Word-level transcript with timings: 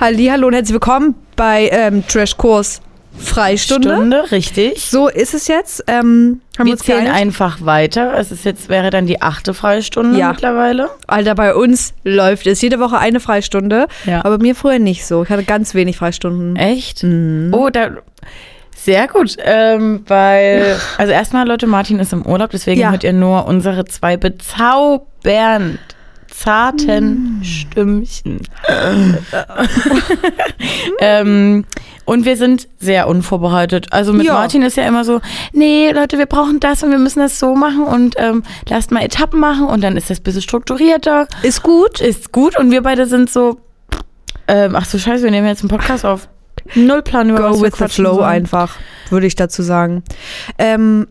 Hallo 0.00 0.46
und 0.46 0.54
herzlich 0.54 0.72
willkommen 0.72 1.14
bei 1.36 1.68
ähm, 1.72 2.02
Trash 2.06 2.36
Kurs 2.36 2.80
Freistunde. 3.18 3.90
Stunde, 3.94 4.30
richtig. 4.30 4.80
So 4.88 5.08
ist 5.08 5.34
es 5.34 5.46
jetzt. 5.46 5.84
Ähm, 5.88 6.40
haben 6.58 6.66
Wir 6.66 6.76
zählen 6.78 7.04
geeinigt. 7.04 7.20
einfach 7.20 7.58
weiter. 7.66 8.14
Es 8.16 8.30
ist 8.32 8.44
jetzt 8.44 8.68
wäre 8.70 8.88
dann 8.90 9.04
die 9.06 9.20
achte 9.20 9.52
Freistunde 9.52 10.18
Ja. 10.18 10.30
mittlerweile. 10.30 10.88
Alter, 11.06 11.34
bei 11.34 11.54
uns 11.54 11.92
läuft 12.04 12.46
es 12.46 12.62
jede 12.62 12.78
Woche 12.78 12.98
eine 12.98 13.20
Freistunde. 13.20 13.88
Ja. 14.06 14.24
Aber 14.24 14.38
mir 14.38 14.54
früher 14.54 14.78
nicht 14.78 15.04
so. 15.04 15.22
Ich 15.24 15.28
hatte 15.28 15.44
ganz 15.44 15.74
wenig 15.74 15.98
Freistunden. 15.98 16.56
Echt? 16.56 17.02
Mhm. 17.02 17.52
Oh, 17.52 17.68
da 17.68 17.90
sehr 18.74 19.08
gut, 19.08 19.36
ähm, 19.44 20.04
weil 20.06 20.76
also 20.96 21.12
erstmal 21.12 21.46
Leute, 21.46 21.66
Martin 21.66 21.98
ist 21.98 22.14
im 22.14 22.24
Urlaub, 22.24 22.50
deswegen 22.50 22.80
Ja. 22.80 22.90
hört 22.92 23.04
ihr 23.04 23.12
nur 23.12 23.44
unsere 23.46 23.84
zwei 23.84 24.16
bezaubernd 24.16 25.78
zarten 26.30 27.40
Stimmchen. 27.44 28.40
ähm, 31.00 31.64
und 32.04 32.24
wir 32.24 32.36
sind 32.36 32.68
sehr 32.78 33.08
unvorbereitet. 33.08 33.88
Also 33.92 34.12
mit 34.12 34.26
Ja. 34.26 34.34
Martin 34.34 34.62
ist 34.62 34.76
ja 34.76 34.86
immer 34.86 35.04
so, 35.04 35.20
nee, 35.52 35.90
Leute, 35.92 36.18
wir 36.18 36.26
brauchen 36.26 36.60
das 36.60 36.82
und 36.82 36.90
wir 36.90 36.98
müssen 36.98 37.20
das 37.20 37.38
so 37.38 37.54
machen 37.54 37.84
und 37.84 38.14
ähm, 38.18 38.42
lasst 38.68 38.90
mal 38.90 39.02
Etappen 39.02 39.38
machen 39.38 39.66
und 39.66 39.82
dann 39.82 39.96
ist 39.96 40.10
das 40.10 40.20
ein 40.20 40.24
bisschen 40.24 40.42
strukturierter. 40.42 41.28
Ist 41.42 41.62
gut. 41.62 42.00
Ist 42.00 42.32
gut 42.32 42.58
und 42.58 42.70
wir 42.70 42.82
beide 42.82 43.06
sind 43.06 43.30
so, 43.30 43.60
ähm, 44.48 44.74
ach 44.74 44.86
so 44.86 44.98
scheiße, 44.98 45.22
wir 45.22 45.30
nehmen 45.30 45.46
jetzt 45.46 45.62
einen 45.62 45.68
Podcast 45.70 46.04
auf. 46.04 46.28
Null 46.74 47.02
Plan 47.02 47.30
über 47.30 47.44
was 47.44 47.56
Go 47.56 47.62
wir 47.62 47.72
with 47.72 47.78
the 47.78 47.88
flow 47.88 48.14
sollen. 48.16 48.24
einfach, 48.26 48.76
würde 49.10 49.26
ich 49.26 49.34
dazu 49.34 49.62
sagen. 49.62 50.02
Ähm, 50.58 51.06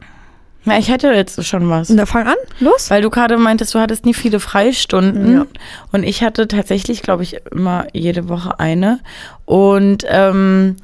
Na, 0.69 0.77
ich 0.79 0.89
hätte 0.89 1.07
jetzt 1.07 1.43
schon 1.45 1.69
was. 1.69 1.89
na, 1.89 2.05
fang 2.05 2.27
an. 2.27 2.35
Los. 2.59 2.89
Weil 2.89 3.01
du 3.01 3.09
gerade 3.09 3.37
meintest, 3.37 3.73
du 3.75 3.79
hattest 3.79 4.05
nie 4.05 4.13
viele 4.13 4.39
Freistunden. 4.39 5.33
Ja. 5.33 5.45
Und 5.91 6.03
ich 6.03 6.23
hatte 6.23 6.47
tatsächlich, 6.47 7.01
glaube 7.01 7.23
ich, 7.23 7.37
immer 7.51 7.87
jede 7.93 8.29
Woche 8.29 8.59
eine. 8.59 8.99
Und 9.45 10.05
ähm, 10.07 10.77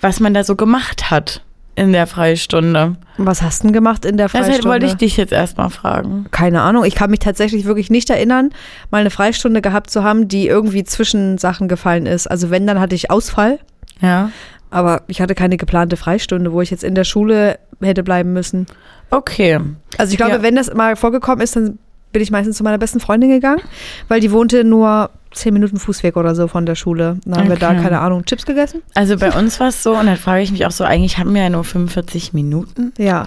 was 0.00 0.20
man 0.20 0.34
da 0.34 0.44
so 0.44 0.56
gemacht 0.56 1.10
hat 1.10 1.42
in 1.74 1.92
der 1.92 2.06
Freistunde. 2.08 2.96
Was 3.18 3.40
hast 3.42 3.62
du 3.62 3.68
denn 3.68 3.72
gemacht 3.72 4.04
in 4.04 4.16
der 4.16 4.26
Das 4.28 4.32
Freistunde? 4.46 4.64
wollte 4.68 4.86
ich 4.86 4.94
dich 4.94 5.16
jetzt 5.16 5.32
erstmal 5.32 5.70
fragen. 5.70 6.26
Keine 6.32 6.62
Ahnung. 6.62 6.84
Ich 6.84 6.96
kann 6.96 7.10
mich 7.10 7.20
tatsächlich 7.20 7.66
wirklich 7.66 7.88
nicht 7.90 8.10
erinnern, 8.10 8.50
mal 8.90 8.98
eine 8.98 9.10
Freistunde 9.10 9.62
gehabt 9.62 9.90
zu 9.90 10.02
haben, 10.02 10.26
die 10.26 10.48
irgendwie 10.48 10.82
zwischen 10.82 11.38
Sachen 11.38 11.68
gefallen 11.68 12.06
ist. 12.06 12.26
Also 12.26 12.50
wenn, 12.50 12.66
dann 12.66 12.80
hatte 12.80 12.96
ich 12.96 13.10
Ausfall. 13.12 13.60
Ja. 14.00 14.30
Aber 14.70 15.02
ich 15.06 15.20
hatte 15.20 15.34
keine 15.34 15.56
geplante 15.56 15.96
Freistunde, 15.96 16.52
wo 16.52 16.60
ich 16.60 16.70
jetzt 16.70 16.84
in 16.84 16.94
der 16.94 17.04
Schule 17.04 17.58
hätte 17.80 18.02
bleiben 18.02 18.32
müssen. 18.32 18.66
Okay. 19.10 19.58
Also 19.96 20.12
ich 20.12 20.18
glaube, 20.18 20.32
Ja. 20.32 20.42
wenn 20.42 20.56
das 20.56 20.72
mal 20.74 20.96
vorgekommen 20.96 21.40
ist, 21.42 21.56
dann 21.56 21.78
bin 22.12 22.22
ich 22.22 22.30
meistens 22.30 22.56
zu 22.56 22.64
meiner 22.64 22.78
besten 22.78 23.00
Freundin 23.00 23.28
gegangen, 23.30 23.60
weil 24.08 24.20
die 24.20 24.32
wohnte 24.32 24.64
nur 24.64 25.10
zehn 25.30 25.52
Minuten 25.52 25.76
Fußweg 25.76 26.16
oder 26.16 26.34
so 26.34 26.48
von 26.48 26.64
der 26.64 26.74
Schule. 26.74 27.18
Dann 27.26 27.38
haben 27.38 27.48
wir 27.50 27.56
da, 27.56 27.70
Okay. 27.70 27.82
keine 27.82 28.00
Ahnung, 28.00 28.24
Chips 28.24 28.46
gegessen. 28.46 28.82
Also 28.94 29.18
bei 29.18 29.30
uns 29.30 29.60
war 29.60 29.68
es 29.68 29.82
so, 29.82 29.92
und 29.94 30.06
dann 30.06 30.16
frage 30.16 30.42
ich 30.42 30.50
mich 30.50 30.64
auch 30.64 30.70
so, 30.70 30.84
eigentlich 30.84 31.18
haben 31.18 31.34
wir 31.34 31.42
ja 31.42 31.50
nur 31.50 31.64
45 31.64 32.32
Minuten. 32.32 32.92
Ja. 32.96 33.26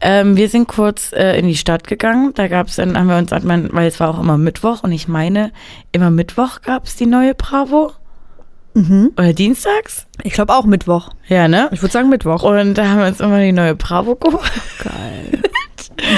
Ähm, 0.00 0.36
wir 0.36 0.48
sind 0.48 0.66
kurz 0.66 1.12
äh, 1.12 1.38
in 1.38 1.46
die 1.46 1.56
Stadt 1.56 1.86
gegangen. 1.86 2.32
Da 2.34 2.48
gab 2.48 2.68
es 2.68 2.76
dann, 2.76 2.98
haben 2.98 3.06
wir 3.08 3.18
uns, 3.18 3.30
weil 3.30 3.86
es 3.86 4.00
war 4.00 4.08
auch 4.08 4.18
immer 4.18 4.38
Mittwoch 4.38 4.82
und 4.82 4.92
ich 4.92 5.08
meine, 5.08 5.52
immer 5.92 6.10
Mittwoch 6.10 6.62
gab 6.62 6.86
es 6.86 6.96
die 6.96 7.06
neue 7.06 7.34
Bravo. 7.34 7.92
Mhm. 8.74 9.12
Oder 9.16 9.32
dienstags? 9.32 10.06
Ich 10.22 10.32
glaube 10.32 10.54
auch 10.54 10.64
Mittwoch. 10.64 11.10
Ja, 11.28 11.48
ne? 11.48 11.68
Ich 11.72 11.82
würde 11.82 11.92
sagen 11.92 12.08
Mittwoch. 12.08 12.42
Und 12.42 12.74
da 12.74 12.88
haben 12.88 13.00
wir 13.00 13.06
uns 13.06 13.20
immer 13.20 13.40
die 13.40 13.52
neue 13.52 13.74
Bravo 13.74 14.16
geholt. 14.16 14.50
Geil. 14.82 15.42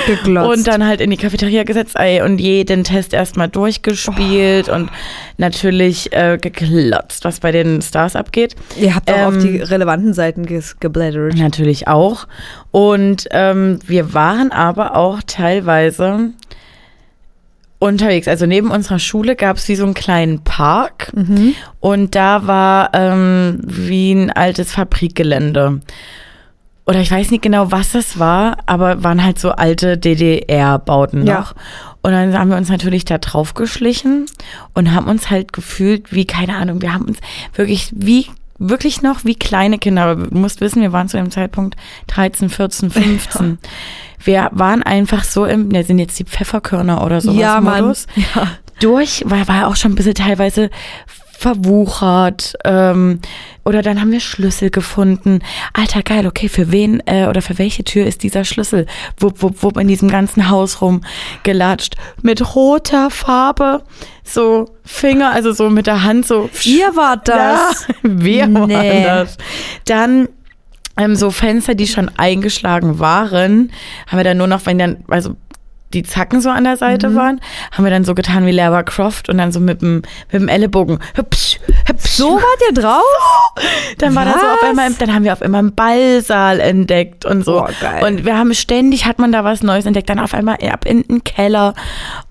Geglotzt. 0.06 0.58
Und 0.58 0.66
dann 0.66 0.86
halt 0.86 1.00
in 1.00 1.10
die 1.10 1.16
Cafeteria 1.16 1.64
gesetzt 1.64 1.96
ey, 1.98 2.22
und 2.22 2.38
jeden 2.38 2.84
Test 2.84 3.12
erstmal 3.12 3.48
durchgespielt 3.48 4.68
und 4.68 4.90
natürlich 5.36 6.12
äh, 6.12 6.38
geklotzt, 6.40 7.24
was 7.24 7.40
bei 7.40 7.50
den 7.50 7.82
Stars 7.82 8.16
abgeht. 8.16 8.54
Ihr 8.76 8.94
habt 8.94 9.10
auch 9.10 9.16
Ähm, 9.16 9.24
auf 9.26 9.38
die 9.38 9.58
relevanten 9.58 10.14
Seiten 10.14 10.46
geblättert. 10.46 11.36
Natürlich 11.36 11.88
auch. 11.88 12.26
Und 12.70 13.26
ähm, 13.30 13.78
wir 13.86 14.14
waren 14.14 14.52
aber 14.52 14.96
auch 14.96 15.20
teilweise 15.26 16.30
unterwegs. 17.78 18.28
Also 18.28 18.46
neben 18.46 18.70
unserer 18.70 18.98
Schule 18.98 19.36
gab 19.36 19.56
es 19.58 19.68
wie 19.68 19.74
so 19.76 19.84
einen 19.84 19.94
kleinen 19.94 20.42
Park 20.42 21.10
Mhm. 21.14 21.54
und 21.80 22.14
da 22.14 22.46
war 22.46 22.90
ähm, 22.94 23.60
wie 23.64 24.12
ein 24.12 24.30
altes 24.30 24.72
Fabrikgelände. 24.72 25.80
Oder 26.86 27.00
ich 27.00 27.10
weiß 27.10 27.30
nicht 27.30 27.42
genau, 27.42 27.70
was 27.72 27.92
das 27.92 28.18
war, 28.18 28.58
aber 28.66 29.02
waren 29.02 29.24
halt 29.24 29.38
so 29.38 29.52
alte 29.52 29.96
DDR-Bauten 29.96 31.26
Ja. 31.26 31.38
noch. 31.40 31.54
Und 32.02 32.12
dann 32.12 32.38
haben 32.38 32.50
wir 32.50 32.58
uns 32.58 32.68
natürlich 32.68 33.06
da 33.06 33.16
drauf 33.16 33.54
geschlichen 33.54 34.26
und 34.74 34.94
haben 34.94 35.06
uns 35.08 35.30
halt 35.30 35.54
gefühlt 35.54 36.12
wie, 36.12 36.26
keine 36.26 36.56
Ahnung, 36.56 36.82
wir 36.82 36.92
haben 36.92 37.06
uns 37.06 37.18
wirklich 37.54 37.90
wie, 37.96 38.26
wirklich 38.58 39.02
noch 39.02 39.24
wie 39.24 39.34
kleine 39.34 39.78
Kinder. 39.78 40.02
Aber 40.04 40.26
du 40.26 40.36
musst 40.36 40.60
wissen, 40.60 40.82
wir 40.82 40.92
waren 40.92 41.08
zu 41.08 41.16
dem 41.16 41.30
Zeitpunkt 41.30 41.76
13, 42.08 42.48
14, 42.50 42.90
15. 42.90 43.58
Wir 44.22 44.50
waren 44.52 44.82
einfach 44.82 45.24
so 45.24 45.44
im, 45.44 45.68
ne, 45.68 45.84
sind 45.84 45.98
jetzt 45.98 46.18
die 46.18 46.24
Pfefferkörner 46.24 47.04
oder 47.04 47.20
sowas 47.20 47.38
ja, 47.40 47.60
Mann. 47.60 47.82
Modus 47.82 48.06
Ja. 48.34 48.48
durch, 48.80 49.22
weil 49.26 49.46
war 49.48 49.68
auch 49.68 49.76
schon 49.76 49.92
ein 49.92 49.94
bisschen 49.96 50.14
teilweise 50.14 50.70
verwuchert. 51.38 52.54
Ähm, 52.64 53.20
oder 53.64 53.82
dann 53.82 54.00
haben 54.00 54.12
wir 54.12 54.20
Schlüssel 54.20 54.70
gefunden. 54.70 55.40
Alter, 55.72 56.02
geil, 56.02 56.26
okay, 56.26 56.48
für 56.48 56.70
wen 56.70 57.00
äh, 57.06 57.26
oder 57.26 57.42
für 57.42 57.58
welche 57.58 57.84
Tür 57.84 58.06
ist 58.06 58.22
dieser 58.22 58.44
Schlüssel? 58.44 58.86
Wupp, 59.18 59.42
wupp, 59.42 59.62
wupp 59.62 59.78
in 59.78 59.88
diesem 59.88 60.10
ganzen 60.10 60.48
Haus 60.50 60.80
rumgelatscht. 60.82 61.96
Mit 62.22 62.54
roter 62.54 63.10
Farbe, 63.10 63.82
so 64.22 64.70
Finger, 64.84 65.32
also 65.32 65.52
so 65.52 65.70
mit 65.70 65.86
der 65.86 66.02
Hand 66.02 66.26
so. 66.26 66.50
Ihr 66.64 66.94
wart 66.96 67.28
das. 67.28 67.86
Ja, 67.88 67.94
wir 68.02 68.46
Nee. 68.46 68.74
waren 68.74 69.02
das. 69.04 69.36
Dann 69.86 70.28
ähm, 70.96 71.16
so 71.16 71.30
Fenster, 71.30 71.74
die 71.74 71.86
schon 71.88 72.10
eingeschlagen 72.16 72.98
waren, 72.98 73.72
haben 74.06 74.16
wir 74.18 74.24
dann 74.24 74.36
nur 74.36 74.46
noch, 74.46 74.64
wenn 74.66 74.78
dann, 74.78 74.98
also 75.08 75.34
die 75.94 76.02
Zacken 76.02 76.40
so 76.40 76.50
an 76.50 76.64
der 76.64 76.76
Seite 76.76 77.10
Mhm. 77.10 77.14
waren, 77.14 77.40
haben 77.72 77.84
wir 77.84 77.90
dann 77.90 78.04
so 78.04 78.14
getan 78.14 78.44
wie 78.46 78.50
Lara 78.52 78.82
Croft 78.82 79.28
und 79.28 79.38
dann 79.38 79.52
so 79.52 79.60
mit 79.60 79.80
dem, 79.80 80.02
mit 80.30 80.42
dem 80.42 80.48
Ellenbogen. 80.48 80.98
Hüpsch, 81.14 81.58
hüpsch. 81.86 82.10
So 82.10 82.34
wart 82.36 82.60
ihr 82.68 82.74
drauf? 82.82 83.02
Dann 83.98 84.14
war 84.14 84.24
da 84.24 84.32
so 84.32 84.38
auf 84.46 84.58
Was? 84.62 84.68
einmal, 84.70 84.92
dann 84.94 85.14
haben 85.14 85.24
wir 85.24 85.32
auf 85.32 85.42
einmal 85.42 85.60
einen 85.60 85.74
Ballsaal 85.74 86.60
entdeckt 86.60 87.24
und 87.24 87.44
so. 87.44 87.52
Boah, 87.60 87.70
geil. 87.80 88.04
Und 88.04 88.24
wir 88.24 88.36
haben 88.36 88.52
ständig, 88.54 89.06
hat 89.06 89.18
man 89.18 89.32
da 89.32 89.44
was 89.44 89.62
Neues 89.62 89.86
entdeckt, 89.86 90.10
dann 90.10 90.18
auf 90.18 90.34
einmal 90.34 90.56
ab 90.70 90.84
in 90.84 91.02
den 91.02 91.24
Keller. 91.24 91.74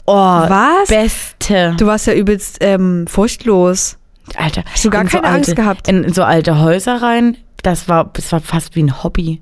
Oh, 0.06 0.14
Was? 0.16 0.90
Beste. 0.90 1.74
Du 1.78 1.86
warst 1.86 2.08
ja 2.08 2.14
übelst 2.14 2.58
ähm, 2.62 3.06
furchtlos. 3.08 3.98
Alter. 4.38 4.64
Hast 4.72 4.84
du 4.86 4.90
gar 4.90 5.02
in 5.02 5.08
keine 5.10 5.24
alte, 5.26 5.36
Angst 5.36 5.56
gehabt? 5.56 5.88
In 5.88 6.12
so 6.14 6.24
alte 6.24 6.60
Häuser 6.60 7.02
rein, 7.02 7.38
das 7.62 7.88
war, 7.90 8.10
das 8.14 8.32
war 8.32 8.40
fast 8.42 8.76
wie 8.76 8.84
ein 8.84 9.04
Hobby 9.04 9.42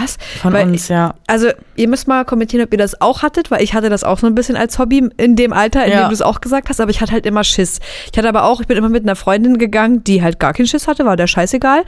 Was? 0.00 0.18
von 0.40 0.52
Weil 0.52 0.68
uns, 0.68 0.88
ja. 0.88 1.14
Also, 1.26 1.48
ihr 1.76 1.88
müsst 1.88 2.06
mal 2.06 2.24
kommentieren, 2.24 2.62
ob 2.64 2.72
ihr 2.72 2.78
das 2.78 3.00
auch 3.00 3.22
hattet, 3.22 3.50
weil 3.50 3.62
ich 3.62 3.74
hatte 3.74 3.88
das 3.90 4.04
auch 4.04 4.18
so 4.18 4.26
ein 4.26 4.34
bisschen 4.34 4.56
als 4.56 4.78
Hobby 4.78 5.08
in 5.16 5.36
dem 5.36 5.52
Alter, 5.52 5.84
in 5.84 5.92
Ja. 5.92 6.02
dem 6.04 6.08
du 6.08 6.14
es 6.14 6.22
auch 6.22 6.40
gesagt 6.40 6.68
hast, 6.68 6.80
aber 6.80 6.90
ich 6.90 7.00
hatte 7.00 7.12
halt 7.12 7.26
immer 7.26 7.42
Schiss. 7.44 7.80
Ich 8.12 8.16
hatte 8.18 8.28
aber 8.28 8.44
auch, 8.44 8.60
ich 8.60 8.66
bin 8.66 8.76
immer 8.76 8.88
mit 8.88 9.02
einer 9.02 9.16
Freundin 9.16 9.58
gegangen, 9.58 10.04
die 10.04 10.22
halt 10.22 10.38
gar 10.38 10.52
keinen 10.52 10.66
Schiss 10.66 10.86
hatte, 10.86 11.04
war 11.04 11.16
der 11.16 11.26
scheißegal. 11.26 11.82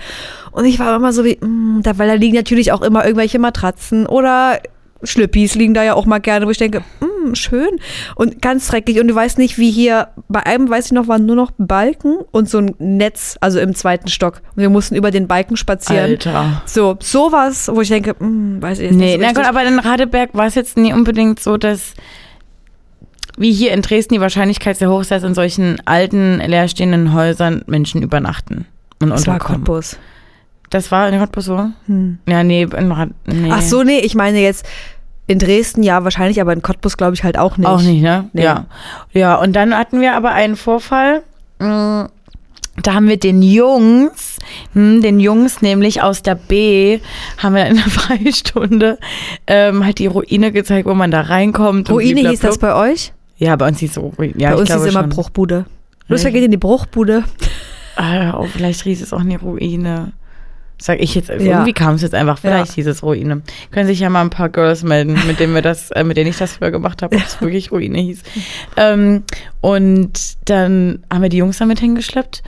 Und 0.50 0.64
ich 0.64 0.78
war 0.78 0.96
immer 0.96 1.12
so 1.12 1.24
wie, 1.24 1.36
mm, 1.40 1.80
da, 1.82 1.98
weil 1.98 2.08
da 2.08 2.14
liegen 2.14 2.34
natürlich 2.36 2.72
auch 2.72 2.82
immer 2.82 3.04
irgendwelche 3.04 3.38
Matratzen 3.38 4.06
oder 4.06 4.58
Schlüppis 5.04 5.54
liegen 5.54 5.74
da 5.74 5.82
ja 5.82 5.94
auch 5.94 6.06
mal 6.06 6.18
gerne, 6.18 6.46
wo 6.46 6.50
ich 6.50 6.58
denke, 6.58 6.82
mm, 7.00 7.34
schön 7.34 7.70
und 8.16 8.40
ganz 8.42 8.68
dreckig. 8.68 9.00
Und 9.00 9.08
du 9.08 9.14
weißt 9.14 9.38
nicht, 9.38 9.58
wie 9.58 9.70
hier, 9.70 10.08
bei 10.28 10.44
einem 10.44 10.68
weiß 10.68 10.86
ich 10.86 10.92
noch, 10.92 11.08
waren 11.08 11.26
nur 11.26 11.36
noch 11.36 11.50
Balken 11.58 12.18
und 12.30 12.48
so 12.48 12.58
ein 12.58 12.74
Netz, 12.78 13.36
also 13.40 13.58
im 13.60 13.74
zweiten 13.74 14.08
Stock. 14.08 14.42
Und 14.54 14.62
wir 14.62 14.70
mussten 14.70 14.94
über 14.94 15.10
den 15.10 15.28
Balken 15.28 15.56
spazieren. 15.56 16.10
Alter. 16.10 16.62
So, 16.66 16.96
sowas, 17.00 17.70
wo 17.72 17.80
ich 17.80 17.88
denke, 17.88 18.14
hm, 18.18 18.62
weiß 18.62 18.78
ich 18.78 18.86
jetzt 18.90 18.94
Nee, 18.96 19.16
nicht. 19.16 19.20
na 19.20 19.28
so 19.28 19.34
gut, 19.34 19.44
richtig. 19.44 19.58
aber 19.58 19.68
in 19.68 19.78
Radeberg 19.78 20.30
war 20.34 20.46
es 20.46 20.54
jetzt 20.54 20.76
nie 20.76 20.92
unbedingt 20.92 21.40
so, 21.40 21.56
dass 21.56 21.94
wie 23.38 23.52
hier 23.52 23.72
in 23.72 23.82
Dresden 23.82 24.14
die 24.14 24.20
Wahrscheinlichkeit 24.20 24.76
sehr 24.76 24.90
hoch 24.90 25.00
ist, 25.00 25.10
dass 25.10 25.22
in 25.22 25.34
solchen 25.34 25.80
alten, 25.86 26.38
leerstehenden 26.38 27.14
Häusern 27.14 27.62
Menschen 27.66 28.02
übernachten 28.02 28.66
und 29.00 29.10
das 29.10 29.26
war. 29.26 29.38
Cottbus. 29.38 29.96
Das 30.70 30.90
war 30.90 31.08
in 31.08 31.18
Cottbus 31.18 31.46
so? 31.46 31.70
Hm. 31.86 32.18
Ja, 32.26 32.44
nee, 32.44 32.62
in 32.62 32.92
Rad, 32.92 33.10
nee. 33.26 33.50
Ach 33.52 33.60
so, 33.60 33.82
nee, 33.82 33.98
ich 33.98 34.14
meine 34.14 34.38
jetzt 34.40 34.66
in 35.26 35.38
Dresden 35.38 35.82
ja 35.82 36.04
wahrscheinlich, 36.04 36.40
aber 36.40 36.52
in 36.52 36.62
Cottbus 36.62 36.96
glaube 36.96 37.14
ich 37.14 37.24
halt 37.24 37.38
auch 37.38 37.56
nicht. 37.56 37.68
Auch 37.68 37.80
nicht, 37.82 38.02
ne? 38.02 38.28
Nee. 38.32 38.44
Ja. 38.44 38.66
Ja, 39.12 39.36
und 39.36 39.54
dann 39.54 39.76
hatten 39.76 40.00
wir 40.00 40.14
aber 40.14 40.32
einen 40.32 40.56
Vorfall. 40.56 41.22
mm, 41.58 42.04
Da 42.82 42.94
haben 42.94 43.06
wir 43.08 43.18
den 43.18 43.42
Jungs, 43.42 44.38
hm, 44.72 45.02
den 45.02 45.20
Jungs 45.20 45.60
nämlich 45.62 46.02
aus 46.02 46.22
der 46.22 46.34
B, 46.34 47.00
haben 47.38 47.54
wir 47.54 47.66
in 47.66 47.76
der 47.76 47.84
Freistunde 47.90 48.98
ähm, 49.46 49.84
halt 49.84 49.98
die 49.98 50.06
Ruine 50.06 50.52
gezeigt, 50.52 50.88
wo 50.88 50.94
man 50.94 51.10
da 51.10 51.20
reinkommt. 51.22 51.90
Ruine 51.90 52.30
hieß 52.30 52.40
das 52.40 52.58
bei 52.58 52.74
euch? 52.74 53.12
Ja, 53.36 53.54
bei 53.56 53.68
uns 53.68 53.78
hieß 53.80 53.94
so 53.94 54.12
Ruine. 54.18 54.34
Ja, 54.36 54.50
bei 54.50 54.56
uns 54.56 54.68
hieß 54.70 54.76
glaube 54.76 54.88
immer 54.88 55.00
schon. 55.02 55.10
Bruchbude. 55.10 55.66
Los, 56.08 56.24
wir 56.24 56.30
gehen 56.30 56.44
in 56.44 56.50
die 56.50 56.56
Bruchbude. 56.56 57.24
Ah, 57.96 58.38
oh, 58.38 58.46
vielleicht 58.46 58.82
hieß 58.82 59.02
es 59.02 59.12
auch 59.12 59.20
eine 59.20 59.38
Ruine. 59.38 60.12
Sag 60.82 61.00
ich 61.00 61.14
jetzt, 61.14 61.28
Ja. 61.28 61.36
irgendwie 61.36 61.74
kam 61.74 61.94
es 61.94 62.02
jetzt 62.02 62.12
einfach, 62.14 62.38
vielleicht 62.38 62.70
Ja. 62.70 62.74
hieß 62.74 62.88
es 62.88 63.04
Ruine. 63.04 63.42
Können 63.70 63.86
sich 63.86 64.00
ja 64.00 64.10
mal 64.10 64.20
ein 64.20 64.30
paar 64.30 64.48
Girls 64.48 64.82
melden, 64.82 65.16
mit 65.28 65.38
denen 65.38 65.54
wir 65.54 65.62
das, 65.62 65.92
äh, 65.92 66.02
mit 66.02 66.16
denen 66.16 66.28
ich 66.30 66.38
das 66.38 66.54
früher 66.54 66.72
gemacht 66.72 67.02
habe, 67.02 67.14
ob 67.14 67.22
es 67.24 67.40
wirklich 67.40 67.70
Ruine 67.70 68.00
hieß. 68.00 68.22
Ähm, 68.76 69.22
und 69.60 70.10
dann 70.48 71.04
haben 71.08 71.22
wir 71.22 71.28
die 71.28 71.36
Jungs 71.36 71.58
damit 71.58 71.78
hingeschleppt. 71.78 72.42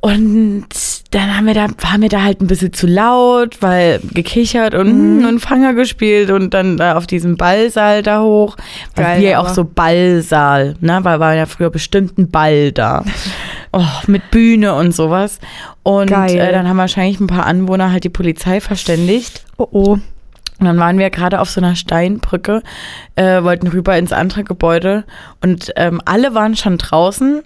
Und 0.00 0.66
dann 1.14 1.36
haben 1.36 1.46
wir 1.46 1.54
da, 1.54 1.68
waren 1.78 2.02
wir 2.02 2.08
da 2.08 2.22
halt 2.22 2.40
ein 2.40 2.46
bisschen 2.46 2.72
zu 2.72 2.86
laut, 2.86 3.62
weil 3.62 4.00
gekichert 4.12 4.74
und, 4.74 5.18
Mhm. 5.18 5.26
und 5.26 5.38
Fanger 5.40 5.72
gespielt 5.74 6.30
und 6.30 6.52
dann 6.54 6.76
da 6.76 6.96
auf 6.96 7.06
diesem 7.06 7.36
Ballsaal 7.36 8.02
da 8.02 8.22
hoch. 8.22 8.56
Geil, 8.96 9.20
wir 9.20 9.30
ja 9.30 9.38
auch 9.38 9.48
so 9.48 9.64
Ballsaal, 9.64 10.74
ne? 10.80 10.98
Weil 11.02 11.20
war 11.20 11.34
ja 11.34 11.46
früher 11.46 11.70
bestimmt 11.70 12.18
ein 12.18 12.30
Ball 12.30 12.72
da. 12.72 13.04
Oh, 13.76 13.82
mit 14.06 14.30
Bühne 14.30 14.76
und 14.76 14.94
sowas. 14.94 15.40
Und 15.82 16.08
äh, 16.08 16.52
dann 16.52 16.68
haben 16.68 16.76
wahrscheinlich 16.76 17.18
ein 17.18 17.26
paar 17.26 17.44
Anwohner 17.44 17.90
halt 17.90 18.04
die 18.04 18.08
Polizei 18.08 18.60
verständigt. 18.60 19.44
Oh 19.56 19.66
oh. 19.72 19.98
Und 20.60 20.66
dann 20.66 20.78
waren 20.78 20.98
wir 20.98 21.10
gerade 21.10 21.40
auf 21.40 21.50
so 21.50 21.60
einer 21.60 21.74
Steinbrücke, 21.74 22.62
äh, 23.16 23.42
wollten 23.42 23.66
rüber 23.66 23.98
ins 23.98 24.12
andere 24.12 24.44
Gebäude 24.44 25.04
und 25.42 25.72
ähm, 25.74 26.00
alle 26.04 26.34
waren 26.34 26.56
schon 26.56 26.78
draußen, 26.78 27.42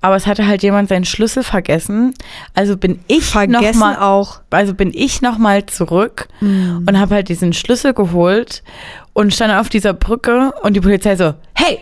aber 0.00 0.16
es 0.16 0.26
hatte 0.26 0.46
halt 0.46 0.64
jemand 0.64 0.88
seinen 0.88 1.04
Schlüssel 1.04 1.44
vergessen. 1.44 2.14
Also 2.54 2.76
bin 2.76 2.98
ich 3.06 3.24
Vergessen 3.24 3.78
noch 3.78 3.78
mal, 3.78 3.96
auch. 3.96 4.40
also 4.50 4.74
bin 4.74 4.90
ich 4.92 5.22
noch 5.22 5.38
mal 5.38 5.66
zurück 5.66 6.28
und 6.40 6.98
habe 6.98 7.14
halt 7.14 7.28
diesen 7.28 7.52
Schlüssel 7.52 7.94
geholt 7.94 8.64
und 9.12 9.32
stand 9.32 9.54
auf 9.54 9.68
dieser 9.68 9.92
Brücke 9.92 10.52
und 10.62 10.74
die 10.74 10.80
Polizei 10.80 11.14
so, 11.16 11.34
hey! 11.54 11.80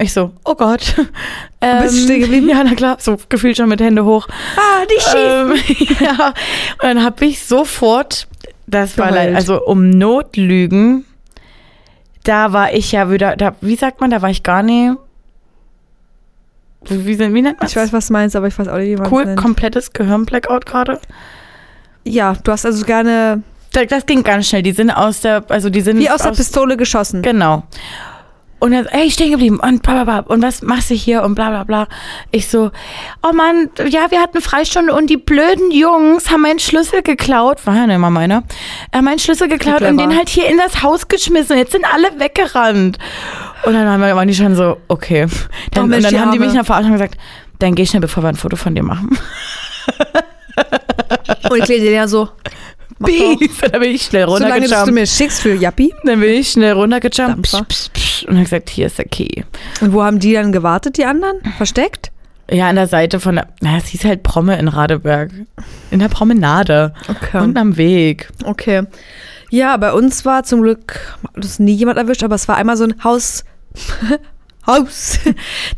Ich 0.00 0.12
so, 0.12 0.30
oh 0.44 0.54
Gott. 0.54 0.94
Ähm, 1.60 1.82
bist 1.82 2.04
stehen 2.04 2.20
geblieben? 2.20 2.48
Ja, 2.50 2.62
na 2.62 2.76
klar, 2.76 2.98
so 3.00 3.16
gefühlt 3.28 3.56
schon 3.56 3.68
mit 3.68 3.80
Hände 3.80 4.04
hoch. 4.04 4.28
Ah, 4.56 4.84
nicht 4.88 5.02
schießen. 5.02 5.96
Ähm, 5.96 5.96
ja, 6.18 6.28
und 6.28 6.82
dann 6.82 7.02
habe 7.02 7.26
ich 7.26 7.44
sofort, 7.44 8.27
das 8.68 8.98
war 8.98 9.08
Geheult. 9.08 9.26
leid, 9.26 9.36
also 9.36 9.64
um 9.64 9.90
Notlügen, 9.90 11.04
da 12.24 12.52
war 12.52 12.72
ich 12.72 12.92
ja 12.92 13.10
wieder, 13.10 13.36
da, 13.36 13.54
wie 13.60 13.76
sagt 13.76 14.00
man, 14.00 14.10
da 14.10 14.22
war 14.22 14.30
ich 14.30 14.42
gar 14.42 14.62
nicht, 14.62 14.96
wie, 16.84 17.06
wie, 17.06 17.18
wie 17.18 17.42
nennt 17.42 17.58
man 17.60 17.68
Ich 17.68 17.76
weiß, 17.76 17.92
was 17.92 18.08
du 18.08 18.12
meinst, 18.12 18.36
aber 18.36 18.46
ich 18.46 18.58
weiß 18.58 18.68
auch 18.68 18.76
nicht, 18.78 18.90
wie 18.90 18.96
man 18.96 19.12
Cool, 19.12 19.34
komplettes 19.34 19.92
Gehirnblackout 19.92 20.66
gerade. 20.66 21.00
Ja, 22.04 22.34
du 22.44 22.52
hast 22.52 22.64
also 22.64 22.84
gerne 22.84 23.42
Das, 23.72 23.86
das 23.88 24.06
ging 24.06 24.22
ganz 24.22 24.48
schnell, 24.48 24.62
die 24.62 24.72
sind 24.72 24.90
aus 24.90 25.20
der, 25.20 25.44
also 25.48 25.70
die 25.70 25.80
sind 25.80 25.98
wie 25.98 26.10
aus 26.10 26.22
der 26.22 26.30
Pistole 26.30 26.76
geschossen. 26.76 27.22
Genau. 27.22 27.64
Und 28.60 28.72
dann, 28.72 28.86
ey, 28.86 29.08
stehen 29.10 29.30
geblieben 29.30 29.60
und 29.60 29.82
bla 29.82 30.02
bla 30.02 30.04
bla. 30.04 30.34
Und 30.34 30.42
was 30.42 30.62
machst 30.62 30.90
du 30.90 30.94
hier 30.94 31.22
und 31.22 31.34
bla 31.36 31.50
bla 31.50 31.62
bla. 31.62 31.86
Ich 32.32 32.48
so, 32.48 32.72
oh 33.22 33.32
Mann, 33.32 33.70
ja, 33.88 34.10
wir 34.10 34.20
hatten 34.20 34.40
Freistunde 34.40 34.92
und 34.94 35.08
die 35.10 35.16
blöden 35.16 35.70
Jungs 35.70 36.28
haben 36.30 36.42
meinen 36.42 36.58
Schlüssel 36.58 37.02
geklaut. 37.02 37.64
War 37.66 37.76
ja 37.76 37.86
nicht 37.86 37.98
mal 37.98 38.10
meiner. 38.10 38.42
Haben 38.92 39.04
meinen 39.04 39.20
Schlüssel 39.20 39.46
geklaut 39.48 39.82
und 39.82 39.96
den 39.96 40.16
halt 40.16 40.28
hier 40.28 40.48
in 40.48 40.58
das 40.58 40.82
Haus 40.82 41.06
geschmissen. 41.06 41.56
Jetzt 41.56 41.70
sind 41.72 41.84
alle 41.92 42.18
weggerannt. 42.18 42.98
Und 43.64 43.74
dann 43.74 43.86
waren 43.86 44.00
wir- 44.00 44.16
waren 44.16 44.26
die 44.28 44.34
schon 44.34 44.56
so, 44.56 44.78
okay. 44.88 45.26
Dann, 45.72 45.84
und 45.84 45.90
dann 45.92 46.02
die 46.10 46.18
haben 46.18 46.32
die 46.32 46.38
mich 46.40 46.52
noch 46.52 46.66
verarscht 46.66 46.86
und 46.86 46.92
gesagt, 46.92 47.16
dann 47.60 47.74
geh 47.76 47.86
schnell, 47.86 48.00
bevor 48.00 48.24
wir 48.24 48.28
ein 48.28 48.36
Foto 48.36 48.56
von 48.56 48.74
dir 48.74 48.82
machen. 48.82 49.16
Und 51.50 51.58
ich 51.58 51.68
lese 51.68 51.82
dir 51.84 51.92
ja 51.92 52.08
so. 52.08 52.28
Und 52.98 53.10
dann 53.72 53.80
bin 53.80 53.94
ich 53.94 54.02
schnell 54.02 54.26
Solange 54.26 54.60
dass 54.60 54.70
du 54.70 54.76
runtergejumpt. 54.76 54.94
mir 54.94 55.06
schickst 55.06 55.40
für 55.40 55.54
Yappi. 55.54 55.94
Dann 56.04 56.20
bin 56.20 56.30
ich 56.30 56.50
schnell 56.50 56.72
runtergejumpt. 56.72 57.42
Psch, 57.42 57.62
psch, 57.68 57.90
psch, 57.92 58.24
und 58.24 58.36
hab 58.36 58.44
gesagt, 58.44 58.70
hier 58.70 58.86
ist 58.86 58.98
der 58.98 59.04
Key. 59.06 59.42
Und 59.80 59.92
wo 59.92 60.02
haben 60.02 60.18
die 60.18 60.32
dann 60.32 60.52
gewartet, 60.52 60.96
die 60.96 61.04
anderen? 61.04 61.36
Versteckt? 61.56 62.10
Ja, 62.50 62.68
an 62.68 62.76
der 62.76 62.88
Seite 62.88 63.20
von 63.20 63.36
der, 63.36 63.48
na, 63.60 63.76
es 63.76 63.86
hieß 63.86 64.04
halt 64.04 64.22
Promme 64.22 64.58
in 64.58 64.68
Radeberg. 64.68 65.30
In 65.90 65.98
der 65.98 66.08
Promenade. 66.08 66.94
Okay. 67.06 67.42
Und 67.42 67.56
am 67.58 67.76
Weg. 67.76 68.30
Okay. 68.44 68.84
Ja, 69.50 69.76
bei 69.76 69.92
uns 69.92 70.24
war 70.24 70.44
zum 70.44 70.62
Glück 70.62 71.18
das 71.34 71.58
nie 71.58 71.74
jemand 71.74 71.98
erwischt, 71.98 72.22
aber 72.22 72.34
es 72.34 72.48
war 72.48 72.56
einmal 72.56 72.76
so 72.76 72.84
ein 72.84 73.04
Haus. 73.04 73.44
Haus. 74.66 75.18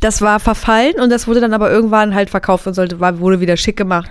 Das 0.00 0.20
war 0.20 0.40
verfallen 0.40 0.94
und 1.00 1.10
das 1.10 1.28
wurde 1.28 1.40
dann 1.40 1.54
aber 1.54 1.70
irgendwann 1.70 2.14
halt 2.14 2.28
verkauft 2.28 2.66
und 2.66 2.74
sollte, 2.74 2.98
war, 2.98 3.20
wurde 3.20 3.40
wieder 3.40 3.56
schick 3.56 3.76
gemacht. 3.76 4.10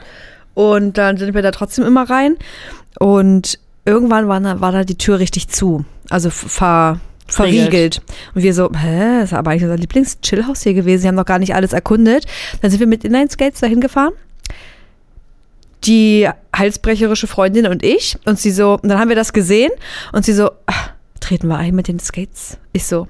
Und 0.53 0.97
dann 0.97 1.17
sind 1.17 1.33
wir 1.33 1.41
da 1.41 1.51
trotzdem 1.51 1.85
immer 1.85 2.09
rein. 2.09 2.37
Und 2.99 3.59
irgendwann 3.85 4.27
war 4.27 4.39
da, 4.39 4.61
war 4.61 4.71
da 4.71 4.83
die 4.83 4.97
Tür 4.97 5.19
richtig 5.19 5.47
zu. 5.47 5.85
Also 6.09 6.29
ver, 6.29 6.99
verriegelt. 7.27 8.01
Und 8.33 8.43
wir 8.43 8.53
so, 8.53 8.69
hä, 8.73 9.19
das 9.21 9.31
ist 9.31 9.37
aber 9.37 9.51
eigentlich 9.51 9.63
unser 9.63 9.77
Lieblings-Chillhaus 9.77 10.63
hier 10.63 10.73
gewesen. 10.73 11.01
Sie 11.01 11.07
haben 11.07 11.15
noch 11.15 11.25
gar 11.25 11.39
nicht 11.39 11.55
alles 11.55 11.73
erkundet. 11.73 12.25
Dann 12.61 12.71
sind 12.71 12.79
wir 12.79 12.87
mit 12.87 13.03
Inline-Skates 13.03 13.59
dahin 13.59 13.81
gefahren 13.81 14.13
die 15.85 16.29
halsbrecherische 16.55 17.27
Freundin 17.27 17.67
und 17.67 17.83
ich. 17.83 18.17
Und 18.25 18.39
sie 18.39 18.51
so, 18.51 18.73
und 18.73 18.89
dann 18.89 18.99
haben 18.99 19.09
wir 19.09 19.15
das 19.15 19.33
gesehen 19.33 19.71
und 20.11 20.25
sie 20.25 20.33
so, 20.33 20.51
ach, 20.65 20.91
treten 21.19 21.47
wir 21.47 21.57
ein 21.57 21.75
mit 21.75 21.87
den 21.87 21.99
Skates. 21.99 22.57
Ich 22.73 22.85
so, 22.85 23.07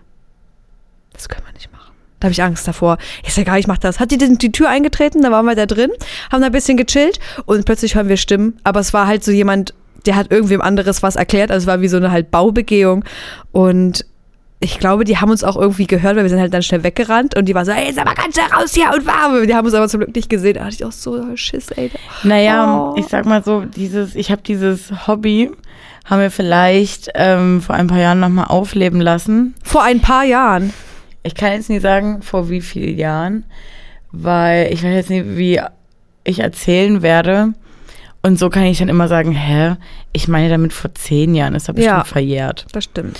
das 1.14 1.30
können 1.30 1.46
wir 1.46 1.54
nicht 1.54 1.72
machen. 1.72 1.79
Da 2.20 2.26
habe 2.26 2.32
ich 2.34 2.44
Angst 2.44 2.68
davor. 2.68 2.98
Ich 3.24 3.34
sag, 3.34 3.44
egal, 3.44 3.60
ich 3.60 3.68
mach 3.68 3.78
das. 3.78 4.00
Hat 4.00 4.12
die 4.12 4.18
die, 4.18 4.38
die 4.38 4.52
Tür 4.52 4.70
eingetreten, 4.70 5.22
da 5.22 5.32
waren 5.32 5.46
wir 5.46 5.56
da 5.56 5.66
drin, 5.66 5.92
haben 6.32 6.42
da 6.42 6.48
ein 6.48 6.52
bisschen 6.52 6.78
gechillt 6.78 7.20
und 7.46 7.66
plötzlich 7.66 7.96
hören 7.96 8.10
wir 8.10 8.18
Stimmen. 8.18 8.58
Aber 8.64 8.80
es 8.82 8.94
war 8.94 9.08
halt 9.08 9.24
so 9.24 9.32
jemand, 9.32 9.74
der 10.06 10.16
hat 10.16 10.32
irgendwem 10.32 10.62
anderes 10.62 11.02
was 11.04 11.16
erklärt. 11.16 11.50
Also 11.52 11.64
es 11.64 11.68
war 11.68 11.82
wie 11.82 11.88
so 11.88 11.98
eine 11.98 12.12
halt 12.12 12.32
Baubegehung. 12.32 13.04
Und 13.52 14.06
ich 14.62 14.78
glaube, 14.80 15.06
die 15.06 15.18
haben 15.18 15.30
uns 15.32 15.46
auch 15.46 15.56
irgendwie 15.56 15.88
gehört, 15.88 16.18
weil 16.18 16.24
wir 16.24 16.30
sind 16.30 16.40
halt 16.42 16.54
dann 16.54 16.64
schnell 16.64 16.84
weggerannt 16.84 17.36
und 17.38 17.46
die 17.46 17.56
waren 17.56 17.66
so, 17.66 17.72
ey, 17.72 17.94
sag 17.94 18.04
mal 18.06 18.14
ganz 18.16 18.36
schnell 18.36 18.48
raus 18.48 18.74
hier 18.74 18.92
und 18.94 19.06
warm. 19.08 19.48
Die 19.48 19.56
haben 19.56 19.66
uns 19.66 19.74
aber 19.74 19.88
zum 19.88 20.02
Glück 20.02 20.14
nicht 20.14 20.30
gesehen. 20.30 20.56
Da 20.56 20.66
hatte 20.66 20.76
ich 20.76 20.84
auch 20.84 20.92
so 20.92 21.26
Schiss, 21.38 21.72
ey. 21.72 21.90
Naja, 22.24 22.92
Oh. 22.92 22.96
ich 22.98 23.08
sag 23.08 23.26
mal 23.26 23.42
so, 23.42 23.62
dieses, 23.62 24.16
ich 24.16 24.32
habe 24.32 24.42
dieses 24.42 25.08
Hobby, 25.08 25.50
haben 26.04 26.22
wir 26.22 26.32
vielleicht 26.32 27.10
ähm, 27.16 27.62
vor 27.62 27.76
ein 27.76 27.88
paar 27.88 28.00
Jahren 28.00 28.20
nochmal 28.20 28.46
aufleben 28.48 29.00
lassen. 29.00 29.54
Vor 29.64 29.84
ein 29.84 30.02
paar 30.02 30.26
Jahren. 30.26 30.74
Ich 31.24 31.36
kann 31.36 31.52
jetzt 31.54 31.70
nicht 31.70 31.82
sagen, 31.82 32.22
vor 32.22 32.50
wie 32.50 32.62
vielen 32.62 32.98
Jahren, 32.98 33.44
weil 34.12 34.72
ich 34.74 34.84
weiß 34.84 34.94
jetzt 34.96 35.10
nicht, 35.10 35.38
wie 35.38 35.60
ich 36.24 36.40
erzählen 36.40 37.02
werde. 37.02 37.54
Und 38.22 38.38
so 38.38 38.50
kann 38.50 38.64
ich 38.64 38.80
dann 38.80 38.90
immer 38.90 39.08
sagen, 39.08 39.32
hä, 39.32 39.76
ich 40.12 40.28
meine 40.28 40.50
damit 40.50 40.74
vor 40.74 40.94
zehn 40.94 41.36
Jahren, 41.36 41.56
ist 41.56 41.68
er 41.70 41.74
bestimmt 41.74 41.98
Ja. 41.98 42.04
verjährt. 42.04 42.66
Das 42.74 42.84
stimmt. 42.84 43.20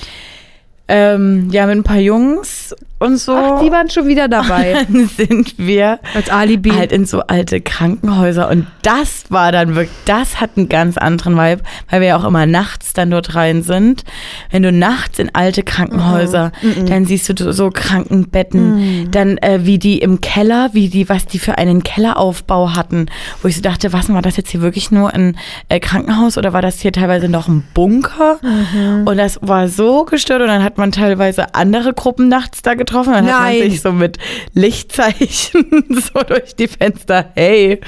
Ähm, 0.88 1.50
ja, 1.52 1.66
mit 1.68 1.78
ein 1.78 1.84
paar 1.84 2.00
Jungs 2.00 2.76
und 3.00 3.18
so. 3.18 3.36
Ach, 3.36 3.62
die 3.62 3.72
waren 3.72 3.90
schon 3.90 4.08
wieder 4.08 4.28
dabei. 4.28 4.86
dann 4.90 5.08
sind 5.08 5.58
wir 5.58 6.00
Als 6.14 6.30
Alibi. 6.30 6.72
halt 6.72 6.92
in 6.92 7.06
so 7.06 7.22
alte 7.22 7.62
Krankenhäuser 7.62 8.50
und 8.50 8.68
das 8.84 9.24
war 9.30 9.52
dann 9.52 9.76
wirklich, 9.76 9.96
das 10.06 10.40
hat 10.42 10.52
einen 10.58 10.70
ganz 10.70 10.98
anderen 10.98 11.36
Vibe, 11.38 11.62
weil 11.90 12.02
wir 12.02 12.10
ja 12.10 12.18
auch 12.18 12.26
immer 12.26 12.46
nachts 12.46 12.94
dann 12.94 13.12
dort 13.12 13.36
rein 13.36 13.64
sind. 13.64 14.04
Wenn 14.52 14.64
du 14.64 14.72
nachts 14.72 15.20
in 15.20 15.34
alte 15.34 15.64
Krankenhäuser, 15.64 16.52
dann 16.88 17.06
siehst 17.06 17.30
du 17.40 17.54
so 17.54 17.70
Krankenbetten, 17.70 19.10
dann 19.12 19.38
äh, 19.38 19.60
wie 19.64 19.80
die 19.80 20.00
im 20.00 20.22
Keller, 20.22 20.70
wie 20.74 20.90
die, 20.90 21.10
was 21.10 21.26
die 21.26 21.40
für 21.40 21.58
einen 21.58 21.84
Kelleraufbau 21.84 22.76
hatten, 22.76 23.08
wo 23.42 23.48
ich 23.48 23.56
so 23.56 23.62
dachte, 23.62 23.94
was 23.94 24.10
war 24.12 24.22
das 24.22 24.38
jetzt 24.38 24.50
hier 24.52 24.62
wirklich 24.62 24.92
nur 24.92 25.14
ein 25.14 25.38
äh, 25.70 25.80
Krankenhaus 25.80 26.38
oder 26.38 26.54
war 26.54 26.62
das 26.62 26.80
hier 26.80 26.92
teilweise 26.92 27.30
noch 27.30 27.48
ein 27.48 27.64
Bunker? 27.74 28.40
Und 29.06 29.18
das 29.18 29.40
war 29.42 29.68
so 29.68 30.06
gestört 30.06 30.42
und 30.42 30.48
dann 30.48 30.64
hat 30.64 30.78
man 30.78 30.92
teilweise 30.92 31.56
andere 31.56 31.94
Gruppen 31.94 32.28
nachts 32.28 32.62
da 32.62 32.74
getroffen, 32.74 32.89
dann 32.92 33.08
hat 33.08 33.24
man 33.24 33.26
Nein. 33.26 33.72
sich 33.72 33.82
so 33.82 33.92
mit 33.92 34.18
Lichtzeichen 34.54 35.86
so 35.90 36.22
durch 36.24 36.56
die 36.56 36.68
Fenster, 36.68 37.32
hey. 37.36 37.80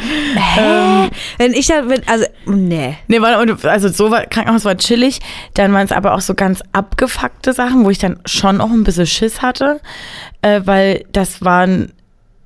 Ähm, 0.58 1.10
wenn 1.38 1.54
ich 1.54 1.68
da, 1.68 1.88
wenn, 1.88 2.08
also, 2.08 2.26
nee. 2.46 2.98
nee, 3.08 3.22
war, 3.22 3.40
und 3.40 3.66
also 3.66 3.90
so 3.90 4.12
war, 4.12 4.26
Krankenhaus 4.26 4.66
war 4.66 4.78
chillig, 4.78 5.20
dann 5.54 5.74
waren 5.74 5.86
es 5.86 5.92
aber 5.92 6.14
auch 6.14 6.22
so 6.22 6.34
ganz 6.34 6.62
abgefuckte 6.72 7.54
Sachen, 7.54 7.86
wo 7.86 7.90
ich 7.90 8.00
dann 8.00 8.20
schon 8.26 8.62
auch 8.62 8.72
ein 8.72 8.84
bisschen 8.84 9.08
Schiss 9.08 9.42
hatte, 9.42 9.82
äh, 10.42 10.62
weil 10.66 11.06
das 11.12 11.44
waren 11.44 11.92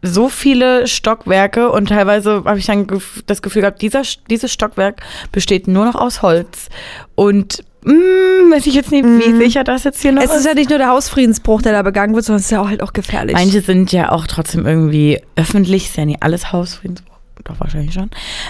so 0.05 0.29
viele 0.29 0.87
Stockwerke 0.87 1.71
und 1.71 1.89
teilweise 1.89 2.43
habe 2.45 2.59
ich 2.59 2.65
dann 2.65 2.87
das 3.25 3.41
Gefühl 3.41 3.61
gehabt, 3.61 3.81
dieser, 3.81 4.03
dieses 4.29 4.51
Stockwerk 4.51 5.01
besteht 5.31 5.67
nur 5.67 5.85
noch 5.85 5.95
aus 5.95 6.21
Holz. 6.21 6.69
Und 7.15 7.63
mh, 7.85 8.55
weiß 8.55 8.65
ich 8.67 8.73
jetzt 8.75 8.91
nicht, 8.91 9.05
wie 9.05 9.35
sicher 9.37 9.63
das 9.63 9.83
jetzt 9.83 10.01
hier 10.01 10.11
noch 10.11 10.21
Es 10.21 10.35
ist 10.35 10.45
ja 10.45 10.53
nicht 10.53 10.69
nur 10.69 10.79
der 10.79 10.89
Hausfriedensbruch, 10.89 11.61
der 11.61 11.73
da 11.73 11.81
begangen 11.81 12.13
wird, 12.15 12.25
sondern 12.25 12.39
es 12.39 12.45
ist 12.45 12.51
ja 12.51 12.61
auch 12.61 12.69
halt 12.69 12.81
auch 12.83 12.93
gefährlich. 12.93 13.35
Manche 13.35 13.61
sind 13.61 13.91
ja 13.91 14.11
auch 14.11 14.27
trotzdem 14.27 14.65
irgendwie 14.65 15.19
öffentlich, 15.35 15.85
ist 15.85 15.97
ja 15.97 16.05
nicht 16.05 16.23
alles 16.23 16.51
Hausfriedensbruch, 16.51 17.13
doch 17.43 17.59
wahrscheinlich 17.59 17.93
schon. 17.93 18.09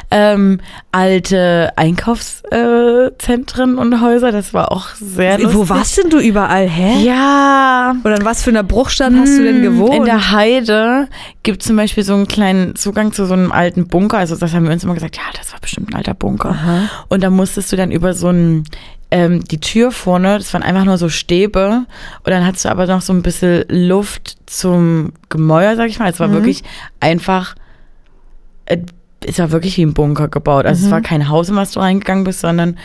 Ähm, 0.09 0.61
alte 0.93 1.73
Einkaufszentren 1.75 3.77
und 3.77 4.01
Häuser, 4.01 4.31
das 4.31 4.53
war 4.53 4.71
auch 4.71 4.89
sehr 4.95 5.37
lustig. 5.39 5.55
Wo 5.57 5.69
warst 5.69 5.97
denn 5.97 6.09
du 6.09 6.19
überall, 6.19 6.67
hä? 6.69 7.03
Ja. 7.05 7.95
Oder 8.03 8.17
in 8.17 8.25
was 8.25 8.43
für 8.43 8.51
einer 8.51 8.63
Bruchstadt 8.63 9.13
hast 9.13 9.37
du 9.37 9.43
denn 9.43 9.57
Hm, 9.57 9.61
gewohnt? 9.63 9.95
In 9.95 10.05
der 10.05 10.31
Heide 10.31 11.07
gibt 11.43 11.61
es 11.61 11.67
zum 11.67 11.75
Beispiel 11.75 12.03
so 12.03 12.13
einen 12.13 12.27
kleinen 12.27 12.75
Zugang 12.75 13.11
zu 13.11 13.25
so 13.25 13.33
einem 13.33 13.51
alten 13.51 13.87
Bunker. 13.87 14.17
Also 14.17 14.35
das 14.35 14.53
haben 14.53 14.65
wir 14.65 14.71
uns 14.71 14.83
immer 14.83 14.93
gesagt, 14.93 15.17
ja, 15.17 15.23
das 15.37 15.51
war 15.51 15.59
bestimmt 15.59 15.89
ein 15.89 15.95
alter 15.95 16.13
Bunker. 16.13 16.49
Aha. 16.51 16.89
Und 17.09 17.23
da 17.23 17.29
musstest 17.29 17.71
du 17.71 17.75
dann 17.75 17.91
über 17.91 18.13
so 18.13 18.27
einen, 18.29 18.63
ähm, 19.12 19.43
die 19.43 19.59
Tür 19.59 19.91
vorne, 19.91 20.38
das 20.38 20.53
waren 20.53 20.63
einfach 20.63 20.85
nur 20.85 20.97
so 20.97 21.09
Stäbe. 21.09 21.85
Und 22.24 22.29
dann 22.31 22.45
hattest 22.45 22.65
du 22.65 22.69
aber 22.69 22.88
noch 22.88 23.01
so 23.01 23.13
ein 23.13 23.21
bisschen 23.21 23.65
Luft 23.69 24.38
zum 24.45 25.13
Gemäuer, 25.29 25.75
sag 25.75 25.89
ich 25.89 26.00
mal. 26.00 26.09
Es 26.09 26.19
war 26.19 26.31
wirklich 26.31 26.63
einfach, 27.00 27.55
äh, 28.65 28.77
es 29.25 29.39
war 29.39 29.51
wirklich 29.51 29.77
wie 29.77 29.85
ein 29.85 29.93
Bunker 29.93 30.27
gebaut. 30.27 30.65
Also 30.65 30.85
es 30.85 30.91
war 30.91 31.01
kein 31.01 31.29
Haus, 31.29 31.50
in 31.50 31.55
was 31.55 31.71
du 31.71 31.79
reingegangen 31.79 32.24
bist, 32.24 32.41
sondern 32.41 32.77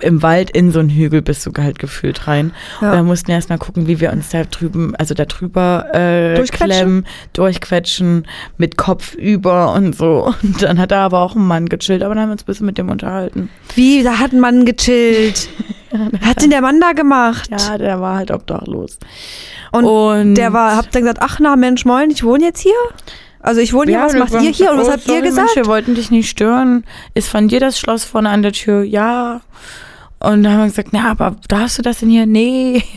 im 0.00 0.22
Wald 0.22 0.50
in 0.50 0.72
so 0.72 0.80
einen 0.80 0.90
Hügel 0.90 1.22
bist 1.22 1.46
du 1.46 1.52
halt 1.56 1.78
gefühlt 1.78 2.26
rein. 2.26 2.52
Ja. 2.80 2.90
Und 2.90 2.96
dann 2.96 3.06
mussten 3.06 3.28
wir 3.28 3.34
erstmal 3.34 3.58
gucken, 3.58 3.86
wie 3.86 4.00
wir 4.00 4.12
uns 4.12 4.30
da 4.30 4.44
drüben, 4.44 4.94
also 4.96 5.14
da 5.14 5.24
drüber 5.24 5.86
äh, 5.92 6.34
Durchquetschen? 6.36 6.66
klemmen, 6.66 7.06
durchquetschen, 7.32 8.26
mit 8.58 8.76
Kopf 8.76 9.14
über 9.14 9.72
und 9.74 9.96
so. 9.96 10.34
Und 10.42 10.62
dann 10.62 10.78
hat 10.78 10.90
da 10.90 11.04
aber 11.04 11.20
auch 11.20 11.34
ein 11.34 11.46
Mann 11.46 11.68
gechillt, 11.68 12.02
aber 12.02 12.14
dann 12.14 12.22
haben 12.22 12.28
wir 12.30 12.32
uns 12.32 12.42
ein 12.42 12.46
bisschen 12.46 12.66
mit 12.66 12.78
dem 12.78 12.90
unterhalten. 12.90 13.50
Wie, 13.74 14.02
da 14.02 14.18
hat 14.18 14.32
ein 14.32 14.40
Mann 14.40 14.64
gechillt. 14.64 15.48
hat 16.20 16.42
denn 16.42 16.50
der 16.50 16.60
Mann 16.60 16.80
da 16.80 16.92
gemacht? 16.92 17.50
Ja, 17.50 17.78
der 17.78 18.00
war 18.00 18.16
halt 18.16 18.30
obdachlos. 18.30 18.98
Und, 19.72 19.84
Und 19.84 20.34
der 20.34 20.52
war, 20.52 20.76
habt 20.76 20.94
dann 20.94 21.02
gesagt, 21.02 21.18
ach 21.20 21.38
na 21.40 21.56
Mensch, 21.56 21.84
moin, 21.84 22.10
ich 22.10 22.24
wohne 22.24 22.44
jetzt 22.44 22.60
hier? 22.60 22.72
Also 23.40 23.60
ich 23.60 23.72
wohne 23.72 23.92
hier, 23.92 24.00
was 24.00 24.14
macht 24.14 24.42
ihr 24.42 24.50
hier 24.50 24.72
und 24.72 24.78
was 24.78 24.90
habt 24.90 25.06
ihr 25.06 25.22
gesagt? 25.22 25.54
Mensch, 25.54 25.56
wir 25.56 25.66
wollten 25.66 25.94
dich 25.94 26.10
nicht 26.10 26.28
stören. 26.28 26.84
Ist 27.14 27.28
von 27.28 27.46
dir 27.46 27.60
das 27.60 27.78
Schloss 27.78 28.04
vorne 28.04 28.30
an 28.30 28.42
der 28.42 28.52
Tür? 28.52 28.82
Ja. 28.82 29.40
Und 30.18 30.42
dann 30.44 30.52
haben 30.52 30.60
wir 30.60 30.66
gesagt, 30.66 30.88
na, 30.92 31.10
aber 31.10 31.36
darfst 31.48 31.76
du 31.78 31.82
das 31.82 31.98
denn 31.98 32.08
hier? 32.10 32.26
Nee. 32.26 32.82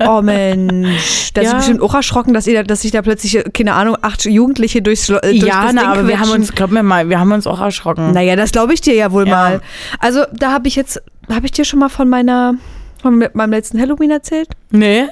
Oh 0.00 0.20
Mensch, 0.20 1.32
da 1.32 1.40
ist 1.42 1.50
Ja. 1.52 1.56
bestimmt 1.58 1.80
auch 1.80 1.94
erschrocken, 1.94 2.34
dass, 2.34 2.46
ihr, 2.48 2.54
da- 2.54 2.62
dass 2.64 2.82
sich 2.82 2.90
da 2.90 3.02
plötzlich, 3.02 3.40
keine 3.52 3.74
Ahnung, 3.74 3.96
acht 4.02 4.24
Jugendliche 4.24 4.82
durchs, 4.82 5.08
äh, 5.08 5.20
durch 5.20 5.36
ja, 5.36 5.64
das 5.66 5.72
na, 5.74 5.92
aber 5.92 6.08
wir 6.08 6.18
haben 6.18 6.30
uns, 6.32 6.52
glaub 6.52 6.70
mir 6.72 6.82
mal, 6.82 7.08
wir 7.08 7.20
haben 7.20 7.30
uns 7.30 7.46
auch 7.46 7.60
erschrocken. 7.60 8.10
Naja, 8.12 8.34
das 8.34 8.50
glaube 8.50 8.74
ich 8.74 8.80
dir 8.80 8.94
ja 8.94 9.12
wohl 9.12 9.28
Ja. 9.28 9.34
mal. 9.34 9.60
Also 10.00 10.24
da 10.32 10.50
habe 10.52 10.66
ich 10.66 10.74
jetzt, 10.74 11.00
habe 11.32 11.46
ich 11.46 11.52
dir 11.52 11.64
schon 11.64 11.78
mal 11.78 11.88
von 11.88 12.08
meiner, 12.08 12.54
von 13.00 13.24
meinem 13.32 13.50
letzten 13.50 13.80
Halloween 13.80 14.10
erzählt? 14.10 14.48
Nee? 14.70 15.04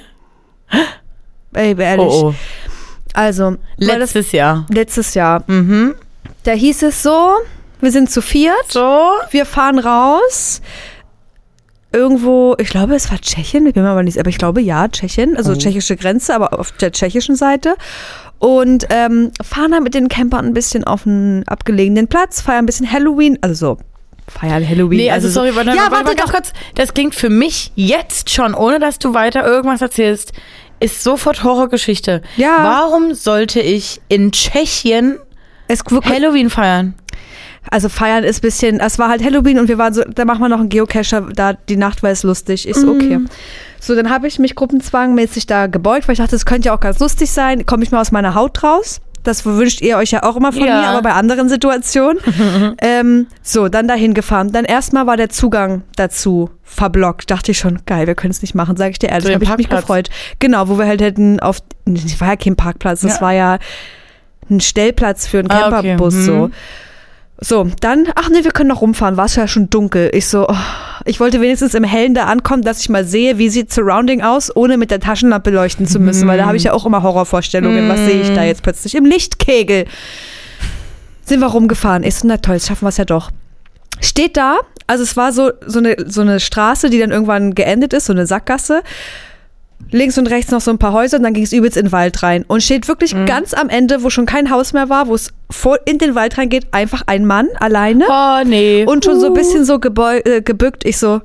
Ey, 1.53 1.77
ehrlich. 1.79 2.07
Oh, 2.07 2.29
oh. 2.31 2.35
Also, 3.15 3.57
weil 3.79 3.99
das 4.01 4.15
Letztes 4.15 4.33
Jahr. 4.33 4.67
letztes 4.71 5.15
Jahr, 5.15 5.45
Mhm. 5.47 5.95
da 6.45 6.53
hieß 6.53 6.83
es 6.83 7.03
so, 7.03 7.31
wir 7.81 7.93
sind 7.93 8.11
zu 8.11 8.23
viert, 8.23 8.55
So? 8.73 9.09
wir 9.31 9.45
fahren 9.47 9.79
raus. 9.79 10.63
Irgendwo, 11.93 12.55
ich 12.59 12.69
glaube, 12.71 12.95
es 12.95 13.11
war 13.11 13.21
Tschechien, 13.21 13.67
ich 13.67 13.75
bin 13.75 13.83
mir 13.83 13.91
aber 13.91 14.03
nicht, 14.03 14.19
aber 14.19 14.29
ich 14.31 14.39
glaube 14.39 14.61
ja, 14.61 14.89
Tschechien, 14.89 15.37
also 15.37 15.53
Oh. 15.53 15.57
tschechische 15.57 15.97
Grenze, 15.97 16.35
aber 16.35 16.59
auf 16.59 16.73
der 16.73 16.93
tschechischen 16.93 17.37
Seite. 17.37 17.75
Und 18.39 18.87
ähm, 18.91 19.31
fahren 19.43 19.71
dann 19.73 19.83
mit 19.85 19.95
den 19.95 20.09
Campern 20.09 20.47
ein 20.47 20.55
bisschen 20.55 20.85
auf 20.85 21.07
einen 21.07 21.47
abgelegenen 21.47 22.09
Platz, 22.09 22.41
feiern 22.41 22.61
ein 22.65 22.67
bisschen 22.67 22.91
Halloween, 22.91 23.39
also 23.41 23.55
so 23.55 23.79
feiern 24.29 24.67
Halloween. 24.69 24.99
Nee, 24.99 25.11
also, 25.11 25.29
so- 25.29 25.35
sorry, 25.35 25.55
warte, 25.55 25.71
ja, 25.71 25.91
warte, 25.91 26.07
warte 26.07 26.17
doch. 26.17 26.33
kurz. 26.33 26.53
Das 26.75 26.95
klingt 26.95 27.15
für 27.15 27.29
mich 27.29 27.71
jetzt 27.77 28.31
schon, 28.31 28.55
ohne 28.55 28.79
dass 28.81 28.99
du 28.99 29.15
weiter 29.15 29.45
irgendwas 29.47 29.83
erzählst, 29.83 30.33
ist 30.81 31.05
sofort 31.05 31.45
Horrorgeschichte. 31.45 32.23
Ja. 32.37 32.59
Warum 32.63 33.15
sollte 33.15 33.61
ich 33.61 34.01
in 34.09 34.33
Tschechien 34.33 35.19
Halloween 35.69 36.51
feiern? 36.51 36.95
Also 37.71 37.89
feiern 37.89 38.25
ist 38.25 38.39
ein 38.39 38.41
bisschen, 38.43 38.81
es 38.81 38.99
war 38.99 39.09
halt 39.09 39.23
Halloween 39.25 39.59
und 39.59 39.69
wir 39.69 39.79
waren 39.79 39.95
so, 39.95 40.03
da 40.03 40.25
machen 40.25 40.41
wir 40.41 40.49
noch 40.49 40.61
einen 40.61 40.69
Geocacher, 40.69 41.23
da 41.35 41.53
die 41.55 41.77
Nacht 41.77 42.03
war 42.03 42.11
es 42.11 42.23
lustig. 42.23 42.69
Ich 42.69 42.77
so, 42.77 42.91
okay. 42.91 43.21
So, 43.81 43.95
dann 43.95 44.11
habe 44.11 44.27
ich 44.29 44.39
mich 44.39 44.55
gruppenzwangmäßig 44.55 45.47
da 45.47 45.67
gebeugt, 45.69 46.07
weil 46.09 46.13
ich 46.15 46.19
dachte, 46.19 46.33
das 46.33 46.45
könnte 46.47 46.67
ja 46.67 46.75
auch 46.75 46.81
ganz 46.81 46.99
lustig 46.99 47.31
sein. 47.31 47.65
Komme 47.67 47.83
ich 47.85 47.91
mal 47.91 48.01
aus 48.01 48.13
meiner 48.13 48.35
Haut 48.35 48.63
raus? 48.63 49.01
Das 49.25 49.47
wünscht 49.47 49.81
ihr 49.83 49.97
euch 49.99 50.11
ja 50.11 50.25
auch 50.25 50.35
immer 50.37 50.53
von 50.53 50.65
Ja. 50.65 50.81
mir, 50.81 50.89
aber 50.89 51.03
bei 51.03 51.13
anderen 51.13 51.49
Situationen. 51.49 52.19
ähm, 52.83 53.29
so, 53.43 53.69
dann 53.69 53.87
dahin 53.87 54.15
gefahren. 54.15 54.51
Dann 54.51 54.65
erstmal 54.65 55.07
war 55.07 55.17
der 55.17 55.29
Zugang 55.31 55.83
dazu 55.95 56.51
verblockt. 56.65 57.31
Dachte 57.31 57.53
ich 57.53 57.59
schon, 57.59 57.79
geil, 57.87 58.09
wir 58.09 58.17
können 58.17 58.33
es 58.33 58.43
nicht 58.43 58.57
machen, 58.57 58.77
sage 58.77 58.91
ich 58.91 58.99
dir 58.99 59.11
ehrlich. 59.11 59.27
Dem 59.27 59.49
Habe 59.49 59.63
ich 59.63 59.69
mich 59.71 59.77
gefreut. 59.77 60.11
Genau, 60.41 60.69
wo 60.69 60.77
wir 60.79 60.87
halt 60.87 61.01
hätten 61.01 61.39
auf, 61.39 61.59
das 61.85 62.21
war 62.21 62.29
ja 62.31 62.37
kein 62.37 62.57
Parkplatz, 62.57 63.03
das 63.03 63.17
Ja. 63.17 63.21
war 63.21 63.33
ja 63.33 63.59
ein 64.51 64.61
Stellplatz 64.61 65.29
für 65.29 65.39
einen 65.39 65.51
Ah, 65.53 65.69
okay. 65.69 65.71
Camperbus 65.71 66.15
Mhm. 66.15 66.25
so. 66.25 66.51
So, 67.45 67.67
dann, 67.81 68.07
ach 68.15 68.29
nee, 68.31 68.45
wir 68.45 68.53
können 68.53 68.69
noch 68.69 68.83
rumfahren, 68.83 69.17
war 69.17 69.25
es 69.25 69.35
ja 69.35 69.49
schon 69.49 69.69
dunkel. 69.69 70.11
Ich 70.15 70.29
so, 70.29 70.47
oh, 70.49 70.57
ich 71.05 71.19
wollte 71.19 71.41
wenigstens 71.41 71.75
im 71.75 71.83
Hellen 71.83 72.15
da 72.15 72.27
ankommen, 72.27 72.63
dass 72.63 72.81
ich 72.81 72.89
mal 72.89 73.05
sehe, 73.05 73.37
wie 73.37 73.49
sieht 73.49 73.73
Surrounding 73.73 74.23
aus, 74.23 74.55
ohne 74.55 74.77
mit 74.77 74.93
der 74.93 75.01
Taschenlampe 75.01 75.51
leuchten 75.51 75.89
zu 75.89 75.99
müssen, 75.99 76.29
weil 76.29 76.39
da 76.39 76.47
habe 76.47 76.57
ich 76.57 76.63
ja 76.63 76.73
auch 76.73 76.87
immer 76.87 77.03
Horrorvorstellungen. 77.03 77.89
Was 77.89 77.99
sehe 77.99 78.21
ich 78.21 78.33
da 78.33 78.45
jetzt 78.45 78.63
plötzlich? 78.63 78.95
Im 78.95 79.05
Lichtkegel. 79.05 79.87
Sind 81.25 81.41
wir 81.41 81.49
rumgefahren. 81.49 82.05
Ich 82.05 82.15
so, 82.15 82.29
na 82.29 82.37
toll, 82.37 82.55
jetzt 82.55 82.69
schaffen 82.69 82.85
wir 82.85 82.91
es 82.91 82.97
ja 82.97 83.05
doch. 83.05 83.33
Steht 84.01 84.37
da, 84.37 84.59
also 84.87 85.03
es 85.03 85.17
war 85.17 85.33
so, 85.33 85.51
so, 85.67 85.81
eine, 85.81 85.97
so 86.07 86.21
eine 86.21 86.39
Straße, 86.39 86.91
die 86.91 87.01
dann 87.01 87.11
irgendwann 87.11 87.57
geendet 87.57 87.93
ist, 87.93 88.07
so 88.07 88.13
eine 88.13 88.27
Sackgasse. 88.27 88.83
Links 89.91 90.17
und 90.17 90.27
rechts 90.29 90.51
noch 90.51 90.61
so 90.61 90.71
ein 90.71 90.79
paar 90.79 90.93
Häuser 90.93 91.19
und 91.19 91.23
dann 91.23 91.35
ging 91.35 91.45
es 91.45 91.53
übelst 91.53 91.77
in 91.77 91.87
den 91.87 91.93
Wald 91.93 92.23
rein. 92.23 92.45
Und 92.49 92.63
steht 92.63 92.89
wirklich 92.89 93.15
ganz 93.27 93.53
am 93.53 93.69
Ende, 93.69 94.03
wo 94.03 94.11
schon 94.11 94.25
kein 94.27 94.51
Haus 94.51 94.73
mehr 94.73 94.89
war, 94.89 95.07
wo 95.07 95.15
es 95.15 95.31
in 95.85 95.99
den 95.99 96.15
Wald 96.15 96.39
reingeht, 96.39 96.69
einfach 96.73 97.03
ein 97.07 97.27
Mann 97.27 97.49
alleine 97.61 98.07
Oh, 98.09 98.41
nee. 98.45 98.85
und 98.87 99.05
schon 99.05 99.21
so 99.21 99.27
ein 99.27 99.35
bisschen 99.35 99.65
so 99.65 99.79
äh, 99.81 100.41
gebückt. 100.41 100.87
Ich 100.87 100.99
so, 100.99 101.21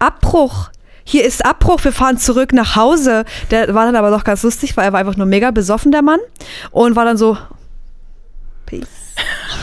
Abbruch. 0.00 0.70
Hier 1.04 1.24
ist 1.24 1.44
Abbruch, 1.44 1.82
wir 1.84 1.92
fahren 1.92 2.18
zurück 2.18 2.52
nach 2.52 2.76
Hause. 2.76 3.24
Der 3.50 3.74
war 3.74 3.84
dann 3.86 3.96
aber 3.96 4.10
doch 4.10 4.24
ganz 4.24 4.42
lustig, 4.42 4.76
weil 4.76 4.86
er 4.86 4.92
war 4.92 5.00
einfach 5.00 5.16
nur 5.16 5.26
mega 5.26 5.50
besoffen, 5.50 5.92
der 5.92 6.02
Mann. 6.02 6.20
Und 6.70 6.96
war 6.96 7.04
dann 7.04 7.16
so, 7.16 7.36
Peace. 8.66 8.86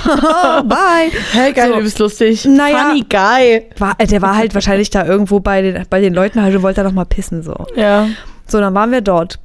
Bye. 0.04 1.12
Hey, 1.32 1.54
geil, 1.54 1.70
So. 1.70 1.75
du 1.77 1.82
bist 1.84 2.00
lustig. 2.00 2.46
Naja. 2.46 2.86
Funny 2.89 3.06
guy. 3.10 3.63
War, 3.77 3.96
äh, 3.98 4.08
der 4.08 4.22
war 4.22 4.36
halt 4.36 4.54
wahrscheinlich 4.54 4.89
da 4.89 5.06
irgendwo 5.06 5.39
bei 5.39 5.62
den, 5.62 5.86
bei 5.89 6.00
den 6.01 6.13
Leuten 6.13 6.42
halt 6.42 6.56
und 6.56 6.62
wollte 6.63 6.82
da 6.82 6.88
noch 6.88 6.94
mal 6.94 7.06
pissen. 7.06 7.44
So. 7.44 7.56
Ja. 7.75 8.08
so, 8.48 8.60
dann 8.60 8.74
waren 8.74 8.92
wir 8.92 9.01
dort. 9.01 9.39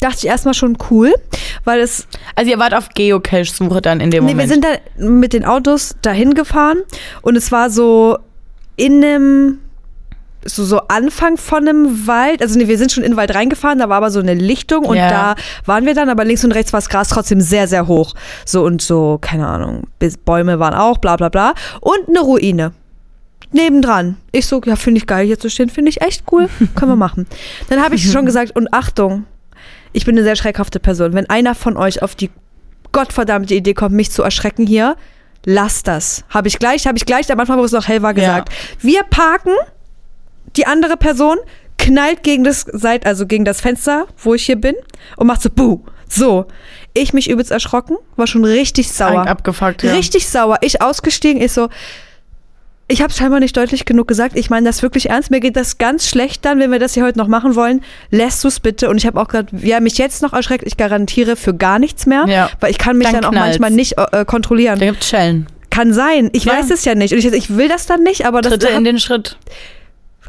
Dachte 0.00 0.16
ich 0.18 0.26
erstmal 0.26 0.54
schon 0.54 0.78
cool, 0.90 1.12
weil 1.64 1.80
es 1.80 2.06
Also 2.34 2.50
ihr 2.50 2.58
wart 2.58 2.74
auf 2.74 2.88
Geocache-Suche 2.90 3.82
dann 3.82 4.00
in 4.00 4.10
dem 4.10 4.24
Nee, 4.24 4.30
wir 4.30 4.34
Moment. 4.46 4.50
sind 4.50 4.64
da 4.64 4.68
mit 5.06 5.32
den 5.34 5.44
Autos 5.44 5.94
dahin 6.02 6.32
gefahren 6.34 6.78
und 7.22 7.36
es 7.36 7.52
war 7.52 7.68
so 7.70 8.18
in 8.76 9.04
einem 9.04 9.58
so, 10.44 10.64
so 10.64 10.78
Anfang 10.88 11.36
von 11.36 11.68
einem 11.68 12.06
Wald, 12.06 12.40
also 12.42 12.58
nee, 12.58 12.66
wir 12.68 12.78
sind 12.78 12.90
schon 12.92 13.04
in 13.04 13.12
den 13.12 13.16
Wald 13.16 13.34
reingefahren, 13.34 13.78
da 13.78 13.88
war 13.88 13.98
aber 13.98 14.10
so 14.10 14.20
eine 14.20 14.34
Lichtung 14.34 14.84
und 14.86 14.96
Ja. 14.96 15.08
da 15.10 15.34
waren 15.66 15.84
wir 15.86 15.94
dann, 15.94 16.08
aber 16.08 16.24
links 16.24 16.44
und 16.44 16.52
rechts 16.52 16.72
war 16.72 16.80
das 16.80 16.88
Gras 16.88 17.08
trotzdem 17.08 17.40
sehr, 17.40 17.68
sehr 17.68 17.86
hoch. 17.86 18.14
So 18.46 18.64
und 18.64 18.80
so, 18.80 19.18
keine 19.20 19.46
Ahnung, 19.46 19.84
Bäume 20.24 20.58
waren 20.58 20.74
auch, 20.74 20.98
bla 20.98 21.16
bla 21.16 21.28
bla. 21.28 21.54
Und 21.80 22.08
eine 22.08 22.20
Ruine. 22.20 22.72
Nebendran. 23.52 24.16
Ich 24.32 24.46
so, 24.46 24.60
ja, 24.64 24.76
finde 24.76 24.98
ich 24.98 25.06
geil 25.06 25.26
hier 25.26 25.38
zu 25.38 25.50
stehen, 25.50 25.68
finde 25.70 25.88
ich 25.90 26.00
echt 26.02 26.24
cool, 26.32 26.48
können 26.76 26.92
wir 26.92 26.96
machen. 26.96 27.26
Dann 27.68 27.82
habe 27.82 27.96
ich 27.96 28.10
schon 28.10 28.24
gesagt, 28.26 28.54
und 28.54 28.72
Achtung, 28.72 29.24
ich 29.92 30.04
bin 30.04 30.14
eine 30.16 30.22
sehr 30.22 30.36
schreckhafte 30.36 30.78
Person. 30.78 31.14
Wenn 31.14 31.28
einer 31.28 31.54
von 31.54 31.76
euch 31.76 32.02
auf 32.02 32.14
die 32.14 32.30
gottverdammte 32.92 33.54
Idee 33.54 33.74
kommt, 33.74 33.94
mich 33.94 34.10
zu 34.12 34.22
erschrecken 34.22 34.66
hier, 34.66 34.96
lasst 35.44 35.88
das. 35.88 36.24
Habe 36.30 36.48
ich 36.48 36.58
gleich, 36.58 36.86
habe 36.86 36.96
ich 36.96 37.06
gleich 37.06 37.30
am 37.32 37.40
Anfang, 37.40 37.58
wo 37.58 37.64
es 37.64 37.72
noch 37.72 37.88
hell 37.88 38.02
war, 38.02 38.14
gesagt. 38.14 38.50
Wir 38.80 39.02
parken, 39.02 39.52
die 40.56 40.66
andere 40.66 40.96
Person 40.96 41.36
knallt 41.78 42.22
gegen 42.22 42.44
das 42.44 42.66
Seit, 42.72 43.06
also 43.06 43.26
gegen 43.26 43.44
das 43.44 43.60
Fenster, 43.60 44.06
wo 44.18 44.34
ich 44.34 44.44
hier 44.44 44.56
bin, 44.56 44.74
und 45.16 45.26
macht 45.26 45.42
so 45.42 45.48
buh. 45.50 45.80
So. 46.08 46.46
Ich 46.92 47.12
mich 47.12 47.30
übelst 47.30 47.50
erschrocken, 47.52 47.96
war 48.16 48.26
schon 48.26 48.44
richtig 48.44 48.90
sauer. 48.92 49.26
abgefuckt, 49.26 49.82
ja. 49.84 49.92
Richtig 49.92 50.28
sauer. 50.28 50.58
Ich 50.60 50.82
ausgestiegen, 50.82 51.40
ich 51.40 51.52
so, 51.52 51.68
ich 52.88 53.00
habe 53.00 53.12
scheinbar 53.12 53.38
nicht 53.38 53.56
deutlich 53.56 53.84
genug 53.84 54.08
gesagt. 54.08 54.36
Ich 54.36 54.50
meine 54.50 54.66
das 54.66 54.82
wirklich 54.82 55.10
ernst. 55.10 55.30
Mir 55.30 55.38
geht 55.38 55.54
das 55.54 55.78
ganz 55.78 56.08
schlecht 56.08 56.44
dann, 56.44 56.58
wenn 56.58 56.72
wir 56.72 56.80
das 56.80 56.94
hier 56.94 57.04
heute 57.04 57.18
noch 57.18 57.28
machen 57.28 57.54
wollen. 57.54 57.82
Lässt 58.10 58.42
du 58.42 58.48
es 58.48 58.58
bitte? 58.58 58.90
Und 58.90 58.96
ich 58.98 59.06
habe 59.06 59.20
auch 59.20 59.28
gesagt, 59.28 59.50
wer 59.52 59.80
mich 59.80 59.96
jetzt 59.98 60.22
noch 60.22 60.32
erschreckt, 60.32 60.66
ich 60.66 60.76
garantiere 60.76 61.36
für 61.36 61.54
gar 61.54 61.78
nichts 61.78 62.06
mehr. 62.06 62.24
Ja. 62.26 62.50
Weil 62.58 62.72
ich 62.72 62.78
kann 62.78 62.98
mich 62.98 63.06
Dann 63.06 63.22
dann, 63.22 63.24
auch 63.26 63.32
manchmal 63.32 63.70
nicht 63.70 63.96
äh, 63.96 64.24
kontrollieren. 64.24 64.80
Da 64.80 64.86
gibt's 64.86 65.08
Schellen. 65.08 65.46
Kann 65.70 65.92
sein. 65.94 66.30
Ich 66.32 66.44
Ja. 66.46 66.54
weiß 66.54 66.70
es 66.70 66.84
ja 66.84 66.96
nicht. 66.96 67.12
Und 67.12 67.20
ich, 67.20 67.26
ich 67.26 67.56
will 67.56 67.68
das 67.68 67.86
dann 67.86 68.02
nicht, 68.02 68.26
aber 68.26 68.42
das 68.42 68.50
Tritte 68.54 68.68
in 68.70 68.82
den 68.82 68.98
Schritt. 68.98 69.38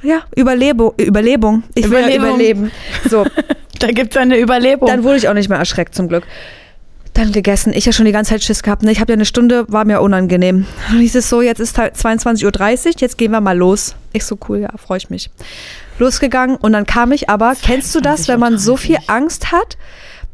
Ja, 0.03 0.23
Überlebung. 0.35 0.93
Überlebung. 0.97 1.63
Ich 1.75 1.89
will 1.89 1.99
Überlebung. 1.99 2.27
überleben. 2.29 2.71
So, 3.09 3.25
Da 3.81 3.91
gibt's 3.91 4.15
eine 4.15 4.37
Überlebung. 4.37 4.87
dann 4.87 5.03
wurde 5.03 5.17
ich 5.17 5.27
auch 5.27 5.33
nicht 5.33 5.49
mehr 5.49 5.57
erschreckt, 5.57 5.95
zum 5.95 6.07
Glück. 6.07 6.23
Dann 7.13 7.31
gegessen. 7.31 7.73
Ich 7.73 7.85
ja 7.85 7.91
schon 7.91 8.05
die 8.05 8.11
ganze 8.11 8.29
Zeit 8.29 8.43
Schiss 8.43 8.63
gehabt. 8.63 8.83
Ne? 8.83 8.91
Ich 8.91 9.01
habe 9.01 9.11
ja 9.11 9.15
eine 9.15 9.25
Stunde, 9.25 9.65
war 9.67 9.85
mir 9.85 10.01
unangenehm. 10.01 10.65
Dann 10.87 10.99
hieß 10.99 11.15
es 11.15 11.29
so, 11.29 11.41
jetzt 11.41 11.59
ist 11.59 11.77
halt 11.77 11.95
22.30 11.95 12.45
Uhr, 12.45 12.93
jetzt 12.99 13.17
gehen 13.17 13.31
wir 13.31 13.41
mal 13.41 13.57
los. 13.57 13.95
Ich 14.13 14.23
so, 14.23 14.37
cool, 14.47 14.59
ja, 14.59 14.69
freue 14.77 14.99
ich 14.99 15.09
mich. 15.09 15.29
Losgegangen 15.97 16.55
und 16.55 16.73
dann 16.73 16.85
kam 16.85 17.11
ich 17.11 17.29
aber, 17.29 17.53
kennst 17.61 17.93
du 17.95 18.01
das, 18.01 18.27
wenn 18.27 18.39
man 18.39 18.57
so 18.57 18.77
viel 18.77 18.97
Angst 19.07 19.51
hat, 19.51 19.77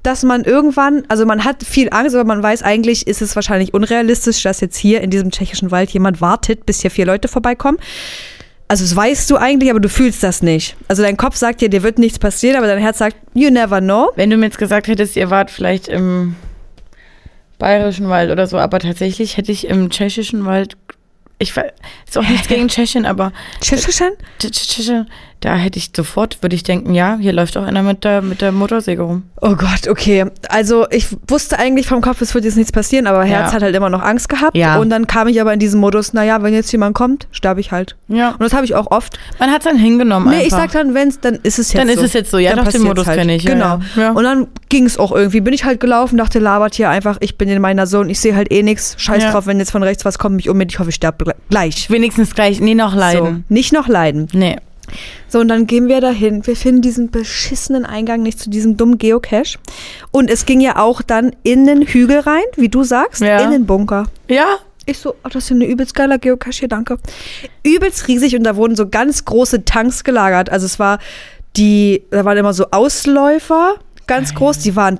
dass 0.03 0.23
man 0.23 0.43
irgendwann, 0.43 1.03
also 1.07 1.25
man 1.25 1.43
hat 1.43 1.63
viel 1.63 1.89
Angst, 1.91 2.15
aber 2.15 2.25
man 2.25 2.43
weiß 2.43 2.63
eigentlich, 2.63 3.07
ist 3.07 3.21
es 3.21 3.35
wahrscheinlich 3.35 3.73
unrealistisch, 3.73 4.43
dass 4.43 4.61
jetzt 4.61 4.77
hier 4.77 5.01
in 5.01 5.09
diesem 5.09 5.31
tschechischen 5.31 5.71
Wald 5.71 5.89
jemand 5.89 6.21
wartet, 6.21 6.65
bis 6.65 6.81
hier 6.81 6.91
vier 6.91 7.05
Leute 7.05 7.27
vorbeikommen. 7.27 7.79
Also 8.69 8.83
das 8.83 8.95
weißt 8.95 9.29
du 9.31 9.37
eigentlich, 9.37 9.69
aber 9.69 9.79
du 9.79 9.87
fühlst 9.89 10.21
das 10.23 10.41
nicht. 10.41 10.75
Also 10.89 11.01
dein 11.01 11.15
Kopf 11.15 11.37
sagt 11.37 11.61
dir, 11.61 11.69
dir 11.69 11.83
wird 11.83 11.99
nichts 11.99 12.19
passieren, 12.19 12.57
aber 12.57 12.67
dein 12.67 12.79
Herz 12.79 12.97
sagt, 12.97 13.15
you 13.33 13.49
never 13.49 13.79
know. 13.79 14.11
Wenn 14.15 14.29
du 14.29 14.35
mir 14.37 14.45
jetzt 14.47 14.57
gesagt 14.57 14.87
hättest, 14.87 15.15
ihr 15.15 15.29
wart 15.29 15.49
vielleicht 15.51 15.87
im 15.87 16.35
bayerischen 17.59 18.09
Wald 18.09 18.29
oder 18.31 18.45
so, 18.47 18.57
aber 18.57 18.79
tatsächlich 18.79 19.37
hätte 19.37 19.51
ich 19.51 19.67
im 19.67 19.89
tschechischen 19.89 20.45
Wald, 20.45 20.75
ich 21.39 21.55
weiß, 21.55 21.71
ist 22.07 22.17
auch 22.17 22.27
nichts 22.27 22.47
gegen 22.49 22.67
Tschechien, 22.67 23.05
aber 23.05 23.31
Tschechischen? 23.61 24.09
Tsch- 24.39 24.47
Tsch- 24.51 24.67
Tschechien, 24.75 25.09
da 25.41 25.55
hätte 25.55 25.77
ich 25.77 25.91
sofort, 25.95 26.41
würde 26.41 26.55
ich 26.55 26.63
denken, 26.63 26.95
ja, 26.95 27.17
hier 27.19 27.31
läuft 27.31 27.57
auch 27.57 27.63
einer 27.63 27.83
mit 27.83 28.03
der, 28.03 28.21
mit 28.21 28.41
der 28.41 28.51
Motorsäge 28.51 29.03
rum. 29.03 29.23
Oh 29.39 29.55
Gott, 29.55 29.87
okay. 29.87 30.25
Also 30.49 30.87
ich 30.89 31.07
wusste 31.27 31.59
eigentlich 31.59 31.87
vom 31.87 32.01
Kopf, 32.01 32.21
es 32.21 32.33
wird 32.33 32.43
jetzt 32.45 32.57
nichts 32.57 32.71
passieren, 32.71 33.05
aber 33.05 33.23
Herz 33.23 33.49
Ja. 33.51 33.55
hat 33.55 33.61
halt 33.63 33.75
immer 33.75 33.89
noch 33.89 34.01
Angst 34.01 34.29
gehabt. 34.29 34.57
Ja. 34.57 34.77
Und 34.77 34.89
dann 34.89 35.05
kam 35.05 35.27
ich 35.27 35.39
aber 35.39 35.53
in 35.53 35.59
diesen 35.59 35.79
Modus, 35.79 36.13
naja, 36.13 36.41
wenn 36.41 36.53
jetzt 36.53 36.71
jemand 36.71 36.95
kommt, 36.95 37.27
sterbe 37.31 37.59
ich 37.59 37.71
halt. 37.71 37.95
Ja. 38.07 38.29
Und 38.31 38.41
das 38.41 38.53
habe 38.53 38.65
ich 38.65 38.73
auch 38.73 38.89
oft. 38.89 39.19
Man 39.39 39.51
hat 39.51 39.59
es 39.59 39.65
dann 39.65 39.77
hingenommen 39.77 40.29
Nee, 40.29 40.37
ich 40.47 40.53
einfach. 40.53 40.71
sag 40.71 40.71
dann, 40.71 40.93
wenn's, 40.95 41.19
dann 41.19 41.35
ist 41.43 41.59
es 41.59 41.71
jetzt 41.71 41.79
Dann 41.81 41.87
so. 41.87 41.93
ist 42.01 42.01
es 42.07 42.13
jetzt 42.13 42.31
so. 42.31 42.37
Ja, 42.39 42.55
Dann 42.55 42.65
doch, 42.65 42.71
den 42.71 42.81
Modus 42.81 43.05
kenn 43.05 43.29
ich. 43.29 43.43
Ja, 43.43 43.53
Genau. 43.53 43.79
ja. 43.95 44.11
Und 44.11 44.23
dann 44.23 44.47
ging 44.69 44.85
es 44.85 44.97
auch 44.97 45.11
irgendwie. 45.11 45.41
Bin 45.41 45.53
ich 45.53 45.65
halt 45.65 45.79
gelaufen, 45.79 46.17
dachte, 46.17 46.39
labert 46.39 46.73
hier 46.75 46.89
einfach, 46.89 47.17
ich 47.19 47.37
bin 47.37 47.47
in 47.47 47.61
meiner 47.61 47.85
Zone, 47.85 48.11
ich 48.11 48.19
sehe 48.19 48.35
halt 48.35 48.51
eh 48.51 48.63
nichts. 48.63 48.95
Scheiß 48.97 49.31
drauf, 49.31 49.45
wenn 49.45 49.59
jetzt 49.59 49.71
von 49.71 49.83
rechts 49.83 50.03
was 50.03 50.17
kommt, 50.17 50.35
mich 50.37 50.49
um 50.49 50.59
ich 50.61 50.79
hoffe, 50.79 50.89
ich 50.89 50.95
sterbe 50.95 51.35
gleich. 51.49 51.89
Wenigstens 51.91 52.33
gleich, 52.33 52.59
nie 52.59 52.73
noch 52.75 52.95
leiden. 52.95 53.45
So, 53.47 53.53
nicht 53.53 53.71
noch 53.71 53.87
leiden. 53.87 54.27
Nee. 54.33 54.57
So, 55.27 55.39
und 55.39 55.47
dann 55.49 55.67
gehen 55.67 55.87
wir 55.87 55.99
dahin. 56.01 56.45
Wir 56.47 56.55
finden 56.55 56.81
diesen 56.81 57.11
beschissenen 57.11 57.85
Eingang 57.85 58.23
nicht 58.23 58.39
zu 58.39 58.49
diesem 58.49 58.77
dummen 58.77 58.97
Geocache. 58.97 59.57
Und 60.11 60.29
es 60.29 60.45
ging 60.45 60.61
ja 60.61 60.77
auch 60.77 61.01
dann 61.01 61.35
in 61.43 61.65
den 61.65 61.81
Hügel 61.81 62.19
rein, 62.19 62.43
wie 62.55 62.69
du 62.69 62.83
sagst, 62.83 63.21
Ja. 63.21 63.39
in 63.39 63.51
den 63.51 63.65
Bunker. 63.65 64.05
Ja? 64.29 64.45
Ich 64.85 64.99
so, 64.99 65.15
oh, 65.23 65.29
das 65.29 65.43
ist 65.43 65.49
ja 65.49 65.55
eine 65.57 65.65
übelst 65.65 65.93
geiler 65.93 66.17
Geocache 66.17 66.59
hier, 66.59 66.69
danke. 66.69 66.97
Übelst 67.63 68.07
riesig 68.07 68.35
und 68.37 68.43
da 68.45 68.55
wurden 68.55 68.77
so 68.77 68.87
ganz 68.87 69.25
große 69.25 69.65
Tanks 69.65 70.05
gelagert. 70.05 70.49
Also 70.49 70.65
es 70.65 70.79
war 70.79 70.99
die, 71.57 72.03
da 72.09 72.23
waren 72.23 72.37
immer 72.37 72.53
so 72.53 72.67
Ausläufer, 72.71 73.75
ganz 74.05 74.33
groß, 74.33 74.59
die 74.59 74.77
waren 74.77 74.97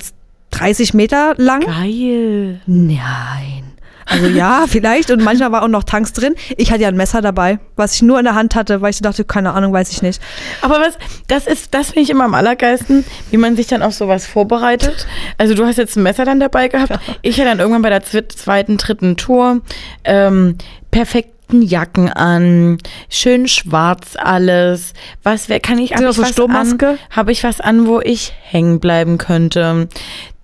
30 0.52 0.94
Meter 0.94 1.36
lang. 1.38 1.62
Geil. 1.62 2.60
Nein. 2.66 3.64
Also 4.10 4.28
ja, 4.28 4.66
vielleicht. 4.68 5.12
Und 5.12 5.24
manchmal 5.24 5.52
war 5.52 5.64
auch 5.64 5.68
noch 5.68 5.84
Tanks 5.84 6.14
drin. 6.14 6.36
Ich 6.58 6.72
hatte 6.72 6.82
ja 6.84 6.88
ein 6.88 6.96
Messer 6.98 7.22
dabei, 7.22 7.60
was 7.76 7.96
ich 7.96 8.02
nur 8.02 8.18
in 8.20 8.26
der 8.26 8.36
Hand 8.36 8.56
hatte, 8.56 8.82
weil 8.82 8.92
ich 8.92 9.02
dachte, 9.02 9.24
keine 9.26 9.54
Ahnung, 9.54 9.74
weiß 9.74 9.92
ich 9.92 10.02
nicht. 10.02 10.22
Aber 10.62 10.80
was, 10.80 10.98
das 11.28 11.48
ist, 11.48 11.74
das 11.74 11.88
finde 11.88 12.02
ich 12.02 12.10
immer 12.10 12.24
am 12.26 12.34
allergeilsten, 12.34 13.04
wie 13.32 13.38
man 13.38 13.56
sich 13.56 13.68
dann 13.68 13.82
auf 13.84 13.94
sowas 13.94 14.26
vorbereitet. 14.26 15.06
Also 15.38 15.54
du 15.54 15.66
hast 15.66 15.78
jetzt 15.78 15.96
ein 15.98 16.04
Messer 16.04 16.26
dann 16.26 16.40
dabei 16.40 16.68
gehabt. 16.68 16.98
Ich 17.22 17.38
hatte 17.38 17.50
dann 17.50 17.60
irgendwann 17.60 17.82
bei 17.82 17.90
der 17.90 18.04
zwe- 18.04 18.30
zweiten, 18.30 18.78
dritten 18.78 19.18
Tour 19.18 19.62
ähm, 20.04 20.58
perfekten 20.92 21.62
Jacken 21.62 22.10
an, 22.12 22.78
schön 23.10 23.48
schwarz 23.48 24.16
alles. 24.18 24.94
Was 25.24 25.48
wär, 25.48 25.60
kann 25.62 25.80
ich, 25.80 25.94
hab 25.94 26.02
ich 26.02 26.16
so 26.16 26.22
was 26.22 26.30
Sturmmaske? 26.32 26.88
an? 26.90 26.98
Habe 27.10 27.32
ich 27.32 27.44
was 27.46 27.62
an, 27.62 27.88
wo 27.88 28.02
ich 28.02 28.34
hängen 28.42 28.80
bleiben 28.82 29.18
könnte? 29.18 29.88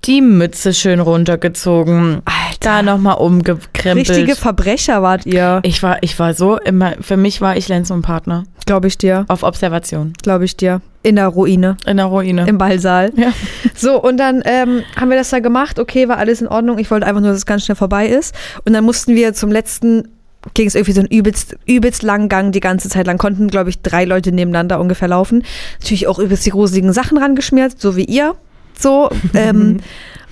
Die 0.06 0.22
Mütze 0.22 0.74
schön 0.74 1.00
runtergezogen. 1.00 2.22
Alter. 2.26 2.44
Da 2.60 2.82
nochmal 2.82 3.16
umgekrempelt. 3.16 4.10
Richtige 4.10 4.36
Verbrecher 4.36 5.02
wart 5.02 5.26
ihr, 5.26 5.60
ich 5.64 5.84
war, 5.84 5.98
ich 6.02 6.18
war 6.20 6.34
so 6.34 6.58
immer, 6.58 6.94
für 7.02 7.18
mich 7.18 7.42
war 7.42 7.58
ich 7.58 7.68
Lenz 7.68 7.90
und 7.92 8.02
Partner. 8.02 8.44
glaube 8.66 8.88
ich 8.88 8.98
dir. 8.98 9.26
Auf 9.28 9.44
Observation. 9.44 10.14
Glaube 10.22 10.46
ich 10.46 10.56
dir. 10.58 10.82
In 11.04 11.18
der 11.18 11.28
Ruine. 11.28 11.78
In 11.86 11.98
der 11.98 12.06
Ruine. 12.06 12.46
Im 12.48 12.58
Ballsaal. 12.58 13.12
Ja. 13.16 13.34
So, 13.76 14.02
und 14.02 14.18
dann 14.18 14.42
ähm, 14.46 14.84
haben 14.96 15.10
wir 15.10 15.18
das 15.18 15.30
da 15.30 15.40
gemacht. 15.40 15.80
Okay, 15.80 16.08
war 16.08 16.18
alles 16.18 16.42
in 16.42 16.48
Ordnung. 16.48 16.80
Ich 16.80 16.90
wollte 16.92 17.06
einfach 17.06 17.22
nur, 17.22 17.32
dass 17.32 17.40
es 17.40 17.46
ganz 17.46 17.66
schnell 17.66 17.76
vorbei 17.76 18.08
ist. 18.08 18.34
Und 18.66 18.74
dann 18.74 18.84
mussten 18.84 19.16
wir 19.16 19.34
zum 19.34 19.52
letzten, 19.52 20.10
ging 20.54 20.68
es 20.68 20.76
irgendwie 20.76 20.94
so 20.94 21.02
einen 21.02 21.10
übelst, 21.10 21.58
übelst 21.66 22.04
langen 22.04 22.30
Gang 22.30 22.54
die 22.54 22.60
ganze 22.62 22.88
Zeit 22.88 23.08
lang. 23.08 23.18
Konnten, 23.18 23.50
glaube 23.50 23.70
ich, 23.70 23.82
drei 23.82 24.06
Leute 24.06 24.32
nebeneinander 24.32 24.80
ungefähr 24.80 25.08
laufen. 25.10 25.44
Natürlich 25.82 26.08
auch 26.08 26.20
übelst 26.20 26.46
die 26.46 26.52
gruseligen 26.52 26.94
Sachen 26.94 27.18
rangeschmiert, 27.18 27.82
so 27.82 27.98
wie 27.98 28.06
ihr. 28.06 28.36
So. 28.80 29.10
Ähm, 29.34 29.80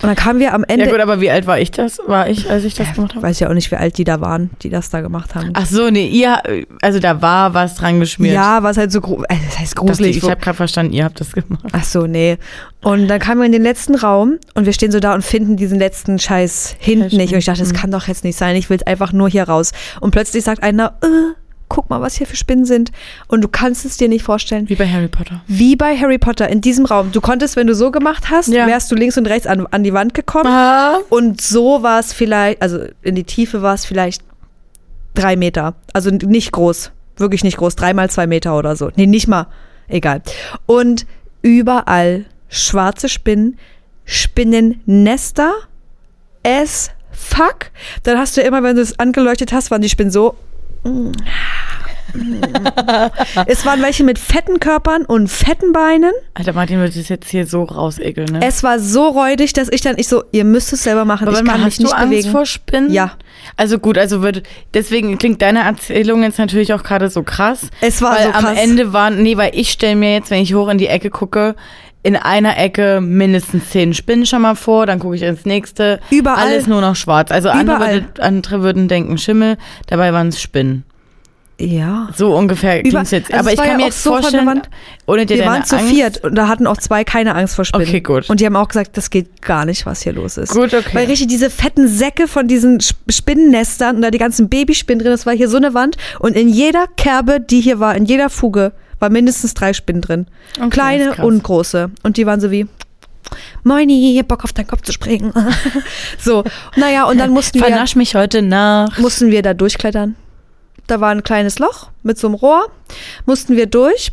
und 0.02 0.08
dann 0.08 0.16
kamen 0.16 0.40
wir 0.40 0.52
am 0.52 0.64
Ende. 0.64 0.86
Ja 0.86 0.90
gut, 0.90 1.00
aber 1.00 1.20
wie 1.20 1.30
alt 1.30 1.46
war 1.46 1.60
ich 1.60 1.70
das? 1.70 2.00
War 2.06 2.28
ich, 2.28 2.50
als 2.50 2.64
ich 2.64 2.74
das 2.74 2.92
gemacht 2.94 3.14
habe? 3.14 3.22
Weiß 3.24 3.38
ja 3.38 3.48
auch 3.48 3.54
nicht, 3.54 3.70
wie 3.70 3.76
alt 3.76 3.98
die 3.98 4.02
da 4.04 4.20
waren, 4.20 4.50
die 4.62 4.68
das 4.68 4.90
da 4.90 5.00
gemacht 5.00 5.36
haben. 5.36 5.50
Ach 5.54 5.64
so, 5.64 5.90
nee, 5.90 6.08
ihr, 6.08 6.42
also 6.80 6.98
da 6.98 7.22
war 7.22 7.54
was 7.54 7.76
dran 7.76 8.00
geschmiert. 8.00 8.34
ja, 8.34 8.64
was 8.64 8.76
halt 8.78 8.90
so 8.90 8.98
äh, 9.28 9.36
das 9.46 9.60
heißt 9.60 9.76
gruselig. 9.76 10.16
ich 10.16 10.24
habe 10.28 10.40
gerade 10.40 10.56
verstanden, 10.56 10.92
ihr 10.92 11.04
habt 11.04 11.20
das 11.20 11.30
gemacht. 11.32 11.64
Ach 11.70 11.84
so, 11.84 12.08
nee. 12.08 12.36
Und 12.82 13.06
dann 13.06 13.20
kamen 13.20 13.40
wir 13.42 13.46
in 13.46 13.52
den 13.52 13.62
letzten 13.62 13.94
Raum 13.94 14.38
und 14.54 14.66
wir 14.66 14.72
stehen 14.72 14.90
so 14.90 14.98
da 14.98 15.14
und 15.14 15.22
finden 15.22 15.56
diesen 15.56 15.78
letzten 15.78 16.18
Scheiß 16.18 16.74
hinten 16.80 17.16
nicht. 17.16 17.32
Und 17.32 17.38
ich 17.38 17.44
dachte, 17.44 17.60
das 17.60 17.72
Mhm. 17.72 17.76
kann 17.76 17.90
doch 17.92 18.08
jetzt 18.08 18.24
nicht 18.24 18.36
sein. 18.36 18.56
Ich 18.56 18.70
will 18.70 18.80
einfach 18.86 19.12
nur 19.12 19.28
hier 19.28 19.44
raus. 19.44 19.70
Und 20.00 20.10
plötzlich 20.10 20.42
sagt 20.42 20.64
einer, 20.64 20.94
äh, 21.02 21.06
guck 21.74 21.88
mal, 21.88 22.02
was 22.02 22.16
hier 22.16 22.26
für 22.26 22.36
Spinnen 22.36 22.66
sind. 22.66 22.92
Und 23.28 23.40
du 23.42 23.48
kannst 23.48 23.86
es 23.86 23.96
dir 23.96 24.06
nicht 24.06 24.22
vorstellen. 24.22 24.68
Wie 24.68 24.74
bei 24.74 24.86
Harry 24.86 25.08
Potter. 25.08 25.40
Wie 25.46 25.74
bei 25.74 25.96
Harry 25.96 26.18
Potter 26.18 26.46
in 26.50 26.60
diesem 26.60 26.84
Raum. 26.84 27.12
Du 27.12 27.22
konntest, 27.22 27.56
wenn 27.56 27.66
du 27.66 27.74
so 27.74 27.90
gemacht 27.90 28.28
hast, 28.30 28.48
Ja. 28.48 28.66
wärst 28.66 28.90
du 28.92 28.94
links 28.94 29.16
und 29.16 29.24
rechts 29.26 29.46
an, 29.46 29.66
an 29.70 29.82
die 29.82 29.94
Wand 29.94 30.12
gekommen. 30.12 30.46
Ah. 30.48 30.98
Und 31.08 31.40
so 31.40 31.82
war 31.82 31.98
es 31.98 32.12
vielleicht, 32.12 32.60
also 32.60 32.84
in 33.00 33.14
die 33.14 33.24
Tiefe 33.24 33.62
war 33.62 33.72
es 33.72 33.86
vielleicht 33.86 34.22
drei 35.14 35.34
Meter. 35.34 35.74
Also 35.94 36.10
nicht 36.10 36.52
groß. 36.52 36.90
Wirklich 37.16 37.42
nicht 37.42 37.56
groß. 37.56 37.74
Dreimal 37.74 38.10
zwei 38.10 38.26
Meter 38.26 38.56
oder 38.58 38.76
so. 38.76 38.90
Nee, 38.96 39.06
nicht 39.06 39.26
mal. 39.26 39.46
Egal. 39.88 40.20
Und 40.66 41.06
überall 41.40 42.26
schwarze 42.50 43.08
Spinnen, 43.08 43.56
Spinnennester, 44.04 45.52
as 46.46 46.90
fuck. 47.10 47.70
Dann 48.02 48.18
hast 48.18 48.36
du 48.36 48.42
immer, 48.42 48.62
wenn 48.62 48.76
du 48.76 48.82
es 48.82 48.98
angeleuchtet 48.98 49.52
hast, 49.54 49.70
waren 49.70 49.80
die 49.80 49.88
Spinnen 49.88 50.10
so. 50.10 50.36
Es 53.46 53.64
waren 53.64 53.80
welche 53.82 54.04
mit 54.04 54.18
fetten 54.18 54.60
Körpern 54.60 55.04
und 55.04 55.28
fetten 55.28 55.72
Beinen. 55.72 56.12
Alter, 56.34 56.52
Martin 56.52 56.78
wird 56.80 56.96
das 56.96 57.08
jetzt 57.08 57.30
hier 57.30 57.46
so 57.46 57.62
rausekeln, 57.62 58.28
ne? 58.32 58.40
Es 58.42 58.62
war 58.62 58.78
so 58.78 59.08
räudig, 59.08 59.52
dass 59.54 59.68
ich 59.70 59.80
dann, 59.80 59.96
ich 59.98 60.08
so, 60.08 60.24
ihr 60.32 60.44
müsst 60.44 60.72
es 60.72 60.82
selber 60.82 61.04
machen. 61.04 61.28
Aber 61.28 61.38
ich 61.38 61.44
kann 61.44 61.60
mich 61.60 61.66
hast 61.66 61.78
du 61.78 61.84
nicht 61.84 61.94
Angst 61.94 62.10
bewegen. 62.10 62.30
vor 62.30 62.46
Spinnen? 62.46 62.92
Ja. 62.92 63.12
Also 63.56 63.78
gut, 63.78 63.96
also 63.98 64.22
wird, 64.22 64.42
deswegen 64.74 65.16
klingt 65.18 65.40
deine 65.42 65.60
Erzählung 65.60 66.22
jetzt 66.22 66.38
natürlich 66.38 66.74
auch 66.74 66.82
gerade 66.82 67.08
so 67.08 67.22
krass. 67.22 67.68
Es 67.80 68.02
war 68.02 68.16
weil 68.16 68.24
so 68.26 68.30
krass. 68.32 68.44
am 68.44 68.56
Ende 68.56 68.92
waren, 68.92 69.22
nee, 69.22 69.36
weil 69.36 69.52
ich 69.54 69.70
stelle 69.70 69.96
mir 69.96 70.12
jetzt, 70.12 70.30
wenn 70.30 70.42
ich 70.42 70.54
hoch 70.54 70.68
in 70.68 70.78
die 70.78 70.88
Ecke 70.88 71.10
gucke, 71.10 71.54
in 72.02 72.16
einer 72.16 72.58
Ecke 72.58 73.00
mindestens 73.00 73.70
zehn 73.70 73.94
Spinnen 73.94 74.26
schon 74.26 74.42
mal 74.42 74.56
vor, 74.56 74.86
dann 74.86 74.98
gucke 74.98 75.14
ich 75.16 75.22
ins 75.22 75.44
nächste. 75.44 76.00
Überall. 76.10 76.46
Alles 76.48 76.66
nur 76.66 76.80
noch 76.80 76.96
schwarz. 76.96 77.30
Also 77.30 77.48
andere, 77.48 78.04
andere 78.20 78.62
würden 78.62 78.88
denken 78.88 79.18
Schimmel, 79.18 79.56
dabei 79.86 80.12
waren 80.12 80.28
es 80.28 80.40
Spinnen. 80.40 80.84
Ja. 81.60 82.08
So 82.16 82.34
ungefähr 82.34 82.80
Über- 82.80 82.88
klingt 82.88 83.10
jetzt. 83.12 83.32
also 83.32 83.38
Aber 83.38 83.48
es 83.48 83.54
ich 83.54 83.58
kann 83.60 83.68
ja 83.68 83.76
mir 83.76 83.82
auch 83.82 83.86
jetzt 83.86 84.02
so 84.02 84.10
vorstellen, 84.10 84.46
Wand. 84.46 84.68
ohne 85.06 85.26
dir 85.26 85.36
Wir 85.36 85.46
waren 85.46 85.64
zu 85.64 85.76
Angst, 85.76 85.90
viert 85.94 86.24
und 86.24 86.34
da 86.34 86.48
hatten 86.48 86.66
auch 86.66 86.76
zwei 86.78 87.04
keine 87.04 87.36
Angst 87.36 87.54
vor 87.54 87.64
Spinnen. 87.64 87.86
Okay, 87.86 88.00
gut. 88.00 88.28
Und 88.28 88.40
die 88.40 88.46
haben 88.46 88.56
auch 88.56 88.66
gesagt, 88.66 88.96
das 88.96 89.10
geht 89.10 89.42
gar 89.42 89.64
nicht, 89.64 89.86
was 89.86 90.02
hier 90.02 90.12
los 90.12 90.38
ist. 90.38 90.52
Gut, 90.52 90.74
okay. 90.74 90.88
Weil 90.92 91.06
richtig 91.06 91.28
diese 91.28 91.50
fetten 91.50 91.86
Säcke 91.86 92.26
von 92.26 92.48
diesen 92.48 92.78
Sp- 92.82 92.98
Spinnennestern 93.08 93.96
und 93.96 94.02
da 94.02 94.10
die 94.10 94.18
ganzen 94.18 94.48
Babyspinnen 94.48 95.02
drin, 95.04 95.12
das 95.12 95.24
war 95.24 95.34
hier 95.36 95.48
so 95.48 95.56
eine 95.58 95.72
Wand 95.72 95.96
und 96.18 96.34
in 96.34 96.48
jeder 96.48 96.86
Kerbe, 96.96 97.38
die 97.38 97.60
hier 97.60 97.78
war, 97.78 97.94
in 97.94 98.06
jeder 98.06 98.28
Fuge, 98.28 98.72
war 99.02 99.10
mindestens 99.10 99.52
drei 99.52 99.72
Spinnen 99.72 100.00
drin. 100.00 100.26
Okay, 100.56 100.70
Kleine 100.70 101.16
und 101.16 101.42
große. 101.42 101.90
Und 102.04 102.16
die 102.16 102.24
waren 102.24 102.40
so 102.40 102.52
wie, 102.52 102.68
Moini, 103.64 104.22
Bock 104.22 104.44
auf 104.44 104.52
deinen 104.52 104.68
Kopf 104.68 104.82
zu 104.82 104.92
springen. 104.92 105.32
so, 106.18 106.44
naja, 106.76 107.04
und 107.04 107.18
dann 107.18 107.30
mussten 107.30 107.58
wir, 107.58 107.66
Vernasch 107.66 107.96
mich 107.96 108.14
heute 108.14 108.42
nach. 108.42 108.96
mussten 108.98 109.32
wir 109.32 109.42
da 109.42 109.54
durchklettern. 109.54 110.14
Da 110.86 111.00
war 111.00 111.10
ein 111.10 111.24
kleines 111.24 111.58
Loch 111.58 111.90
mit 112.04 112.16
so 112.16 112.28
einem 112.28 112.34
Rohr, 112.36 112.70
mussten 113.26 113.56
wir 113.56 113.66
durch. 113.66 114.12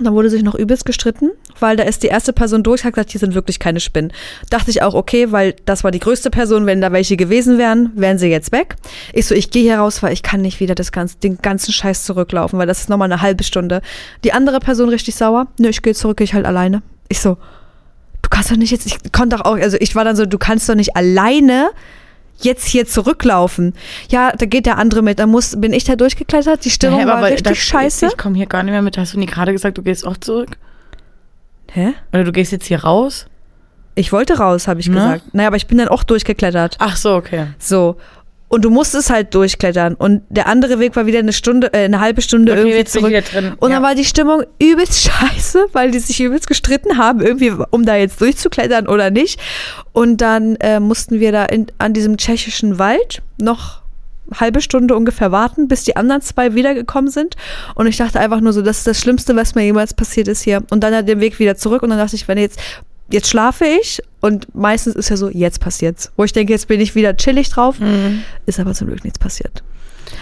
Dann 0.00 0.12
wurde 0.12 0.28
sich 0.28 0.42
noch 0.42 0.56
übelst 0.56 0.84
gestritten, 0.84 1.30
weil 1.60 1.76
da 1.76 1.84
ist 1.84 2.02
die 2.02 2.08
erste 2.08 2.32
Person 2.32 2.64
durch, 2.64 2.84
hat 2.84 2.94
gesagt, 2.94 3.12
hier 3.12 3.20
sind 3.20 3.34
wirklich 3.34 3.60
keine 3.60 3.78
Spinnen. 3.78 4.12
Dachte 4.50 4.70
ich 4.70 4.82
auch, 4.82 4.94
okay, 4.94 5.30
weil 5.30 5.54
das 5.66 5.84
war 5.84 5.92
die 5.92 6.00
größte 6.00 6.30
Person, 6.30 6.66
wenn 6.66 6.80
da 6.80 6.90
welche 6.90 7.16
gewesen 7.16 7.58
wären, 7.58 7.92
wären 7.94 8.18
sie 8.18 8.26
jetzt 8.26 8.50
weg. 8.50 8.74
Ich 9.12 9.26
so, 9.26 9.36
ich 9.36 9.50
gehe 9.50 9.62
hier 9.62 9.78
raus, 9.78 10.02
weil 10.02 10.12
ich 10.12 10.24
kann 10.24 10.42
nicht 10.42 10.58
wieder 10.58 10.74
das 10.74 10.90
ganze, 10.90 11.18
den 11.18 11.38
ganzen 11.38 11.72
Scheiß 11.72 12.04
zurücklaufen, 12.04 12.58
weil 12.58 12.66
das 12.66 12.80
ist 12.80 12.88
nochmal 12.88 13.10
eine 13.10 13.22
halbe 13.22 13.44
Stunde. 13.44 13.82
Die 14.24 14.32
andere 14.32 14.58
Person 14.58 14.88
richtig 14.88 15.14
sauer, 15.14 15.46
nö, 15.58 15.68
ich 15.68 15.80
gehe 15.80 15.94
zurück, 15.94 16.20
ich 16.20 16.34
halt 16.34 16.44
alleine. 16.44 16.82
Ich 17.08 17.20
so, 17.20 17.36
du 18.22 18.28
kannst 18.30 18.50
doch 18.50 18.56
nicht 18.56 18.72
jetzt, 18.72 18.86
ich 18.86 19.12
konnte 19.12 19.36
doch 19.36 19.44
auch, 19.44 19.56
also 19.56 19.76
ich 19.78 19.94
war 19.94 20.04
dann 20.04 20.16
so, 20.16 20.26
du 20.26 20.38
kannst 20.38 20.68
doch 20.68 20.74
nicht 20.74 20.96
alleine 20.96 21.70
jetzt 22.40 22.66
hier 22.66 22.86
zurücklaufen. 22.86 23.74
Ja, 24.10 24.32
da 24.32 24.46
geht 24.46 24.66
der 24.66 24.78
andere 24.78 25.02
mit. 25.02 25.18
Da 25.18 25.26
muss, 25.26 25.58
bin 25.60 25.72
ich 25.72 25.84
da 25.84 25.96
durchgeklettert. 25.96 26.64
Die 26.64 26.70
Stimmung 26.70 27.00
Hä, 27.00 27.06
war 27.06 27.22
richtig 27.22 27.42
das- 27.44 27.58
scheiße. 27.58 28.06
Ich 28.06 28.16
komme 28.16 28.36
hier 28.36 28.46
gar 28.46 28.62
nicht 28.62 28.72
mehr 28.72 28.82
mit. 28.82 28.98
Hast 28.98 29.14
du 29.14 29.18
nie 29.18 29.26
gerade 29.26 29.52
gesagt, 29.52 29.78
du 29.78 29.82
gehst 29.82 30.06
auch 30.06 30.16
zurück? 30.16 30.56
Hä? 31.72 31.94
Oder 32.12 32.24
du 32.24 32.32
gehst 32.32 32.52
jetzt 32.52 32.66
hier 32.66 32.82
raus? 32.84 33.26
Ich 33.96 34.12
wollte 34.12 34.38
raus, 34.38 34.66
habe 34.68 34.80
ich 34.80 34.88
Na? 34.88 34.94
gesagt. 35.14 35.34
Naja, 35.34 35.48
aber 35.48 35.56
ich 35.56 35.66
bin 35.66 35.78
dann 35.78 35.88
auch 35.88 36.02
durchgeklettert. 36.02 36.76
Ach 36.80 36.96
so, 36.96 37.14
okay. 37.14 37.46
So. 37.58 37.96
Und 38.54 38.64
du 38.64 38.70
musstest 38.70 39.10
halt 39.10 39.34
durchklettern. 39.34 39.94
Und 39.94 40.22
der 40.28 40.46
andere 40.46 40.78
Weg 40.78 40.94
war 40.94 41.06
wieder 41.06 41.18
eine 41.18 41.32
Stunde, 41.32 41.72
äh, 41.72 41.86
eine 41.86 41.98
halbe 41.98 42.22
Stunde 42.22 42.52
Okay, 42.52 42.60
irgendwie 42.60 42.84
zurück. 42.84 43.24
drin. 43.24 43.46
Und 43.58 43.70
dann 43.72 43.82
Ja. 43.82 43.82
war 43.82 43.96
die 43.96 44.04
Stimmung 44.04 44.44
übelst 44.60 45.00
scheiße, 45.10 45.66
weil 45.72 45.90
die 45.90 45.98
sich 45.98 46.20
übelst 46.20 46.46
gestritten 46.46 46.96
haben, 46.96 47.20
irgendwie, 47.20 47.50
um 47.70 47.84
da 47.84 47.96
jetzt 47.96 48.20
durchzuklettern 48.20 48.86
oder 48.86 49.10
nicht. 49.10 49.40
Und 49.92 50.18
dann 50.18 50.54
äh, 50.60 50.78
mussten 50.78 51.18
wir 51.18 51.32
da 51.32 51.46
in, 51.46 51.66
an 51.78 51.94
diesem 51.94 52.16
tschechischen 52.16 52.78
Wald 52.78 53.22
noch 53.38 53.82
halbe 54.32 54.60
Stunde 54.60 54.94
ungefähr 54.94 55.32
warten, 55.32 55.66
bis 55.66 55.82
die 55.82 55.96
anderen 55.96 56.22
zwei 56.22 56.54
wiedergekommen 56.54 57.10
sind. 57.10 57.34
Und 57.74 57.88
ich 57.88 57.96
dachte 57.96 58.20
einfach 58.20 58.40
nur 58.40 58.52
so, 58.52 58.62
das 58.62 58.78
ist 58.78 58.86
das 58.86 59.00
Schlimmste, 59.00 59.34
was 59.34 59.56
mir 59.56 59.64
jemals 59.64 59.94
passiert 59.94 60.28
ist 60.28 60.42
hier. 60.42 60.62
Und 60.70 60.84
dann 60.84 60.94
halt 60.94 61.08
den 61.08 61.18
Weg 61.18 61.40
wieder 61.40 61.56
zurück. 61.56 61.82
Und 61.82 61.90
dann 61.90 61.98
dachte 61.98 62.14
ich, 62.14 62.28
wenn 62.28 62.38
jetzt 62.38 62.60
jetzt 63.10 63.28
schlafe 63.28 63.64
ich 63.64 64.00
und 64.20 64.54
meistens 64.54 64.94
ist 64.96 65.08
ja 65.10 65.16
so, 65.16 65.28
jetzt 65.30 65.60
passiert's. 65.60 66.10
Wo 66.16 66.24
ich 66.24 66.32
denke, 66.32 66.52
jetzt 66.52 66.68
bin 66.68 66.80
ich 66.80 66.94
wieder 66.94 67.16
chillig 67.16 67.50
drauf, 67.50 67.76
ist 68.46 68.60
aber 68.60 68.72
zum 68.74 68.88
Glück 68.88 69.04
nichts 69.04 69.18
passiert. 69.18 69.62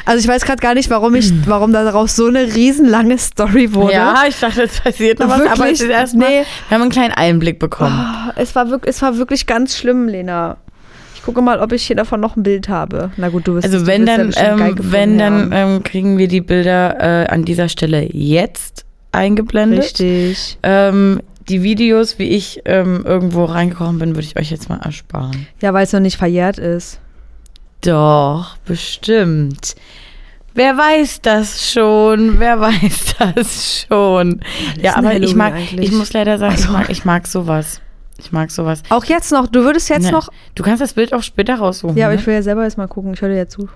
Also 0.05 0.21
ich 0.21 0.29
weiß 0.29 0.45
gerade 0.45 0.61
gar 0.61 0.75
nicht, 0.75 0.91
warum 0.91 1.15
ich, 1.15 1.33
warum 1.47 1.73
daraus 1.73 2.17
so 2.17 2.27
eine 2.27 2.55
riesenlange 2.55 3.19
Story 3.19 3.75
wurde. 3.75 3.93
Ja, 3.95 4.25
ich 4.29 4.39
dachte, 4.39 4.63
es 4.63 4.81
passiert 4.81 5.19
noch 5.19 5.29
was, 5.29 5.41
aber 5.43 5.51
Wirklich? 5.59 5.73
es 5.75 5.81
ist 5.83 5.89
erstmal, 5.91 6.29
Nee. 6.31 6.45
wir 6.69 6.75
haben 6.75 6.83
einen 6.83 6.91
kleinen 6.91 7.13
Einblick 7.15 7.59
bekommen. 7.59 7.93
Ah, 7.99 8.33
Es 8.37 8.55
war, 8.55 8.71
wirklich, 8.71 8.95
es 8.95 9.03
war 9.03 9.19
wirklich 9.19 9.47
ganz 9.47 9.77
schlimm, 9.77 10.09
Lena. 10.09 10.57
Ich 11.15 11.23
gucke 11.23 11.43
mal, 11.43 11.61
ob 11.61 11.73
ich 11.73 11.87
hier 11.87 11.95
davon 11.97 12.21
noch 12.21 12.37
ein 12.37 12.43
Bild 12.43 12.69
habe. 12.69 13.11
Na 13.17 13.29
gut, 13.29 13.47
du 13.47 13.55
wirst 13.55 13.65
Also 13.65 13.81
du 13.81 13.87
wenn 13.87 14.07
wirst 14.07 14.39
ja 14.39 14.45
dann, 14.49 14.59
geil 14.59 14.69
ähm, 14.71 14.77
gefunden 14.77 14.93
wenn 14.93 15.19
dann 15.19 15.51
ähm, 15.53 15.83
kriegen 15.85 16.19
wir 16.19 16.27
die 16.29 16.41
Bilder 16.41 17.25
äh, 17.25 17.27
an 17.29 17.45
dieser 17.45 17.69
Stelle 17.69 18.09
jetzt 18.13 18.85
eingeblendet. 19.13 19.85
Richtig. 19.85 20.59
Ähm, 20.63 21.21
die 21.53 21.63
Videos, 21.63 22.19
wie 22.19 22.29
ich 22.29 22.63
ähm, 22.65 23.03
irgendwo 23.07 23.45
reingekommen 23.45 23.99
bin, 23.99 24.11
würde 24.17 24.27
ich 24.27 24.37
euch 24.39 24.51
jetzt 24.51 24.69
mal 24.69 24.81
ersparen. 24.81 25.47
Ja, 25.61 25.73
weil 25.75 25.85
es 25.85 25.93
noch 25.93 26.01
nicht 26.01 26.17
verjährt 26.17 26.59
ist. 26.59 26.99
Doch, 27.83 28.57
bestimmt. 28.65 29.75
Wer 30.55 30.77
weiß 30.77 31.21
das 31.23 31.71
schon? 31.73 32.39
Wer 32.39 32.61
weiß 32.61 33.15
das 33.19 33.87
schon? 33.89 34.41
Ja, 34.81 34.97
aber 34.97 35.15
ich 35.17 35.35
mag, 35.35 35.55
eigentlich? 35.55 35.91
ich 35.91 35.93
muss 35.97 36.13
leider 36.13 36.39
sagen, 36.39 36.55
ich 36.55 36.61
Also- 36.63 36.73
mag, 36.73 36.91
ich 36.91 37.05
mag 37.05 37.27
sowas. 37.27 37.81
Ich 38.19 38.31
mag 38.31 38.51
sowas. 38.51 38.83
Auch 38.91 39.05
jetzt 39.07 39.33
noch, 39.33 39.49
du 39.49 39.65
würdest 39.65 39.89
jetzt 39.89 40.05
Ne, 40.05 40.13
noch. 40.13 40.29
Du 40.55 40.63
kannst 40.63 40.81
das 40.81 40.93
Bild 40.93 41.13
auch 41.13 41.23
später 41.23 41.57
raussuchen. 41.57 41.97
Ja, 41.97 42.07
aber 42.07 42.15
ne? 42.15 42.21
ich 42.21 42.27
will 42.27 42.35
ja 42.35 42.43
selber 42.43 42.63
jetzt 42.65 42.79
mal 42.79 42.87
gucken. 42.87 43.15
Ich 43.15 43.21
höre 43.21 43.31
dir 43.31 43.37
ja 43.37 43.49
zu. 43.49 43.69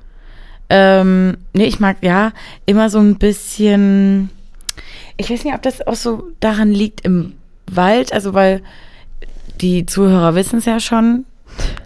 Ähm, 0.69 1.37
nee, 1.53 1.65
ich 1.65 1.81
mag 1.81 1.97
ja 2.03 2.33
immer 2.65 2.89
so 2.91 2.99
ein 3.01 3.17
bisschen. 3.17 4.31
Ich 5.17 5.31
weiß 5.31 5.45
nicht, 5.45 5.55
ob 5.55 5.63
das 5.63 5.85
auch 5.87 5.95
so 5.97 6.29
daran 6.41 6.71
liegt 6.71 7.01
im 7.01 7.33
Wald, 7.71 8.13
also 8.13 8.35
weil 8.35 8.63
die 9.61 9.87
Zuhörer 9.87 10.35
wissen 10.35 10.59
es 10.59 10.65
ja 10.67 10.81
schon. 10.81 11.25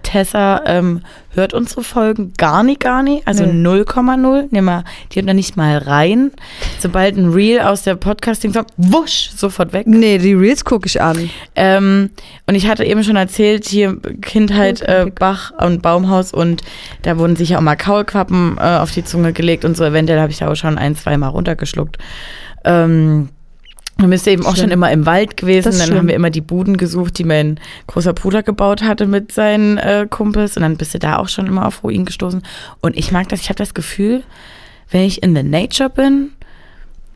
Tessa 0.02 0.62
ähm, 0.66 1.02
hört 1.34 1.54
unsere 1.54 1.84
Folgen 1.84 2.32
gar 2.36 2.64
nicht, 2.64 2.80
gar 2.80 3.04
nicht. 3.04 3.28
Also 3.28 3.44
Nee. 3.46 3.82
0,0. 3.82 4.48
Nimm 4.50 4.64
mal, 4.64 4.82
die 5.12 5.20
hört 5.20 5.28
da 5.28 5.34
nicht 5.34 5.56
mal 5.56 5.78
rein. 5.78 6.32
Sobald 6.80 7.16
ein 7.16 7.30
Reel 7.32 7.60
aus 7.60 7.82
der 7.82 7.94
Podcasting 7.94 8.52
kommt, 8.52 8.70
wusch, 8.76 9.30
sofort 9.36 9.72
weg. 9.72 9.86
Nee, 9.86 10.18
die 10.18 10.32
Reels 10.34 10.64
gucke 10.64 10.86
ich 10.88 11.00
an. 11.00 11.30
Ähm, 11.54 12.10
und 12.48 12.56
ich 12.56 12.66
hatte 12.66 12.84
eben 12.84 13.04
schon 13.04 13.14
erzählt, 13.14 13.68
hier 13.68 13.98
Kindheit, 14.20 14.82
Oh, 14.82 14.90
äh. 14.90 15.10
Bach 15.16 15.52
und 15.64 15.82
Baumhaus 15.82 16.32
und 16.32 16.62
da 17.02 17.16
wurden 17.18 17.36
sich 17.36 17.50
ja 17.50 17.58
auch 17.58 17.62
mal 17.62 17.76
Kaulquappen 17.76 18.56
äh, 18.58 18.78
auf 18.78 18.90
die 18.90 19.04
Zunge 19.04 19.32
gelegt 19.32 19.64
und 19.64 19.76
so. 19.76 19.84
Eventuell 19.84 20.18
habe 20.20 20.32
ich 20.32 20.38
da 20.38 20.50
auch 20.50 20.56
schon 20.56 20.76
ein, 20.78 20.96
zwei 20.96 21.16
Mal 21.16 21.28
runtergeschluckt. 21.28 21.98
Ähm, 22.64 23.28
dann 24.00 24.10
bist 24.10 24.26
du 24.26 24.30
eben 24.30 24.44
auch 24.44 24.54
Schlimm. 24.54 24.64
schon 24.64 24.70
immer 24.70 24.90
im 24.90 25.06
Wald 25.06 25.36
gewesen. 25.36 25.72
Dann 25.72 25.86
schlimm. 25.86 25.98
haben 25.98 26.08
wir 26.08 26.14
immer 26.14 26.30
die 26.30 26.40
Buden 26.40 26.76
gesucht, 26.76 27.18
die 27.18 27.24
mein 27.24 27.58
großer 27.86 28.12
Bruder 28.12 28.42
gebaut 28.42 28.82
hatte 28.82 29.06
mit 29.06 29.32
seinen 29.32 29.78
äh, 29.78 30.06
Kumpels. 30.08 30.56
Und 30.56 30.62
dann 30.62 30.76
bist 30.76 30.94
du 30.94 30.98
da 30.98 31.16
auch 31.16 31.28
schon 31.28 31.46
immer 31.46 31.66
auf 31.66 31.82
Ruinen 31.82 32.04
gestoßen. 32.04 32.42
Und 32.80 32.96
ich 32.96 33.12
mag 33.12 33.28
das, 33.28 33.40
ich 33.40 33.48
habe 33.48 33.58
das 33.58 33.74
Gefühl, 33.74 34.22
wenn 34.90 35.02
ich 35.02 35.22
in 35.22 35.34
the 35.34 35.42
nature 35.42 35.90
bin, 35.90 36.30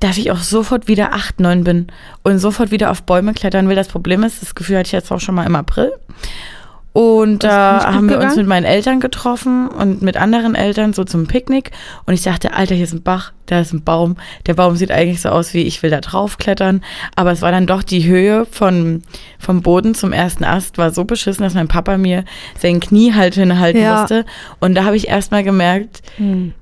dass 0.01 0.18
ich 0.18 0.31
auch 0.31 0.38
sofort 0.38 0.88
wieder 0.88 1.14
8, 1.14 1.40
9 1.40 1.64
bin 1.64 1.87
und 2.23 2.38
sofort 2.38 2.70
wieder 2.70 2.90
auf 2.90 3.03
Bäume 3.05 3.33
klettern 3.33 3.68
will. 3.68 3.77
Das 3.77 3.88
Problem 3.88 4.23
ist, 4.23 4.42
das 4.42 4.55
Gefühl 4.55 4.79
hatte 4.79 4.88
ich 4.88 4.92
jetzt 4.92 5.11
auch 5.11 5.20
schon 5.20 5.35
mal 5.35 5.47
im 5.47 5.57
April. 5.57 5.92
Und 6.94 7.42
da 7.42 7.92
haben 7.92 8.09
wir 8.09 8.16
uns 8.18 8.22
gegangen? 8.22 8.37
mit 8.37 8.46
meinen 8.46 8.64
Eltern 8.64 9.00
getroffen 9.00 9.66
und 9.66 10.00
mit 10.00 10.16
anderen 10.16 10.54
Eltern 10.54 10.92
so 10.92 11.02
zum 11.02 11.26
Picknick. 11.26 11.72
Und 12.07 12.14
ich 12.14 12.22
dachte, 12.22 12.54
Alter, 12.54 12.76
hier 12.76 12.85
ist 12.85 12.92
ein 12.92 13.02
Bach, 13.02 13.33
da 13.46 13.59
ist 13.59 13.72
ein 13.72 13.83
Baum. 13.83 14.16
Der 14.46 14.54
Baum 14.54 14.76
sieht 14.76 14.92
eigentlich 14.92 15.20
so 15.20 15.30
aus 15.30 15.54
wie, 15.54 15.62
ich 15.62 15.83
will 15.83 15.90
da 15.90 16.00
drauf 16.00 16.38
klettern. 16.38 16.85
Aber 17.16 17.33
es 17.33 17.42
war 17.42 17.50
dann 17.50 17.66
doch 17.66 17.83
die 17.83 18.04
Höhe 18.07 18.46
von, 18.46 19.02
vom 19.40 19.61
Boden 19.62 19.96
zum 19.96 20.12
ersten 20.12 20.44
Ast 20.44 20.78
war 20.78 20.92
so 20.92 21.04
beschissen, 21.04 21.42
dass 21.42 21.54
mein 21.54 21.66
Papa 21.66 21.98
mir 21.98 22.24
sein 22.61 22.78
Knie 22.78 23.12
halt 23.12 23.35
hinhalten 23.35 23.83
Ja. 23.83 23.98
musste. 23.98 24.24
Und 24.61 24.76
da 24.76 24.85
habe 24.85 24.96
ich 24.96 25.09
erstmal 25.09 25.42
gemerkt, 25.42 26.00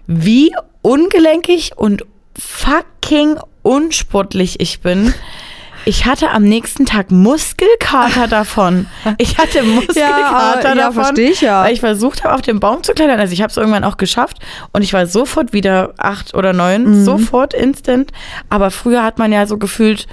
wie 0.07 0.51
ungelenkig 0.81 1.73
und 1.77 2.07
fucking 2.39 3.37
unsportlich 3.61 4.61
ich 4.61 4.81
bin. 4.81 5.13
Ich 5.85 6.07
hatte 6.07 6.31
am 6.31 6.45
nächsten 6.45 6.87
Tag 6.87 7.11
Muskelkater 7.11 8.29
davon. 8.29 8.87
Ich 9.19 9.39
hatte 9.39 9.63
Muskelkater 9.65 10.69
ja, 10.71 10.75
davon, 10.75 11.05
versteh 11.05 11.29
ich 11.31 11.41
ja. 11.41 11.65
weil 11.65 11.73
ich 11.73 11.81
versucht 11.81 12.25
habe, 12.25 12.35
auf 12.35 12.43
den 12.43 12.61
Baum 12.61 12.83
zu 12.83 12.93
klettern. 12.93 13.19
Also 13.19 13.33
ich 13.33 13.43
habe 13.43 13.51
es 13.51 13.57
irgendwann 13.57 13.85
auch 13.85 13.97
geschafft 13.97 14.39
und 14.73 14.83
ich 14.83 14.93
war 14.93 15.07
sofort 15.07 15.53
wieder 15.53 15.95
acht 15.99 16.35
oder 16.35 16.53
neun, 16.53 16.85
Mhm. 16.85 17.05
sofort 17.05 17.55
instant. 17.55 18.13
Aber 18.49 18.71
früher 18.71 19.03
hat 19.03 19.19
man 19.19 19.33
ja 19.33 19.47
so 19.47 19.59
gefühlt, 19.59 20.07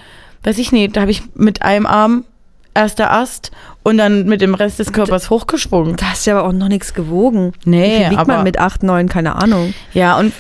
weiß 0.44 0.58
ich 0.58 0.72
nicht, 0.72 0.96
da 0.96 1.02
habe 1.02 1.12
ich 1.12 1.22
mit 1.36 1.62
einem 1.62 1.86
Arm 1.86 2.26
erster 2.74 3.12
Ast 3.12 3.52
und 3.84 3.98
dann 3.98 4.26
mit 4.26 4.42
dem 4.42 4.54
Rest 4.56 4.78
des 4.80 4.92
Körpers 4.92 5.30
hochgeschwungen. 5.30 5.96
Da 5.96 6.08
hast 6.08 6.26
du 6.28 6.32
ja 6.32 6.40
aber 6.40 6.48
auch 6.48 6.54
noch 6.54 6.68
nichts 6.68 6.94
gewogen. 6.94 7.54
Nee, 7.66 8.06
Wie 8.06 8.10
wiegt 8.12 8.20
aber- 8.20 8.34
man 8.36 8.44
mit 8.44 8.60
8, 8.60 8.84
9? 8.84 9.08
Keine 9.10 9.36
Ahnung. 9.36 9.74
Ja, 9.94 10.18
und 10.20 10.34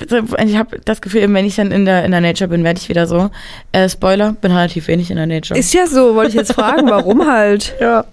ich 0.45 0.57
habe 0.57 0.79
das 0.83 1.01
Gefühl, 1.01 1.21
wenn 1.33 1.45
ich 1.45 1.55
dann 1.55 1.71
in 1.71 1.85
der, 1.85 2.03
in 2.05 2.11
der 2.11 2.21
Nature 2.21 2.49
bin, 2.49 2.63
werde 2.63 2.79
ich 2.79 2.89
wieder 2.89 3.07
so. 3.07 3.31
Äh, 3.71 3.87
Spoiler, 3.89 4.33
bin 4.33 4.51
relativ 4.51 4.87
wenig 4.87 5.09
in 5.09 5.17
der 5.17 5.25
Nature. 5.25 5.57
Ist 5.59 5.73
ja 5.73 5.87
so, 5.87 6.15
wollte 6.15 6.29
ich 6.29 6.35
jetzt 6.35 6.53
fragen, 6.53 6.89
warum 6.89 7.25
halt? 7.27 7.75
ja. 7.81 8.03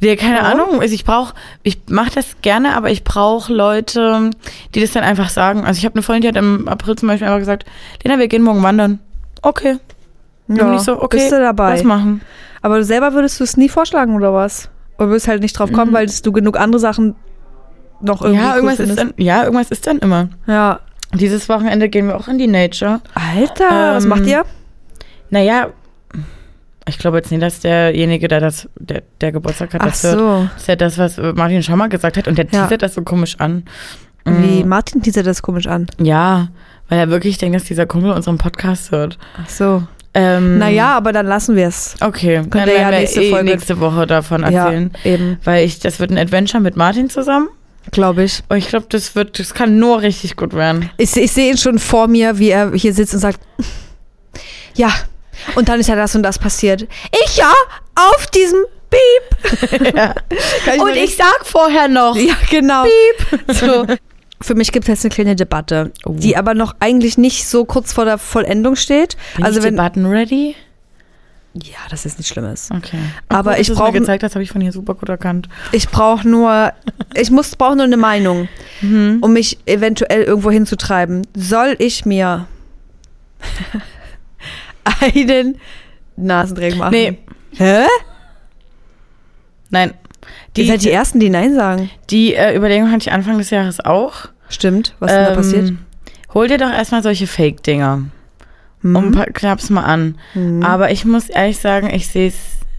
Ja, 0.00 0.14
keine 0.16 0.36
Warum? 0.40 0.60
Ahnung. 0.60 0.80
Also 0.80 0.94
ich 0.94 1.04
brauche, 1.04 1.34
ich 1.64 1.78
mache 1.88 2.12
das 2.14 2.36
gerne, 2.42 2.76
aber 2.76 2.90
ich 2.90 3.02
brauche 3.02 3.52
Leute, 3.52 4.30
die 4.74 4.80
das 4.80 4.92
dann 4.92 5.02
einfach 5.02 5.28
sagen. 5.30 5.64
Also 5.64 5.78
ich 5.78 5.84
habe 5.84 5.96
eine 5.96 6.02
Freundin, 6.02 6.22
die 6.22 6.28
hat 6.28 6.42
im 6.42 6.68
April 6.68 6.94
zum 6.96 7.08
Beispiel 7.08 7.26
einfach 7.26 7.40
gesagt, 7.40 7.64
Lena, 8.04 8.18
wir 8.18 8.28
gehen 8.28 8.42
morgen 8.42 8.62
wandern. 8.62 9.00
Okay. 9.42 9.76
Bin 10.46 10.74
ich 10.74 10.80
so, 10.82 11.02
okay, 11.02 11.16
bist 11.16 11.32
du 11.32 11.40
dabei. 11.40 11.70
lass 11.72 11.82
machen. 11.84 12.20
Aber 12.64 12.78
du 12.78 12.84
selber 12.84 13.12
würdest 13.12 13.38
du 13.40 13.44
es 13.44 13.56
nie 13.58 13.68
vorschlagen, 13.68 14.14
oder 14.16 14.32
was? 14.32 14.70
Oder 14.96 15.08
würdest 15.08 15.28
halt 15.28 15.42
nicht 15.42 15.58
drauf 15.58 15.70
kommen, 15.70 15.92
weil 15.92 16.06
du 16.06 16.32
genug 16.32 16.58
andere 16.58 16.80
Sachen 16.80 17.14
noch 18.00 18.22
irgendwie 18.22 18.40
Mhm. 18.40 18.46
Ja, 18.46 18.50
cool 18.52 18.56
irgendwas 18.56 18.80
ist 18.80 18.98
dann, 18.98 19.14
ja, 19.18 19.44
irgendwas 19.44 19.70
ist 19.70 19.86
dann 19.86 19.98
immer. 19.98 20.28
Ja. 20.46 20.80
Dieses 21.12 21.48
Wochenende 21.48 21.88
gehen 21.90 22.06
wir 22.08 22.16
auch 22.16 22.26
in 22.28 22.38
die 22.38 22.46
Nature. 22.46 23.00
Alter, 23.14 23.94
was 23.94 24.04
Ähm, 24.04 24.08
macht 24.08 24.26
ihr? 24.26 24.44
Naja, 25.30 25.68
ich 26.88 26.98
glaube 26.98 27.18
jetzt 27.18 27.30
nicht, 27.30 27.42
dass 27.42 27.60
derjenige, 27.60 28.28
der 28.28 28.40
das, 28.40 28.68
der, 28.78 29.02
der 29.20 29.32
Geburtstag 29.32 29.74
hat, 29.74 29.80
Ach 29.82 29.86
das 29.86 30.02
hört. 30.02 30.18
so. 30.18 30.48
Das 30.54 30.62
ist 30.62 30.68
ja 30.68 30.76
das, 30.76 30.98
was 30.98 31.16
Martin 31.36 31.62
schon 31.62 31.78
mal 31.78 31.88
gesagt 31.88 32.16
hat. 32.16 32.28
Und 32.28 32.36
der 32.38 32.46
Ja. 32.46 32.62
teasert 32.62 32.82
das 32.82 32.94
so 32.94 33.02
komisch 33.02 33.36
an. 33.40 33.64
Wie 34.26 34.64
Mm, 34.64 34.68
Martin 34.68 35.02
teasert 35.02 35.26
das 35.26 35.42
komisch 35.42 35.66
an. 35.66 35.86
Ja, 36.00 36.48
weil 36.88 36.98
er 36.98 37.10
wirklich 37.10 37.36
denkt, 37.38 37.56
dass 37.56 37.64
dieser 37.64 37.84
Kumpel 37.86 38.10
unseren 38.12 38.38
Podcast 38.38 38.90
hört. 38.90 39.18
Ach 39.42 39.48
so. 39.50 39.82
Ähm, 40.14 40.58
Naja, 40.58 40.96
aber 40.96 41.12
dann 41.12 41.26
lassen 41.26 41.56
wir 41.56 41.66
es. 41.68 41.96
Okay, 42.00 42.42
dann 42.48 42.68
ihr 42.68 42.74
ja 42.80 42.90
nächste 42.90 43.20
eh 43.22 43.30
Folge- 43.30 43.50
nächste 43.50 43.80
Woche 43.80 44.06
davon 44.06 44.44
erzählen. 44.44 44.92
Ja, 45.02 45.10
eben, 45.10 45.38
Weil 45.44 45.64
ich, 45.64 45.80
das 45.80 45.98
wird 45.98 46.10
ein 46.12 46.18
Adventure 46.18 46.62
mit 46.62 46.76
Martin 46.76 47.10
zusammen. 47.10 47.48
glaube 47.90 48.22
ich. 48.24 48.42
Und 48.48 48.56
ich 48.58 48.68
glaube, 48.68 48.86
das 48.88 49.14
wird, 49.16 49.38
das 49.40 49.54
kann 49.54 49.78
nur 49.78 50.02
richtig 50.02 50.36
gut 50.36 50.54
werden. 50.54 50.88
Ich, 50.98 51.16
ich 51.16 51.32
sehe 51.32 51.50
ihn 51.50 51.58
schon 51.58 51.78
vor 51.80 52.06
mir, 52.06 52.38
wie 52.38 52.50
er 52.50 52.72
hier 52.74 52.94
sitzt 52.94 53.12
und 53.14 53.20
sagt, 53.20 53.40
ja, 54.76 54.90
und 55.56 55.68
dann 55.68 55.80
ist 55.80 55.88
ja 55.88 55.96
das 55.96 56.14
und 56.14 56.22
das 56.22 56.38
passiert. 56.38 56.86
Ich 57.26 57.36
ja, 57.36 57.52
auf 57.96 58.26
diesem 58.28 58.64
Beep. 58.90 59.94
ja. 59.96 60.14
Kann 60.64 60.80
Und 60.80 60.94
ich 60.96 61.16
sag 61.16 61.40
vorher 61.44 61.88
noch. 61.88 62.14
Ja, 62.16 62.34
genau. 62.50 62.84
So. 63.48 63.84
Für 64.40 64.54
mich 64.54 64.72
gibt 64.72 64.84
es 64.84 64.88
jetzt 64.88 65.04
eine 65.04 65.14
kleine 65.14 65.36
Debatte, 65.36 65.92
Oh. 66.04 66.12
die 66.16 66.36
aber 66.36 66.54
noch 66.54 66.74
eigentlich 66.80 67.16
nicht 67.18 67.46
so 67.46 67.64
kurz 67.64 67.92
vor 67.92 68.04
der 68.04 68.18
Vollendung 68.18 68.76
steht. 68.76 69.16
Bin 69.36 69.44
also 69.44 69.58
ich 69.60 69.64
wenn 69.64 69.74
Debatten 69.76 70.06
ready? 70.06 70.54
ja, 71.54 71.76
das 71.88 72.04
ist 72.04 72.18
nicht 72.18 72.26
Schlimmes. 72.28 72.68
Okay. 72.72 72.98
Aber 73.28 73.50
Obwohl, 73.50 73.52
ich 73.52 73.58
dass 73.58 73.66
du 73.68 73.72
es 73.74 73.78
mir 73.78 73.84
brauch- 73.84 73.92
gezeigt 73.92 74.22
hast, 74.24 74.34
habe 74.34 74.42
ich 74.42 74.50
von 74.50 74.60
hier 74.60 74.72
super 74.72 74.94
gut 74.94 75.08
erkannt. 75.08 75.48
Ich 75.70 75.88
brauche 75.88 76.28
nur, 76.28 76.72
ich 77.14 77.30
muss 77.30 77.54
brauche 77.54 77.76
nur 77.76 77.84
eine 77.84 77.96
Meinung, 77.96 78.48
Mhm. 78.80 79.18
um 79.22 79.32
mich 79.32 79.58
eventuell 79.66 80.24
irgendwo 80.24 80.50
hinzutreiben. 80.50 81.26
Soll 81.36 81.76
ich 81.78 82.04
mir 82.04 82.48
einen 85.00 85.60
Nasendreck 86.16 86.76
machen? 86.76 86.90
Nee, 86.92 87.18
Hä? 87.52 87.84
nein. 89.70 89.94
Ihr 90.62 90.66
seid 90.66 90.82
die 90.82 90.90
Ersten, 90.90 91.20
die 91.20 91.30
Nein 91.30 91.54
sagen. 91.54 91.90
die 92.10 92.34
äh, 92.34 92.56
Überlegung 92.56 92.90
hatte 92.90 93.08
ich 93.08 93.12
Anfang 93.12 93.38
des 93.38 93.50
Jahres 93.50 93.80
auch. 93.80 94.28
Stimmt. 94.48 94.94
Was 95.00 95.10
ist 95.10 95.16
denn 95.16 95.24
da 95.24 95.30
Ähm, 95.30 95.36
passiert? 95.36 95.72
Hol 96.34 96.48
dir 96.48 96.58
doch 96.58 96.70
erstmal 96.72 97.02
solche 97.02 97.26
Fake-Dinger 97.26 98.02
Mhm. 98.82 98.96
und 98.96 99.34
klapp's 99.34 99.70
mal 99.70 99.82
an. 99.84 100.18
Aber 100.62 100.90
ich 100.90 101.04
muss 101.06 101.28
ehrlich 101.30 101.58
sagen, 101.58 101.88
ich 101.94 102.08
sehe 102.08 102.28
es 102.28 102.34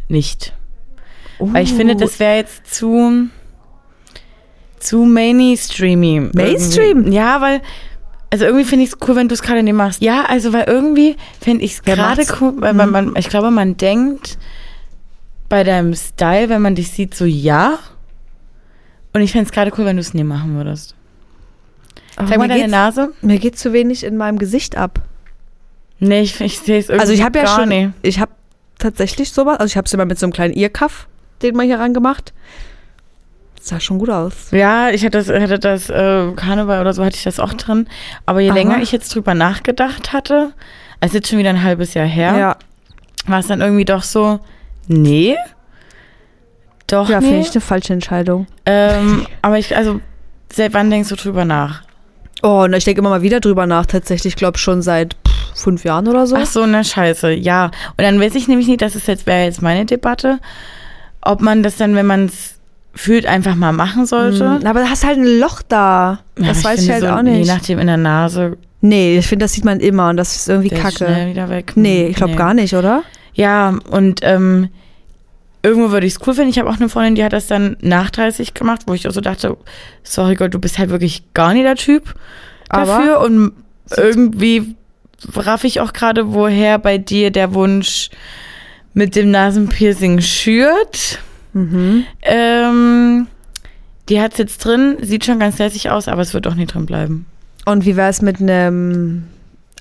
nicht. 0.07 0.53
Weil 1.39 1.63
ich 1.63 1.73
finde, 1.73 1.95
das 1.95 2.19
wäre 2.19 2.35
jetzt 2.37 2.73
zu 2.73 3.27
zu 4.79 4.99
mainstreamy. 5.05 6.29
Mainstream? 6.33 6.97
Irgendwie. 6.99 7.15
Ja, 7.15 7.41
weil 7.41 7.61
also 8.31 8.45
irgendwie 8.45 8.65
finde 8.65 8.83
ich 8.85 8.91
es 8.91 8.97
cool, 9.07 9.15
wenn 9.15 9.27
du 9.29 9.33
es 9.33 9.41
gerade 9.41 9.63
nicht 9.63 9.73
machst. 9.73 10.01
Ja, 10.01 10.25
also 10.25 10.51
weil 10.53 10.65
irgendwie 10.67 11.15
finde 11.41 11.63
ich 11.63 11.73
es 11.73 11.83
gerade 11.83 12.23
cool, 12.41 12.53
weil 12.57 12.73
man, 12.73 12.91
man, 12.91 13.15
ich 13.15 13.29
glaube, 13.29 13.49
man 13.51 13.77
denkt 13.77 14.37
bei 15.49 15.63
deinem 15.63 15.93
Style, 15.93 16.49
wenn 16.49 16.61
man 16.61 16.75
dich 16.75 16.91
sieht, 16.91 17.15
so 17.15 17.25
ja. 17.25 17.79
Und 19.13 19.21
ich 19.21 19.31
fände 19.31 19.45
es 19.45 19.51
gerade 19.51 19.71
cool, 19.77 19.85
wenn 19.85 19.95
du 19.95 20.01
es 20.01 20.13
nie 20.13 20.23
machen 20.23 20.55
würdest. 20.55 20.95
Aber 22.15 22.27
Zeig 22.27 22.37
mal 22.37 22.47
deine 22.47 22.67
Nase. 22.67 23.13
Mir 23.21 23.39
geht 23.39 23.57
zu 23.57 23.73
wenig 23.73 24.03
in 24.03 24.17
meinem 24.17 24.37
Gesicht 24.37 24.77
ab. 24.77 25.01
Nee, 25.99 26.21
ich, 26.21 26.39
ich 26.41 26.59
sehe 26.59 26.79
es 26.79 26.89
irgendwie 26.89 27.01
Also 27.01 27.13
ich 27.13 27.23
habe 27.23 27.39
ja 27.39 27.47
schon, 27.47 27.69
nicht. 27.69 27.91
ich 28.01 28.19
habe 28.19 28.31
tatsächlich 28.77 29.31
sowas, 29.31 29.59
also 29.59 29.71
ich 29.71 29.77
habe 29.77 29.85
es 29.85 29.93
immer 29.93 30.05
mit 30.05 30.19
so 30.19 30.25
einem 30.25 30.33
kleinen 30.33 30.53
Earcuff 30.53 31.07
den 31.41 31.55
mal 31.55 31.65
hier 31.65 31.79
rangemacht. 31.79 32.33
Sah 33.61 33.79
schon 33.79 33.97
gut 33.97 34.09
aus. 34.09 34.51
Ja, 34.51 34.89
ich 34.89 35.03
hatte 35.03 35.17
das, 35.17 35.29
hatte 35.29 35.59
das 35.59 35.89
äh, 35.89 36.31
Karneval 36.35 36.81
oder 36.81 36.93
so 36.93 37.03
hatte 37.03 37.15
ich 37.17 37.23
das 37.23 37.39
auch 37.39 37.53
drin. 37.53 37.87
Aber 38.25 38.39
je 38.39 38.49
Aha. 38.49 38.55
länger 38.57 38.81
ich 38.81 38.91
jetzt 38.91 39.13
drüber 39.13 39.33
nachgedacht 39.33 40.13
hatte, 40.13 40.53
es 40.99 41.07
ist 41.09 41.13
jetzt 41.15 41.29
schon 41.29 41.39
wieder 41.39 41.49
ein 41.49 41.63
halbes 41.63 41.93
Jahr 41.93 42.05
her, 42.05 42.37
Ja, 42.37 42.57
war 43.27 43.39
es 43.39 43.47
dann 43.47 43.61
irgendwie 43.61 43.85
doch 43.85 44.03
so, 44.03 44.39
nee. 44.87 45.35
Doch, 46.87 47.09
ja 47.09 47.19
nee. 47.19 47.27
finde 47.27 47.41
ich 47.47 47.51
eine 47.51 47.61
falsche 47.61 47.93
Entscheidung. 47.93 48.45
ähm, 48.65 49.25
aber 49.41 49.57
ich, 49.57 49.75
also, 49.75 49.99
seit 50.51 50.73
wann 50.73 50.89
denkst 50.89 51.09
du 51.09 51.15
drüber 51.15 51.45
nach? 51.45 51.81
Oh, 52.43 52.67
na, 52.69 52.77
ich 52.77 52.83
denke 52.83 52.99
immer 53.01 53.09
mal 53.09 53.21
wieder 53.23 53.39
drüber 53.39 53.65
nach, 53.65 53.85
tatsächlich. 53.87 54.33
Ich 54.33 54.37
glaube 54.37 54.57
schon 54.59 54.81
seit 54.83 55.15
pff, 55.27 55.59
fünf 55.61 55.83
Jahren 55.83 56.07
oder 56.07 56.27
so. 56.27 56.35
Ach 56.35 56.45
so, 56.45 56.65
na 56.67 56.83
scheiße, 56.83 57.31
ja. 57.31 57.65
Und 57.65 58.03
dann 58.03 58.19
weiß 58.19 58.35
ich 58.35 58.47
nämlich 58.47 58.67
nicht, 58.67 58.81
das 58.83 58.95
ist 58.95 59.07
jetzt, 59.07 59.25
wäre 59.25 59.45
jetzt 59.45 59.61
meine 59.63 59.85
Debatte, 59.85 60.39
ob 61.21 61.41
man 61.41 61.63
das 61.63 61.77
dann, 61.77 61.95
wenn 61.95 62.05
man 62.05 62.25
es 62.25 62.59
fühlt, 62.93 63.25
einfach 63.25 63.55
mal 63.55 63.71
machen 63.73 64.05
sollte. 64.05 64.59
Hm, 64.59 64.67
Aber 64.67 64.81
da 64.81 64.89
hast 64.89 65.03
halt 65.05 65.17
ein 65.17 65.39
Loch 65.39 65.61
da. 65.67 66.19
Ja, 66.37 66.47
Das 66.49 66.63
weiß 66.63 66.81
ich 66.81 66.87
finde 66.91 66.93
halt 67.07 67.13
so, 67.15 67.19
auch 67.19 67.23
nicht. 67.23 67.47
Je 67.47 67.53
nachdem 67.53 67.79
in 67.79 67.87
der 67.87 67.97
Nase, 67.97 68.57
Nee, 68.81 69.17
ich 69.17 69.25
finde, 69.25 69.45
das 69.45 69.53
sieht 69.53 69.65
man 69.65 69.79
immer 69.79 70.09
und 70.09 70.17
das 70.17 70.35
ist 70.35 70.47
irgendwie 70.47 70.69
der 70.69 70.77
ist 70.77 70.83
kacke. 70.83 70.97
schnell 71.11 71.29
wieder 71.31 71.49
weg. 71.49 71.71
Nee, 71.75 72.05
ich 72.05 72.15
glaube 72.17 72.35
gar 72.35 72.53
nicht, 72.53 72.75
oder? 72.75 73.01
Ja, 73.35 73.77
und 73.89 74.21
ähm, 74.23 74.69
irgendwo 75.61 75.91
würde 75.91 76.07
ich 76.07 76.13
es 76.13 76.27
cool 76.27 76.33
finden. 76.33 76.49
Ich 76.49 76.59
habe 76.59 76.69
auch 76.69 76.77
eine 76.77 76.89
Freundin, 76.89 77.15
die 77.15 77.23
hat 77.23 77.33
das 77.33 77.47
dann 77.47 77.77
nach 77.81 78.09
30 78.09 78.53
gemacht, 78.53 78.83
wo 78.87 78.93
ich 78.93 79.07
auch 79.07 79.11
so 79.11 79.21
dachte, 79.21 79.57
sorry 80.03 80.35
Gott, 80.35 80.53
du 80.53 80.59
bist 80.59 80.79
halt 80.79 80.89
wirklich 80.89 81.23
gar 81.33 81.53
nicht 81.53 81.65
der 81.65 81.75
Typ 81.75 82.15
Aber 82.69 82.85
dafür. 82.85 83.19
Und 83.19 83.51
irgendwie 83.95 84.75
raff 85.33 85.63
ich 85.63 85.81
auch 85.81 85.93
gerade, 85.93 86.33
woher 86.33 86.79
bei 86.79 86.97
dir 86.97 87.31
der 87.31 87.53
Wunsch 87.53 88.09
mit 88.93 89.15
dem 89.15 89.31
Nasenpiercing 89.31 90.21
schürt. 90.21 91.19
Mhm. 91.53 92.05
Ähm, 92.21 93.27
die 94.07 94.21
hat 94.21 94.33
es 94.33 94.37
jetzt 94.37 94.63
drin, 94.63 94.97
sieht 95.01 95.25
schon 95.25 95.39
ganz 95.39 95.57
lässig 95.57 95.89
aus, 95.89 96.07
aber 96.07 96.21
es 96.21 96.33
wird 96.33 96.47
auch 96.47 96.55
nie 96.55 96.65
drin 96.65 96.85
bleiben. 96.85 97.25
Und 97.65 97.85
wie 97.85 97.95
wäre 97.95 98.09
es 98.09 98.21
mit 98.21 98.39
einem 98.39 99.23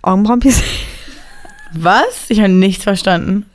Augenbrauenpiercing? 0.03 0.65
Was? 1.77 2.25
Ich 2.29 2.39
habe 2.41 2.49
nichts 2.51 2.85
verstanden. 2.85 3.49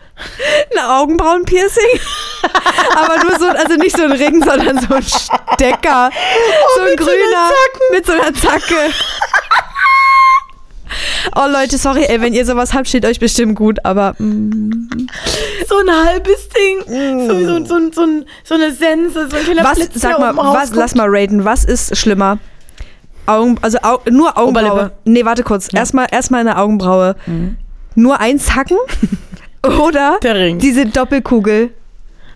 Ein 0.76 0.84
Augenbrauenpiercing? 0.84 2.00
Aber 2.96 3.22
nur 3.24 3.38
so, 3.38 3.46
also 3.48 3.74
nicht 3.76 3.96
so 3.96 4.02
ein 4.04 4.12
Ring, 4.12 4.42
sondern 4.44 4.78
so 4.80 4.94
ein 4.94 5.02
Stecker. 5.02 6.10
so 6.76 6.82
ein 6.82 6.88
Oh, 6.88 6.90
mit 6.90 7.00
so 7.00 7.06
grüner. 7.06 7.50
mit 7.92 8.06
so 8.06 8.12
einer 8.12 8.34
Zacke. 8.34 8.92
Oh 11.36 11.46
Leute, 11.48 11.78
sorry, 11.78 12.04
ey, 12.08 12.20
wenn 12.20 12.32
ihr 12.34 12.44
sowas 12.44 12.74
habt, 12.74 12.88
steht 12.88 13.04
euch 13.06 13.20
bestimmt 13.20 13.54
gut, 13.54 13.78
aber 13.84 14.14
mm, 14.18 14.88
So 15.68 15.76
ein 15.78 15.90
halbes 16.06 16.48
Ding. 16.48 17.26
So, 17.28 17.38
so, 17.46 17.64
so, 17.64 17.90
so, 17.92 18.06
so 18.44 18.54
eine 18.54 18.72
Sense, 18.72 19.28
so 19.30 19.36
ein 19.36 19.44
kleiner 19.44 19.64
was, 19.64 19.74
Blitz, 19.78 19.92
sag 19.94 20.18
mal, 20.18 20.36
was, 20.36 20.74
lass 20.74 20.94
mal 20.96 21.06
raten, 21.08 21.44
was 21.44 21.64
ist 21.64 21.96
schlimmer? 21.96 22.38
Augen, 23.30 23.56
also 23.62 23.78
Au, 23.82 23.98
nur 24.10 24.36
Augenbraue. 24.36 24.70
Oberlippe. 24.72 24.92
Nee, 25.04 25.24
warte 25.24 25.42
kurz. 25.42 25.70
Ja. 25.72 25.80
Erstmal 25.80 26.06
erstmal 26.10 26.40
eine 26.40 26.58
Augenbraue. 26.58 27.16
Mhm. 27.26 27.56
Nur 27.94 28.20
eins 28.20 28.54
hacken 28.54 28.78
oder 29.80 30.18
Der 30.22 30.34
Ring. 30.34 30.58
diese 30.58 30.86
Doppelkugel. 30.86 31.70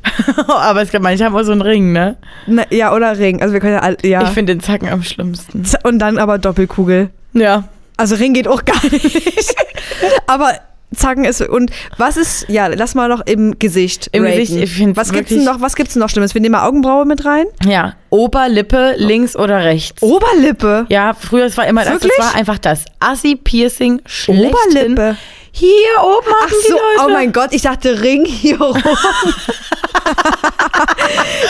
aber 0.48 0.82
es 0.82 0.90
gibt 0.90 1.02
manche 1.02 1.24
haben 1.24 1.34
auch 1.34 1.42
so 1.44 1.52
einen 1.52 1.62
Ring, 1.62 1.92
ne? 1.92 2.16
Na, 2.46 2.64
ja, 2.70 2.92
oder 2.92 3.16
Ring. 3.18 3.40
Also 3.40 3.54
wir 3.54 3.60
können 3.60 3.80
ja, 3.82 4.08
ja. 4.08 4.22
Ich 4.22 4.30
finde 4.30 4.54
den 4.54 4.60
Zacken 4.60 4.88
am 4.88 5.02
schlimmsten. 5.02 5.64
Und 5.84 5.98
dann 5.98 6.18
aber 6.18 6.38
Doppelkugel. 6.38 7.10
Ja. 7.32 7.64
Also 7.96 8.16
Ring 8.16 8.34
geht 8.34 8.48
auch 8.48 8.64
gar 8.64 8.82
nicht. 8.90 9.54
aber 10.26 10.52
Zacken 10.96 11.24
ist 11.24 11.40
und 11.42 11.70
was 11.98 12.16
ist 12.16 12.46
ja, 12.48 12.66
lass 12.68 12.94
mal 12.94 13.08
noch 13.08 13.22
im 13.26 13.58
Gesicht. 13.58 14.08
Im 14.12 14.24
raten. 14.24 14.38
Gesicht, 14.38 14.62
ich 14.62 14.72
find's 14.74 14.96
Was 14.96 15.12
gibt's 15.12 15.28
denn 15.30 15.38
wirklich- 15.40 15.54
noch, 15.54 15.60
was 15.60 15.74
gibt's 15.76 15.94
denn 15.94 16.00
noch 16.00 16.08
Schlimmes? 16.10 16.34
Wir 16.34 16.40
nehmen 16.40 16.52
mal 16.52 16.66
Augenbraue 16.66 17.04
mit 17.04 17.24
rein. 17.24 17.46
Ja. 17.64 17.94
Oberlippe, 18.10 18.94
links 18.96 19.36
oder 19.36 19.64
rechts. 19.64 20.02
Oberlippe. 20.02 20.86
Ja, 20.88 21.14
früher, 21.14 21.46
es 21.46 21.56
war 21.56 21.66
immer 21.66 21.84
das, 21.84 21.94
das 21.94 22.02
Wirklich? 22.04 22.18
war 22.24 22.34
einfach 22.34 22.58
das 22.58 22.84
Assi-Piercing 23.00 24.02
schlechthin. 24.06 24.50
Oberlippe. 24.54 25.16
Hier 25.56 25.70
oben 26.02 26.26
Ach 26.44 26.50
so, 26.68 26.76
oh 27.04 27.08
mein 27.10 27.32
Gott, 27.32 27.50
ich 27.52 27.62
dachte 27.62 28.02
Ring 28.02 28.24
hier 28.24 28.60
rum. 28.60 28.74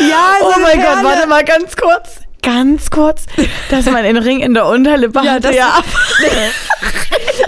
ja, 0.01 0.37
so 0.41 0.47
Oh 0.47 0.53
mein 0.61 0.77
Gott, 0.79 0.85
Perle. 0.95 1.05
warte 1.09 1.27
mal 1.29 1.45
ganz 1.45 1.75
kurz. 1.77 2.17
Ganz 2.45 2.91
kurz, 2.91 3.25
dass 3.71 3.87
man 3.87 3.97
einen 3.97 4.19
Ring 4.19 4.41
in 4.41 4.55
der 4.55 4.67
Unterlippe 4.67 5.21
Ja, 5.25 5.33
hatte. 5.35 5.55
Ja, 5.55 5.83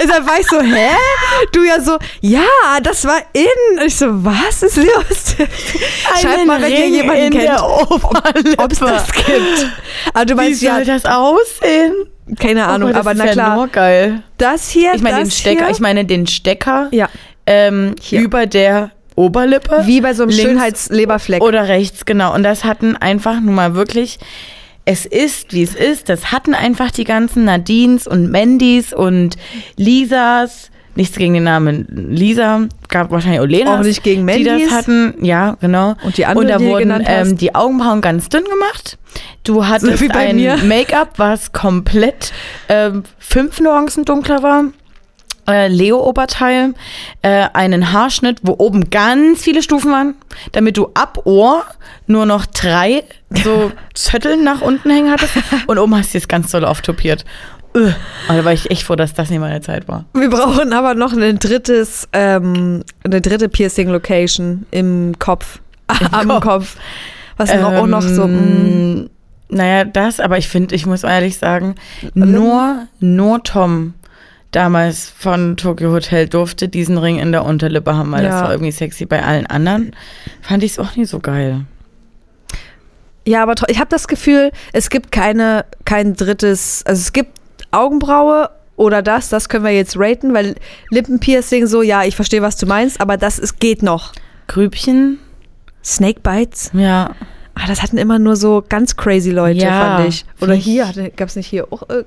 Deshalb 0.03 0.27
war 0.29 0.41
ich 0.41 0.47
so, 0.47 0.61
hä? 0.61 0.89
Du 1.53 1.63
ja 1.65 1.81
so, 1.81 1.99
ja, 2.21 2.43
das 2.83 3.05
war 3.05 3.19
in. 3.33 3.79
Und 3.81 3.87
ich 3.87 3.97
so, 3.97 4.07
was 4.25 4.63
ist 4.63 4.77
los? 4.77 5.37
Schreibt 6.21 6.39
einen 6.39 6.47
mal, 6.47 6.61
wenn 6.63 6.73
ihr 6.73 6.89
jemanden 6.89 7.23
in 7.25 7.31
kennt, 7.33 7.45
der 7.45 7.63
Oberlippe. 7.65 8.63
ob 8.63 8.73
es 8.73 8.79
das 8.79 9.13
gibt. 9.13 9.67
Aber 10.15 10.25
du 10.25 10.35
Wie 10.35 10.37
meinst 10.37 10.63
ja, 10.63 10.77
soll 10.77 10.85
das 10.87 11.05
aussehen? 11.05 11.95
keine 12.41 12.67
Ahnung, 12.67 12.91
oh 12.91 12.93
Gott, 12.93 12.97
das 12.97 13.07
aber 13.07 13.13
ist 13.13 13.19
na 13.19 13.27
ja 13.27 13.33
klar. 13.33 13.55
nur 13.57 13.69
geil. 13.69 14.23
Das 14.39 14.69
hier, 14.69 14.95
Ich 14.95 15.03
meine 15.03 15.19
den 15.19 15.31
Stecker, 15.31 15.65
hier, 15.67 15.71
ich 15.75 15.79
meine 15.81 16.05
den 16.05 16.27
Stecker 16.27 16.89
Ja, 16.91 17.09
ähm, 17.47 17.95
über 18.11 18.47
der 18.47 18.91
Oberlippe. 19.15 19.83
wie 19.85 20.01
bei 20.01 20.13
so 20.13 20.25
einem 20.25 20.33
Schönheitsleberfleck. 20.33 21.41
Oder 21.43 21.69
rechts, 21.69 22.05
genau. 22.05 22.35
Und 22.35 22.43
das 22.43 22.65
hatten 22.65 22.97
einfach 22.97 23.39
nun 23.41 23.55
mal 23.55 23.75
wirklich, 23.77 24.19
es 24.87 25.05
ist, 25.05 25.53
wie 25.53 25.63
es 25.63 25.75
ist. 25.75 26.09
Das 26.09 26.33
hatten 26.33 26.55
einfach 26.55 26.91
die 26.91 27.05
ganzen 27.05 27.45
Nadines 27.45 28.07
und 28.07 28.31
Mandys 28.31 28.95
und 28.95 29.37
Lisas. 29.77 30.71
Nichts 30.95 31.19
gegen 31.19 31.35
den 31.35 31.45
Namen 31.45 31.87
Lisa, 32.11 32.69
gab 32.89 33.11
wahrscheinlich 33.11 33.41
auch 33.41 33.47
Lena. 33.47 33.79
Auch 33.79 33.85
nicht 33.85 34.03
gegen 34.03 34.27
Die 34.27 34.45
Mandys. 34.45 34.71
das 34.71 34.79
hatten, 34.79 35.15
ja, 35.23 35.59
genau. 35.61 35.95
Und 36.03 36.17
die 36.17 36.25
anderen, 36.25 36.47
Und 36.47 36.53
da 36.53 36.59
die 36.59 36.65
wurden 36.65 37.05
ähm, 37.05 37.37
die 37.37 37.55
Augenbrauen 37.55 38.01
ganz 38.01 38.31
dünn 38.31 38.45
gemacht. 38.45 38.97
Du 39.45 39.67
hattest 39.67 40.01
wie 40.01 40.09
bei 40.09 40.29
ein. 40.29 40.69
Make-up, 40.69 41.19
was 41.19 41.53
komplett 41.53 42.33
ähm, 42.71 43.03
fünf 43.19 43.61
Nuancen 43.61 44.07
dunkler 44.07 44.43
war. 44.43 44.65
Äh, 45.49 45.69
Leo-Oberteil, 45.69 46.75
äh, 47.23 47.47
einen 47.53 47.93
Haarschnitt, 47.93 48.39
wo 48.43 48.55
oben 48.59 48.91
ganz 48.91 49.43
viele 49.43 49.63
Stufen 49.63 49.93
waren, 49.93 50.15
damit 50.53 50.77
du 50.77 50.91
ab 50.95 51.21
Ohr 51.25 51.65
nur 52.07 52.27
noch 52.27 52.47
drei 52.47 53.05
so 53.31 53.71
Zötteln 53.95 54.43
nach 54.45 54.61
unten 54.61 54.91
hängen 54.91 55.11
hattest 55.11 55.35
und 55.67 55.79
oben 55.79 55.97
hast 55.97 56.15
du 56.15 56.19
es 56.19 56.27
ganz 56.29 56.51
doll 56.51 56.65
auftopiert. 56.65 57.25
Äh, 57.75 57.93
aber 58.29 58.39
da 58.39 58.45
war 58.45 58.53
ich 58.53 58.71
echt 58.71 58.83
froh, 58.85 58.97
dass 58.97 59.15
das 59.15 59.31
nicht 59.31 59.39
meine 59.39 59.61
Zeit 59.61 59.87
war. 59.87 60.05
Wir 60.15 60.31
brauchen 60.31 60.73
aber 60.73 60.95
noch 60.95 61.13
ein 61.13 61.39
drittes, 61.39 62.09
ähm, 62.13 62.83
eine 63.05 63.21
dritte 63.21 63.49
Piercing-Location 63.49 64.67
im 64.71 65.15
Kopf. 65.19 65.61
Am 66.11 66.29
Kopf. 66.29 66.45
Kopf. 66.45 66.77
Was 67.37 67.55
noch, 67.55 67.73
auch 67.73 67.87
noch 67.87 68.03
so. 68.03 68.27
mm, 68.27 68.33
Ähm, 68.33 69.11
Naja, 69.49 69.85
das, 69.85 70.19
aber 70.21 70.39
ich 70.39 70.49
finde, 70.49 70.75
ich 70.75 70.87
muss 70.87 71.05
ehrlich 71.05 71.39
sagen, 71.39 71.75
nur, 72.15 72.87
nur 72.99 73.43
Tom 73.45 73.95
damals 74.53 75.11
von 75.11 75.57
Tokyo 75.57 75.91
Hotel 75.93 76.29
durfte 76.29 76.69
diesen 76.69 76.99
Ring 76.99 77.19
in 77.19 77.33
der 77.33 77.45
Unterlippe 77.45 77.95
haben, 77.95 78.13
weil 78.13 78.23
das 78.23 78.35
Ja. 78.35 78.43
war 78.45 78.51
irgendwie 78.53 78.73
sexy. 78.73 79.05
Bei 79.07 79.23
allen 79.23 79.47
anderen 79.47 79.95
fand 80.43 80.63
ich 80.63 80.73
es 80.73 80.79
auch 80.79 80.97
nie 80.97 81.05
so 81.05 81.19
geil. 81.21 81.65
Ja, 83.27 83.43
aber 83.43 83.55
ich 83.69 83.79
habe 83.79 83.91
das 83.91 84.07
Gefühl, 84.07 84.53
es 84.73 84.89
gibt 84.89 85.11
keine, 85.11 85.65
kein 85.85 86.15
drittes, 86.15 86.85
also 86.87 87.01
es 87.01 87.13
gibt 87.13 87.39
Augenbraue 87.73 88.51
oder 88.77 89.03
das, 89.03 89.29
das 89.31 89.49
können 89.49 89.65
wir 89.65 89.73
jetzt 89.73 89.97
raten, 89.99 90.33
weil 90.33 90.55
Lippenpiercing 90.91 91.67
so, 91.67 91.83
ja, 91.83 92.05
ich 92.05 92.15
verstehe, 92.15 92.41
was 92.43 92.57
du 92.57 92.67
meinst, 92.67 93.01
aber 93.01 93.17
das 93.17 93.39
ist, 93.41 93.59
geht 93.59 93.83
noch. 93.83 94.13
Grübchen, 94.47 95.19
Snake 95.85 96.21
Bites, 96.21 96.71
ja. 96.73 97.11
ah, 97.57 97.67
das 97.67 97.83
hatten 97.83 97.99
immer 97.99 98.21
nur 98.21 98.37
so 98.37 98.63
ganz 98.69 98.97
crazy 98.97 99.31
Leute, 99.31 99.59
Ja, 99.59 99.97
fand 99.97 100.09
ich. 100.09 100.25
Oder 100.41 100.55
hier, 100.55 100.87
gab 101.17 101.29
es 101.29 101.35
nicht 101.35 101.49
hier 101.49 101.67
auch, 101.73 101.89
äh, 101.89 102.05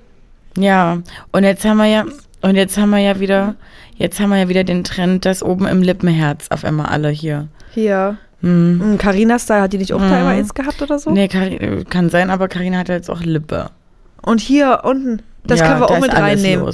Ja, 0.57 0.99
und 1.33 1.43
jetzt 1.43 1.65
haben 1.65 1.77
wir 1.77 1.85
ja, 1.87 2.05
und 2.41 2.55
jetzt 2.55 2.77
haben 2.77 2.89
wir 2.91 2.99
ja 2.99 3.19
wieder, 3.19 3.55
jetzt 3.95 4.19
haben 4.19 4.29
wir 4.29 4.37
ja 4.37 4.49
wieder 4.49 4.63
den 4.63 4.83
Trend, 4.83 5.25
dass 5.25 5.43
oben 5.43 5.67
im 5.67 5.81
Lippenherz 5.81 6.47
auf 6.49 6.63
einmal 6.65 6.87
alle 6.87 7.09
hier. 7.09 7.47
hier, 7.73 8.17
Hm. 8.41 8.93
mm, 8.93 8.97
Carina 8.97 9.37
Style, 9.37 9.61
hat 9.61 9.73
die 9.73 9.77
nicht 9.77 9.93
auch 9.93 9.99
Mhm. 9.99 10.05
immer 10.07 10.27
eins 10.27 10.53
gehabt 10.53 10.81
oder 10.81 10.97
so? 10.97 11.11
Nee, 11.11 11.25
Cari- 11.27 11.83
kann 11.89 12.09
sein, 12.09 12.29
aber 12.29 12.47
Karina 12.47 12.77
hat 12.77 12.89
ja 12.89 12.95
jetzt 12.95 13.09
auch 13.09 13.21
Lippe. 13.21 13.69
Und 14.21 14.39
hier 14.41 14.81
unten, 14.83 15.21
das 15.43 15.59
ja, 15.59 15.67
können 15.67 15.79
wir 15.81 15.87
da 15.87 15.93
auch 15.95 15.99
mit 15.99 16.13
reinnehmen. 16.13 16.65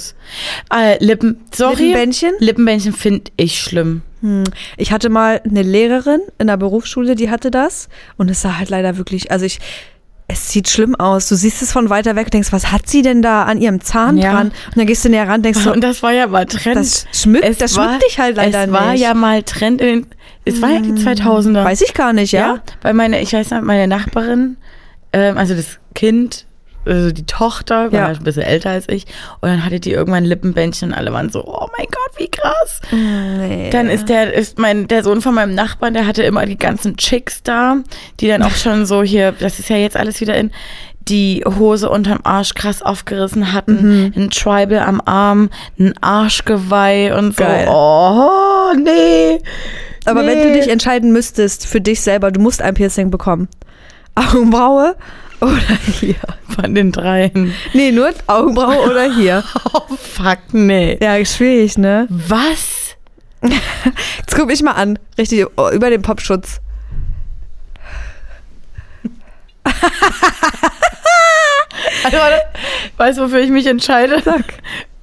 Äh, 0.73 1.03
Lippen, 1.03 1.39
sorry. 1.53 1.75
Lippenbändchen? 1.87 2.31
Lippenbändchen 2.39 2.93
finde 2.93 3.31
ich 3.37 3.59
schlimm. 3.59 4.01
Hm. 4.21 4.43
Ich 4.77 4.91
hatte 4.91 5.09
mal 5.09 5.41
eine 5.43 5.61
Lehrerin 5.63 6.21
in 6.39 6.47
der 6.47 6.57
Berufsschule, 6.57 7.15
die 7.15 7.29
hatte 7.29 7.51
das. 7.51 7.89
Und 8.17 8.29
es 8.31 8.41
sah 8.41 8.57
halt 8.57 8.69
leider 8.69 8.97
wirklich, 8.97 9.31
also 9.31 9.45
ich, 9.45 9.59
es 10.27 10.49
sieht 10.51 10.69
schlimm 10.69 10.95
aus. 10.95 11.29
Du 11.29 11.35
siehst 11.35 11.61
es 11.61 11.71
von 11.71 11.89
weiter 11.89 12.15
weg 12.15 12.25
und 12.25 12.33
denkst, 12.33 12.51
was 12.51 12.71
hat 12.71 12.87
sie 12.89 13.01
denn 13.03 13.21
da 13.21 13.43
an 13.43 13.59
ihrem 13.59 13.79
Zahn 13.81 14.17
Ja. 14.17 14.31
dran? 14.33 14.47
Und 14.47 14.77
dann 14.77 14.87
gehst 14.87 15.05
du 15.05 15.09
näher 15.09 15.27
ran, 15.27 15.41
denkst 15.43 15.59
so, 15.59 15.71
Und 15.71 15.81
das 15.83 16.01
war 16.01 16.11
ja 16.13 16.27
mal 16.27 16.45
Trend. 16.45 16.77
das 16.77 17.05
schmückt, 17.11 17.61
das 17.61 17.75
schmückt 17.75 18.03
dich 18.07 18.17
halt 18.19 18.37
leider 18.37 18.61
Es 18.63 18.67
nicht. 18.69 18.79
war 18.79 18.93
ja 18.93 19.13
mal 19.13 19.43
Trend 19.43 19.81
in 19.81 19.87
den, 20.01 20.07
es 20.45 20.61
war 20.61 20.69
ja 20.69 20.79
die 20.79 20.93
2000er. 20.93 21.63
Weiß 21.63 21.81
ich 21.81 21.93
gar 21.93 22.11
nicht, 22.13 22.31
ja? 22.31 22.59
Weil 22.81 22.93
meine, 22.95 23.21
ich 23.21 23.33
weiß 23.33 23.51
noch, 23.51 23.61
meine 23.61 23.87
Nachbarin, 23.87 24.57
ähm, 25.13 25.37
also 25.37 25.53
das 25.55 25.79
Kind 25.93 26.45
also 26.85 27.11
die 27.11 27.25
Tochter, 27.25 27.91
war 27.91 27.99
Ja. 27.99 28.07
halt 28.07 28.19
ein 28.19 28.23
bisschen 28.23 28.43
älter 28.43 28.69
als 28.71 28.87
ich. 28.89 29.05
Und 29.41 29.49
dann 29.49 29.65
hatte 29.65 29.79
die 29.79 29.91
irgendwann 29.91 30.25
Lippenbändchen 30.25 30.89
und 30.89 30.97
alle 30.97 31.11
waren 31.13 31.29
so, 31.29 31.43
oh 31.45 31.67
mein 31.77 31.87
Gott, 31.87 32.19
wie 32.19 32.29
krass. 32.29 32.81
Nee. 32.91 33.69
Dann 33.71 33.89
ist 33.89 34.09
der, 34.09 34.33
ist 34.33 34.59
mein, 34.59 34.87
der 34.87 35.03
Sohn 35.03 35.21
von 35.21 35.33
meinem 35.35 35.55
Nachbarn, 35.55 35.93
der 35.93 36.07
hatte 36.07 36.23
immer 36.23 36.45
die 36.45 36.57
ganzen 36.57 36.97
Chicks 36.97 37.43
da, 37.43 37.77
die 38.19 38.27
dann 38.27 38.43
auch 38.43 38.55
schon 38.55 38.85
so 38.85 39.03
hier, 39.03 39.33
das 39.33 39.59
ist 39.59 39.69
ja 39.69 39.77
jetzt 39.77 39.97
alles 39.97 40.21
wieder 40.21 40.35
in, 40.35 40.51
die 41.07 41.43
Hose 41.45 41.89
unterm 41.89 42.19
Arsch 42.23 42.55
krass 42.55 42.81
aufgerissen 42.81 43.53
hatten, 43.53 44.11
ein 44.15 44.31
Tribal 44.31 44.79
am 44.79 45.01
Arm, 45.05 45.49
ein 45.79 45.93
Arschgeweih 46.01 47.15
und 47.15 47.37
so. 47.37 47.43
Geil. 47.43 47.67
Oh, 47.69 48.73
nee. 48.75 49.39
Aber 50.05 50.23
nee. 50.23 50.27
wenn 50.29 50.43
du 50.47 50.53
dich 50.53 50.67
entscheiden 50.67 51.11
müsstest 51.11 51.67
für 51.67 51.81
dich 51.81 52.01
selber, 52.01 52.31
du 52.31 52.39
musst 52.41 52.61
ein 52.61 52.73
Piercing 52.73 53.11
bekommen. 53.11 53.47
Augenbraue 54.15 54.95
oder 55.45 55.77
hier? 55.99 56.15
Von 56.49 56.75
den 56.75 56.91
dreien. 56.91 57.53
Nee, 57.73 57.91
nur 57.91 58.13
Augenbraue 58.27 58.79
oder 58.89 59.13
hier. 59.13 59.43
Oh, 59.73 59.95
fuck, 59.95 60.39
nee. 60.51 60.97
Ja, 61.01 61.23
schwierig, 61.25 61.77
ne? 61.77 62.07
Was? 62.09 62.95
Jetzt 63.41 64.35
guck 64.35 64.47
mich 64.47 64.61
mal 64.63 64.71
an. 64.71 64.99
Richtig, 65.17 65.45
oh, 65.57 65.69
über 65.69 65.89
den 65.89 66.01
Popschutz. 66.01 66.61
Also, 72.03 72.17
weißt 72.97 73.17
du, 73.17 73.23
wofür 73.23 73.39
ich 73.39 73.49
mich 73.49 73.65
entscheide? 73.65 74.21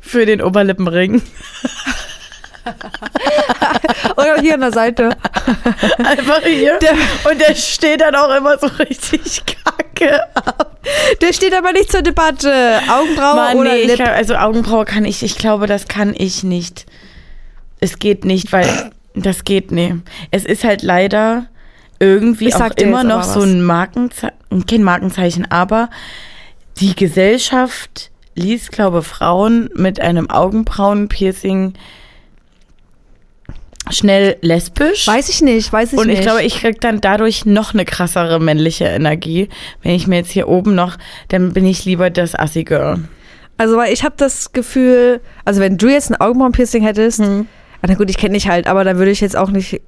Für 0.00 0.24
den 0.26 0.40
Oberlippenring. 0.40 1.22
Oder 4.16 4.40
hier 4.40 4.54
an 4.54 4.60
der 4.60 4.72
Seite. 4.72 5.10
Einfach 5.98 6.42
hier. 6.44 6.78
Der- 6.78 7.30
und 7.30 7.40
der 7.40 7.54
steht 7.54 8.00
dann 8.00 8.14
auch 8.14 8.34
immer 8.34 8.58
so 8.58 8.66
richtig 8.78 9.42
kacke 9.64 10.22
ab. 10.34 10.80
Der 11.20 11.32
steht 11.32 11.54
aber 11.54 11.72
nicht 11.72 11.90
zur 11.90 12.02
Debatte. 12.02 12.80
Augenbraue 12.88 13.36
Mann, 13.36 13.56
oder 13.56 13.72
nee, 13.72 13.80
ich 13.82 13.86
Lip. 13.88 13.98
kann, 13.98 14.14
also 14.14 14.34
Augenbraue 14.34 14.84
kann 14.84 15.04
ich, 15.04 15.22
ich 15.22 15.36
glaube, 15.36 15.66
das 15.66 15.88
kann 15.88 16.14
ich 16.16 16.42
nicht. 16.42 16.86
Es 17.80 17.98
geht 17.98 18.24
nicht, 18.24 18.52
weil 18.52 18.90
das 19.14 19.44
geht, 19.44 19.70
nee. 19.70 19.96
Es 20.30 20.44
ist 20.44 20.64
halt 20.64 20.82
leider 20.82 21.46
irgendwie 21.98 22.48
Ich 22.48 22.56
auch 22.56 22.70
immer 22.76 23.04
noch 23.04 23.22
so 23.22 23.42
ein 23.42 23.62
Markenzeichen, 23.62 24.66
kein 24.68 24.82
Markenzeichen, 24.82 25.50
aber 25.50 25.88
die 26.78 26.96
Gesellschaft 26.96 28.10
liest, 28.34 28.72
glaube 28.72 29.02
Frauen 29.02 29.68
mit 29.74 30.00
einem 30.00 30.28
Augenbrauenpiercing 30.30 31.74
schnell 33.90 34.36
lesbisch. 34.40 35.06
Weiß 35.06 35.28
ich 35.28 35.42
nicht, 35.42 35.72
weiß 35.72 35.92
ich 35.94 35.98
und 35.98 36.06
nicht. 36.06 36.18
ich 36.18 36.24
glaube, 36.24 36.42
ich 36.42 36.60
krieg 36.60 36.80
dann 36.80 37.00
dadurch 37.00 37.44
noch 37.44 37.74
eine 37.74 37.84
krassere 37.84 38.40
männliche 38.40 38.84
Energie. 38.84 39.48
Wenn 39.82 39.92
ich 39.92 40.06
mir 40.06 40.16
jetzt 40.16 40.30
hier 40.30 40.48
oben 40.48 40.74
noch, 40.74 40.96
dann 41.28 41.52
bin 41.52 41.66
ich 41.66 41.84
lieber 41.84 42.10
das 42.10 42.38
Assi-Girl. 42.38 43.00
Also, 43.58 43.76
weil 43.76 43.92
ich 43.92 44.04
habe 44.04 44.14
das 44.16 44.52
Gefühl, 44.52 45.20
also 45.44 45.60
wenn 45.60 45.78
du 45.78 45.88
jetzt 45.88 46.10
ein 46.10 46.20
Augenbrauenpiercing 46.20 46.82
hättest, 46.82 47.18
Hm. 47.20 47.46
ah, 47.82 47.86
na 47.88 47.94
gut, 47.94 48.10
ich 48.10 48.16
kenne 48.18 48.34
dich 48.34 48.48
halt, 48.48 48.66
aber 48.66 48.84
dann 48.84 48.98
würde 48.98 49.10
ich 49.10 49.20
jetzt 49.20 49.36
auch 49.36 49.50
nicht 49.50 49.80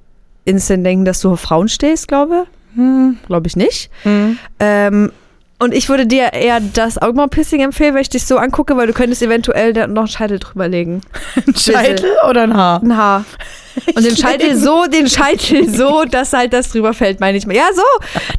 instant 0.45 0.85
denken, 0.85 1.05
dass 1.05 1.21
du 1.21 1.31
auf 1.31 1.39
Frauen 1.39 1.67
stehst, 1.67 2.07
glaube. 2.07 2.45
Hm. 2.75 3.17
Glaube 3.27 3.47
ich 3.47 3.55
nicht. 3.55 3.89
Hm. 4.03 4.37
Ähm, 4.59 5.11
und 5.57 5.73
ich 5.73 5.87
würde 5.89 6.05
dir 6.05 6.33
eher 6.33 6.59
das 6.59 7.01
Augenbrauenpiercing 7.01 7.61
empfehlen, 7.61 7.95
wenn 7.95 8.01
ich 8.01 8.09
dich 8.09 8.25
so 8.25 8.37
angucke, 8.37 8.75
weil 8.75 8.87
du 8.87 8.93
könntest 8.93 9.21
eventuell 9.23 9.71
noch 9.87 10.01
einen 10.03 10.07
Scheitel 10.09 10.37
drüber 10.39 10.67
legen. 10.67 11.01
Ein 11.47 11.55
Scheitel 11.55 12.11
oder 12.29 12.43
ein 12.43 12.53
Haar? 12.55 12.81
Ein 12.83 12.97
Haar. 12.97 13.25
Und 13.95 14.05
den 14.05 14.15
Scheitel 14.15 14.55
so, 14.55 14.85
den 14.85 15.07
Scheitel 15.07 15.69
so, 15.69 16.05
dass 16.05 16.33
halt 16.33 16.53
das 16.53 16.69
drüber 16.69 16.93
fällt, 16.93 17.19
meine 17.19 17.37
ich 17.37 17.45
mal. 17.45 17.55
Ja, 17.55 17.67
so. 17.73 17.81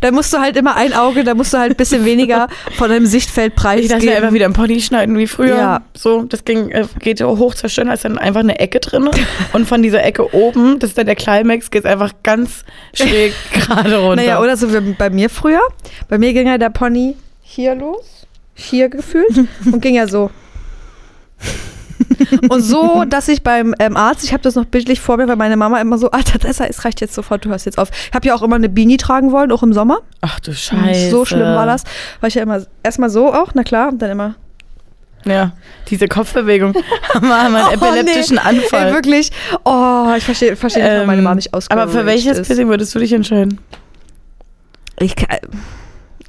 Da 0.00 0.10
musst 0.10 0.32
du 0.32 0.38
halt 0.38 0.56
immer 0.56 0.76
ein 0.76 0.92
Auge, 0.92 1.24
da 1.24 1.34
musst 1.34 1.52
du 1.52 1.58
halt 1.58 1.72
ein 1.72 1.76
bisschen 1.76 2.04
weniger 2.04 2.48
von 2.76 2.88
deinem 2.88 3.06
Sichtfeld 3.06 3.52
Ich 3.56 3.62
lasse 3.62 3.76
mir 3.76 3.82
einfach 3.82 4.02
preisgeben. 4.02 4.34
wieder 4.34 4.44
einen 4.46 4.54
Pony 4.54 4.80
schneiden 4.80 5.18
wie 5.18 5.26
früher. 5.26 5.56
Ja. 5.56 5.82
So, 5.96 6.22
das 6.22 6.44
ging, 6.44 6.70
äh, 6.70 6.86
geht 7.00 7.22
hoch 7.22 7.54
zur 7.54 7.68
Stirn, 7.68 7.88
da 7.88 7.94
ist 7.94 8.04
dann 8.04 8.18
einfach 8.18 8.40
eine 8.40 8.58
Ecke 8.58 8.80
drin. 8.80 9.08
Und 9.52 9.66
von 9.66 9.82
dieser 9.82 10.02
Ecke 10.04 10.34
oben, 10.34 10.78
das 10.78 10.90
ist 10.90 10.98
dann 10.98 11.06
der 11.06 11.16
Climax, 11.16 11.70
geht 11.70 11.84
es 11.84 11.90
einfach 11.90 12.12
ganz 12.22 12.64
schräg 12.94 13.32
gerade 13.52 13.96
runter. 13.98 14.16
Naja, 14.16 14.40
oder 14.40 14.56
so 14.56 14.72
wie 14.72 14.92
bei 14.92 15.10
mir 15.10 15.30
früher. 15.30 15.60
Bei 16.08 16.18
mir 16.18 16.32
ging 16.32 16.46
ja 16.46 16.58
der 16.58 16.70
Pony 16.70 17.16
hier 17.42 17.74
los, 17.74 18.26
hier 18.54 18.88
gefühlt 18.88 19.46
und 19.64 19.80
ging 19.80 19.94
ja 19.94 20.06
so. 20.06 20.30
Und 22.48 22.60
so, 22.62 23.04
dass 23.04 23.28
ich 23.28 23.42
beim 23.42 23.74
ähm, 23.78 23.96
Arzt, 23.96 24.24
ich 24.24 24.32
habe 24.32 24.42
das 24.42 24.54
noch 24.54 24.64
bildlich 24.64 25.00
vor 25.00 25.16
mir, 25.16 25.28
weil 25.28 25.36
meine 25.36 25.56
Mama 25.56 25.80
immer 25.80 25.98
so, 25.98 26.10
Alter, 26.10 26.38
das 26.38 26.60
es 26.60 26.84
reicht 26.84 27.00
jetzt 27.00 27.14
sofort, 27.14 27.44
du 27.44 27.50
hörst 27.50 27.66
jetzt 27.66 27.78
auf. 27.78 27.90
Ich 28.08 28.14
habe 28.14 28.26
ja 28.26 28.34
auch 28.34 28.42
immer 28.42 28.56
eine 28.56 28.68
Beanie 28.68 28.96
tragen 28.96 29.32
wollen, 29.32 29.52
auch 29.52 29.62
im 29.62 29.72
Sommer. 29.72 29.98
Ach 30.20 30.40
du 30.40 30.52
Scheiße. 30.54 31.10
So 31.10 31.24
schlimm 31.24 31.42
war 31.42 31.66
das. 31.66 31.84
War 32.20 32.28
ich 32.28 32.34
ja 32.34 32.42
immer 32.42 32.62
erstmal 32.82 33.10
so 33.10 33.32
auch, 33.32 33.52
na 33.54 33.62
klar, 33.62 33.88
und 33.88 34.00
dann 34.00 34.10
immer. 34.10 34.34
Ja, 35.24 35.52
diese 35.88 36.06
Kopfbewegung. 36.06 36.74
haben 37.14 37.32
einen 37.32 37.72
epileptischen 37.72 38.38
Oh, 38.38 38.48
nee. 38.50 38.58
Anfall. 38.60 38.86
Ey, 38.88 38.92
wirklich. 38.94 39.30
Oh, 39.64 40.12
ich 40.16 40.24
verstehe 40.24 40.54
versteh 40.54 40.80
nicht, 40.82 40.92
warum 40.92 41.06
meine 41.06 41.18
Ähm, 41.18 41.24
Mama 41.24 41.34
nicht 41.34 41.52
aus. 41.52 41.68
Aber 41.70 41.88
für 41.88 42.06
welches 42.06 42.42
Piercing 42.42 42.68
würdest 42.68 42.94
du 42.94 43.00
dich 43.00 43.12
entscheiden? 43.12 43.58
Ich, 45.00 45.16
kann- 45.16 45.38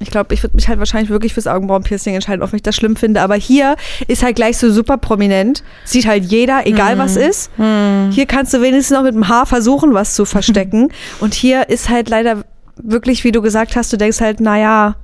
ich 0.00 0.10
glaube, 0.10 0.32
ich 0.32 0.42
würde 0.42 0.54
mich 0.54 0.68
halt 0.68 0.78
wahrscheinlich 0.78 1.10
wirklich 1.10 1.34
fürs 1.34 1.46
Augenbrauenpiercing 1.46 2.14
entscheiden, 2.14 2.40
wenn 2.40 2.56
ich 2.56 2.62
das 2.62 2.76
schlimm 2.76 2.94
finde. 2.94 3.20
Aber 3.20 3.34
hier 3.34 3.76
ist 4.06 4.22
halt 4.22 4.36
gleich 4.36 4.56
so 4.56 4.70
super 4.70 4.96
prominent. 4.96 5.64
Sieht 5.84 6.06
halt 6.06 6.24
jeder, 6.24 6.66
egal 6.66 6.98
was 6.98 7.16
ist. 7.16 7.50
Hier 7.56 8.26
kannst 8.26 8.54
du 8.54 8.62
wenigstens 8.62 8.96
noch 8.96 9.02
mit 9.02 9.14
dem 9.14 9.28
Haar 9.28 9.46
versuchen, 9.46 9.94
was 9.94 10.14
zu 10.14 10.24
verstecken. 10.24 10.92
Und 11.20 11.34
hier 11.34 11.68
ist 11.68 11.88
halt 11.88 12.08
leider 12.08 12.44
wirklich, 12.76 13.24
wie 13.24 13.32
du 13.32 13.42
gesagt 13.42 13.74
hast, 13.74 13.92
du 13.92 13.96
denkst 13.96 14.20
halt, 14.20 14.40
naja, 14.40 14.94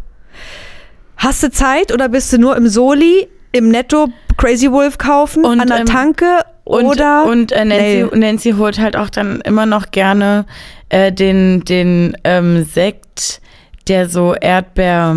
hast 1.17 1.43
du 1.43 1.51
Zeit 1.51 1.93
oder 1.93 2.09
bist 2.09 2.33
du 2.33 2.39
nur 2.39 2.57
im 2.57 2.69
Soli, 2.69 3.29
im 3.53 3.69
Netto 3.69 4.09
Crazy 4.37 4.71
Wolf 4.71 4.99
kaufen, 4.99 5.45
Und, 5.45 5.61
an 5.61 5.69
der 5.69 5.79
ähm, 5.79 5.87
Tanke 5.87 6.41
Und, 6.65 6.85
oder 6.85 7.27
und 7.27 7.53
äh, 7.53 7.65
Nancy, 7.65 8.07
Nee. 8.13 8.19
Nancy 8.19 8.53
holt 8.53 8.79
halt 8.79 8.97
auch 8.97 9.11
dann 9.11 9.41
immer 9.41 9.67
noch 9.67 9.91
gerne 9.91 10.47
äh, 10.89 11.13
den, 11.13 11.65
den 11.65 12.17
ähm, 12.25 12.65
Sekt, 12.65 13.41
der 13.89 14.09
so 14.09 14.35
Erdbeer, 14.35 15.17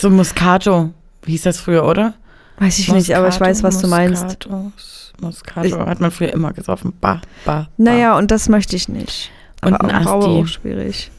so 0.00 0.10
Muscato, 0.10 0.90
wie 1.22 1.32
hieß 1.32 1.42
das 1.42 1.58
früher, 1.60 1.84
oder? 1.84 2.14
weiß 2.60 2.78
ich 2.80 2.92
nicht, 2.92 3.14
aber 3.14 3.28
ich 3.28 3.38
weiß, 3.40 3.62
was 3.62 3.80
du 3.80 3.86
meinst. 3.86 4.24
Muscato, 4.24 4.72
Muscato 5.20 5.86
hat 5.86 6.00
man 6.00 6.10
früher 6.10 6.32
immer 6.32 6.52
gesoffen. 6.52 6.92
Ba, 7.00 7.20
ba, 7.44 7.52
ba. 7.52 7.68
Naja, 7.76 8.16
und 8.18 8.30
das 8.32 8.48
möchte 8.48 8.74
ich 8.74 8.88
nicht. 8.88 9.30
Und 9.62 9.74
Aber 9.74 9.84
ein 9.88 9.94
Augenbraue 10.06 10.24
Asti. 10.24 10.42
auch 10.42 10.46
schwierig. 10.46 11.10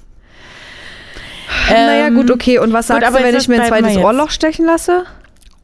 Ähm, 1.70 1.76
naja, 1.76 2.10
gut, 2.10 2.30
okay. 2.32 2.60
Und 2.60 2.74
was 2.74 2.88
gut, 2.88 2.96
sagst 2.98 3.08
aber 3.08 3.20
du, 3.20 3.24
wenn 3.26 3.36
ich 3.36 3.48
mir 3.48 3.62
ein 3.62 3.68
zweites. 3.68 3.98
Ohrloch 3.98 4.32
stechen 4.32 4.66
lasse? 4.66 5.06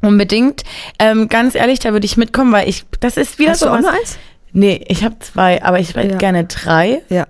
Unbedingt. 0.01 0.63
Ähm, 0.99 1.27
ganz 1.29 1.55
ehrlich, 1.55 1.79
da 1.79 1.91
würde 1.93 2.05
ich 2.05 2.15
mitkommen, 2.17 2.51
weil 2.51 2.69
ich, 2.69 2.85
das 2.99 3.17
ist 3.17 3.37
wieder 3.39 3.51
Hast 3.51 3.59
so 3.59 3.65
du 3.67 3.73
auch 3.73 3.79
nur 3.81 3.91
eins? 3.91 4.17
Nee, 4.53 4.83
ich 4.87 5.03
habe 5.03 5.19
zwei, 5.19 5.61
aber 5.63 5.79
ich 5.79 5.95
hätte 5.95 6.13
Ja. 6.13 6.17
gerne 6.17 6.45
drei. 6.45 7.01
Ja. 7.09 7.27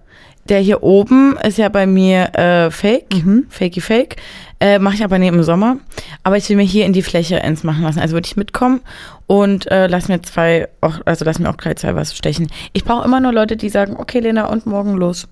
Der 0.47 0.59
hier 0.59 0.83
oben 0.83 1.37
ist 1.43 1.57
ja 1.57 1.69
bei 1.69 1.87
mir 1.87 2.35
äh, 2.37 2.69
Fake, 2.71 3.05
Mhm. 3.25 3.45
Fakey 3.49 3.81
Fake. 3.81 4.15
Äh, 4.59 4.79
Mache 4.79 4.95
ich 4.95 5.03
aber 5.03 5.17
nie 5.19 5.27
im 5.27 5.41
Sommer. 5.43 5.77
Aber 6.23 6.37
ich 6.37 6.47
will 6.49 6.55
mir 6.55 6.63
hier 6.63 6.85
in 6.85 6.93
die 6.93 7.01
Fläche 7.01 7.41
eins 7.43 7.63
machen 7.63 7.83
lassen. 7.83 7.99
Also 7.99 8.13
würde 8.13 8.27
ich 8.27 8.37
mitkommen 8.37 8.81
und 9.27 9.69
äh, 9.71 9.87
lass 9.87 10.07
mir 10.07 10.21
zwei, 10.21 10.67
auch, 10.81 10.99
also 11.05 11.25
lass 11.25 11.39
mir 11.39 11.49
auch 11.49 11.57
gleich 11.57 11.77
zwei 11.77 11.95
was 11.95 12.15
stechen. 12.15 12.47
Ich 12.73 12.83
brauche 12.85 13.03
immer 13.05 13.19
nur 13.19 13.33
Leute, 13.33 13.57
die 13.57 13.69
sagen, 13.69 13.95
okay, 13.97 14.19
Lena, 14.19 14.45
und 14.45 14.65
morgen 14.65 14.93
los. 14.95 15.27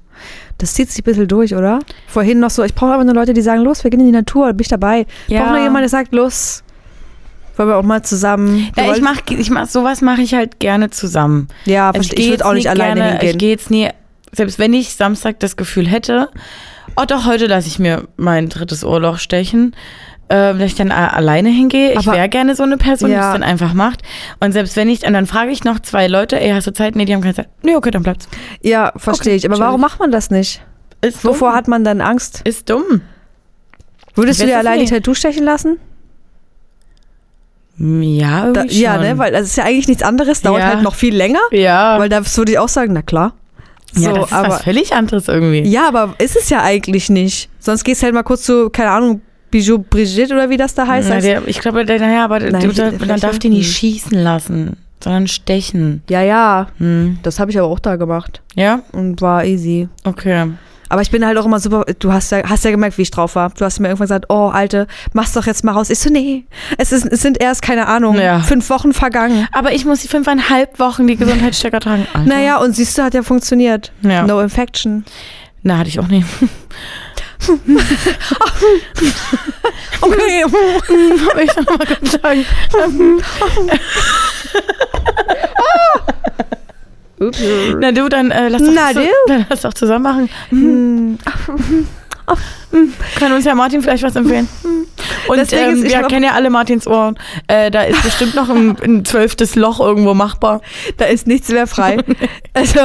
Das 0.58 0.74
zieht 0.74 0.90
sich 0.90 1.02
ein 1.02 1.06
bisschen 1.06 1.28
durch, 1.28 1.56
oder? 1.56 1.80
Vorhin 2.08 2.40
noch 2.40 2.50
so, 2.50 2.64
ich 2.64 2.74
brauche 2.76 2.94
aber 2.94 3.04
nur 3.04 3.14
Leute, 3.16 3.34
die 3.34 3.42
sagen, 3.42 3.62
los, 3.62 3.84
wir 3.84 3.92
gehen 3.92 4.00
in 4.02 4.08
die 4.08 4.12
Natur, 4.12 4.48
bin 4.54 4.62
ich 4.62 4.68
dabei. 4.68 5.06
Ich 5.28 5.34
Ja. 5.34 5.42
brauche 5.42 5.52
nur 5.54 5.60
jemanden, 5.60 5.82
der 5.82 5.90
sagt, 5.90 6.14
los, 6.14 6.64
wollen 7.56 7.70
wir 7.70 7.78
auch 7.78 7.84
mal 7.84 8.02
zusammen. 8.04 8.70
Ja, 8.76 8.94
ich 8.94 9.02
mach, 9.02 9.22
ich 9.30 9.50
mach, 9.52 9.68
sowas 9.68 10.02
mache 10.02 10.22
ich 10.22 10.34
halt 10.34 10.60
gerne 10.60 10.90
zusammen. 10.90 11.48
ja, 11.66 11.88
Also 11.90 11.98
verstehe. 12.00 12.20
ich 12.20 12.26
geh 12.26 12.32
würde 12.32 12.46
auch 12.46 12.54
nicht 12.54 12.70
alleine 12.70 12.96
gerne, 13.00 13.16
Ich 13.16 13.20
hingehen. 13.22 13.38
gehe 13.38 13.50
jetzt 13.52 13.72
nie, 13.72 13.90
selbst 14.34 14.60
wenn 14.60 14.74
ich 14.74 14.96
Samstag 14.96 15.40
das 15.40 15.56
Gefühl 15.56 15.88
hätte, 15.88 16.30
oh 16.98 17.04
doch, 17.08 17.26
heute 17.26 17.48
lasse 17.48 17.68
ich 17.68 17.80
mir 17.80 18.08
mein 18.18 18.50
drittes 18.50 18.84
Ohrloch 18.84 19.18
stechen, 19.20 19.76
äh, 20.30 20.54
dass 20.54 20.62
ich 20.62 20.76
dann 20.76 20.92
alleine 20.92 21.50
hingehe. 21.50 21.94
Ich 22.00 22.06
wäre 22.08 22.28
gerne 22.30 22.56
so 22.56 22.64
eine 22.64 22.78
Person, 22.78 23.10
die 23.10 23.16
Ja. 23.16 23.28
es 23.30 23.34
dann 23.34 23.44
einfach 23.44 23.74
macht. 23.74 24.02
Und 24.40 24.52
selbst 24.54 24.76
wenn 24.76 24.90
ich, 24.90 25.06
und 25.06 25.14
dann 25.14 25.26
frage 25.28 25.52
ich 25.52 25.64
noch 25.64 25.80
zwei 25.80 26.08
Leute, 26.08 26.40
ey, 26.40 26.52
hast 26.52 26.68
du 26.68 26.74
Zeit? 26.74 26.96
Nee, 26.96 27.06
die 27.06 27.14
haben 27.14 27.22
keine 27.22 27.36
Zeit. 27.36 27.50
Nee, 27.62 27.76
okay, 27.76 27.92
dann 27.92 28.04
bleibt's. 28.04 28.28
Ja, 28.62 28.92
verstehe 28.98 29.34
Okay, 29.34 29.38
ich. 29.38 29.46
Aber 29.50 29.60
warum 29.60 29.82
macht 29.82 30.00
man 30.00 30.12
das 30.12 30.30
nicht? 30.32 30.62
Ist 31.02 31.24
Wovor 31.26 31.50
dumm. 31.50 31.58
hat 31.58 31.68
man 31.68 31.84
dann 31.84 32.02
Angst? 32.02 32.42
Ist 32.46 32.70
dumm. 32.70 33.02
Würdest 34.16 34.40
du 34.42 34.46
dir 34.46 34.54
es 34.54 34.58
allein 34.60 34.76
die 34.76 34.82
nicht. 34.82 34.94
Tattoo 34.94 35.14
stechen 35.14 35.44
lassen? 35.44 35.78
Ja, 37.78 38.52
Da, 38.52 38.62
irgendwie 38.62 38.82
ja, 38.82 38.94
schon. 38.96 39.02
ne? 39.04 39.18
Weil 39.18 39.32
das 39.32 39.42
ist 39.48 39.58
ja 39.58 39.64
eigentlich 39.66 39.88
nichts 39.88 40.04
anderes, 40.04 40.42
dauert 40.42 40.62
Ja. 40.62 40.68
halt 40.68 40.84
noch 40.84 40.94
viel 40.96 41.16
länger. 41.16 41.40
Ja, 41.52 41.98
Weil 42.00 42.08
da 42.10 42.22
würde 42.38 42.52
ich 42.52 42.60
auch 42.60 42.70
sagen, 42.70 42.94
na 42.94 43.02
klar. 43.02 43.34
Ja 43.98 44.10
So, 44.10 44.16
das 44.16 44.26
ist 44.28 44.34
aber, 44.34 44.48
was 44.50 44.64
völlig 44.64 44.94
anderes 44.94 45.28
irgendwie. 45.28 45.62
Ja, 45.70 45.88
aber 45.88 46.16
ist 46.20 46.36
es 46.36 46.50
ja 46.50 46.62
eigentlich 46.64 47.10
nicht. 47.10 47.50
Sonst 47.60 47.84
gehst 47.84 48.02
du 48.02 48.06
halt 48.06 48.14
mal 48.16 48.24
kurz 48.24 48.44
zu, 48.44 48.70
keine 48.70 48.92
Ahnung, 48.92 49.22
Bijou 49.52 49.78
Brigitte 49.80 50.34
oder 50.34 50.50
wie 50.50 50.58
das 50.58 50.74
da 50.74 50.88
heißt. 50.88 51.10
Na, 51.10 51.20
der, 51.20 51.48
ich 51.48 51.60
glaube, 51.60 51.86
naja, 51.86 52.26
aber 52.26 52.40
Nein, 52.40 52.62
du, 52.64 52.70
ich- 52.72 52.76
da, 52.78 52.88
vielleicht 52.92 53.08
man 53.08 53.20
darf 53.20 53.40
die 53.40 53.50
nicht 53.50 53.72
schießen 53.76 54.18
lassen, 54.18 54.78
sondern 55.04 55.28
stechen. 55.28 56.02
ja, 56.10 56.22
ja, 56.24 56.68
Hm. 56.80 57.20
das 57.24 57.40
habe 57.40 57.52
ich 57.52 57.60
aber 57.60 57.68
auch 57.68 57.80
da 57.80 57.96
gemacht 57.98 58.42
Ja? 58.56 58.82
und 58.94 59.22
war 59.22 59.46
easy. 59.46 59.88
Okay. 60.04 60.48
Aber 60.94 61.02
ich 61.02 61.10
bin 61.10 61.26
halt 61.26 61.36
auch 61.40 61.46
immer 61.48 61.60
super, 61.60 61.86
du 61.98 62.14
hast 62.14 62.32
ja, 62.32 62.48
hast 62.48 62.64
ja 62.66 62.70
gemerkt, 62.70 63.00
wie 63.00 63.02
ich 63.02 63.10
drauf 63.10 63.34
war. 63.34 63.50
Du 63.50 63.66
hast 63.66 63.80
mir 63.80 63.88
irgendwann 63.88 64.06
gesagt, 64.06 64.26
oh, 64.30 64.50
Alte, 64.54 64.86
mach's 65.12 65.32
doch 65.34 65.48
jetzt 65.48 65.64
mal 65.64 65.72
raus. 65.72 65.90
Ich 65.90 65.98
so, 65.98 66.12
nee, 66.12 66.46
es, 66.78 66.92
ist, 66.92 67.08
es 67.08 67.20
sind 67.24 67.42
erst, 67.42 67.64
keine 67.64 67.88
Ahnung, 67.88 68.20
Ja. 68.20 68.42
fünf 68.42 68.70
Wochen 68.70 68.94
vergangen. 68.94 69.48
Aber 69.54 69.74
ich 69.74 69.86
muss 69.86 70.02
die 70.02 70.08
fünfeinhalb 70.08 70.78
Wochen 70.78 71.08
die 71.08 71.16
Gesundheitsstecker 71.16 71.80
tragen. 71.80 72.06
Alter. 72.14 72.30
Naja, 72.30 72.58
und 72.58 72.76
siehst 72.76 72.96
du, 72.96 73.02
hat 73.02 73.16
ja 73.16 73.24
funktioniert. 73.24 73.92
Ja. 74.04 74.22
No 74.28 74.40
infection. 74.40 75.04
Na, 75.64 75.80
hatte 75.80 75.90
ich 75.90 76.00
auch 76.00 76.08
nie. 76.08 76.24
Okay. 80.02 80.44
Aber 80.44 81.42
ich 81.42 81.56
noch 81.56 81.78
mal 81.78 81.86
kurz 81.88 82.12
sagen. 82.12 82.46
Ups. 82.74 83.24
Na 87.80 87.92
du, 87.92 88.10
dann 88.10 88.32
äh, 88.32 88.50
lass 88.50 88.62
doch 88.62 88.72
Na 88.74 88.92
zu, 88.92 89.00
dann 89.28 89.46
lass 89.50 89.62
doch 89.62 89.74
zusammen 89.74 90.04
machen. 90.04 90.30
Hm. 90.50 91.18
Kann 93.20 93.34
uns 93.34 93.46
ja 93.46 93.54
Martin 93.54 93.82
vielleicht 93.82 94.04
was 94.04 94.16
empfehlen. 94.16 94.48
Und 95.28 95.38
Das 95.38 95.50
Ding 95.50 95.60
ähm, 95.60 95.84
wir 95.84 96.04
kennen 96.04 96.24
ja 96.24 96.32
alle 96.32 96.50
Martins 96.50 96.88
Ohren. 96.88 97.18
Äh, 97.48 97.70
da 97.70 97.84
ist 97.84 98.02
bestimmt 98.02 98.34
noch 98.36 98.50
ein, 98.50 98.78
ein 98.82 99.06
zwölftes 99.06 99.56
Loch 99.56 99.80
irgendwo 99.80 100.14
machbar. 100.14 100.62
Da 100.98 101.06
ist 101.06 101.28
nichts 101.28 101.50
mehr 101.50 101.68
frei. 101.68 101.98
Also, 102.54 102.80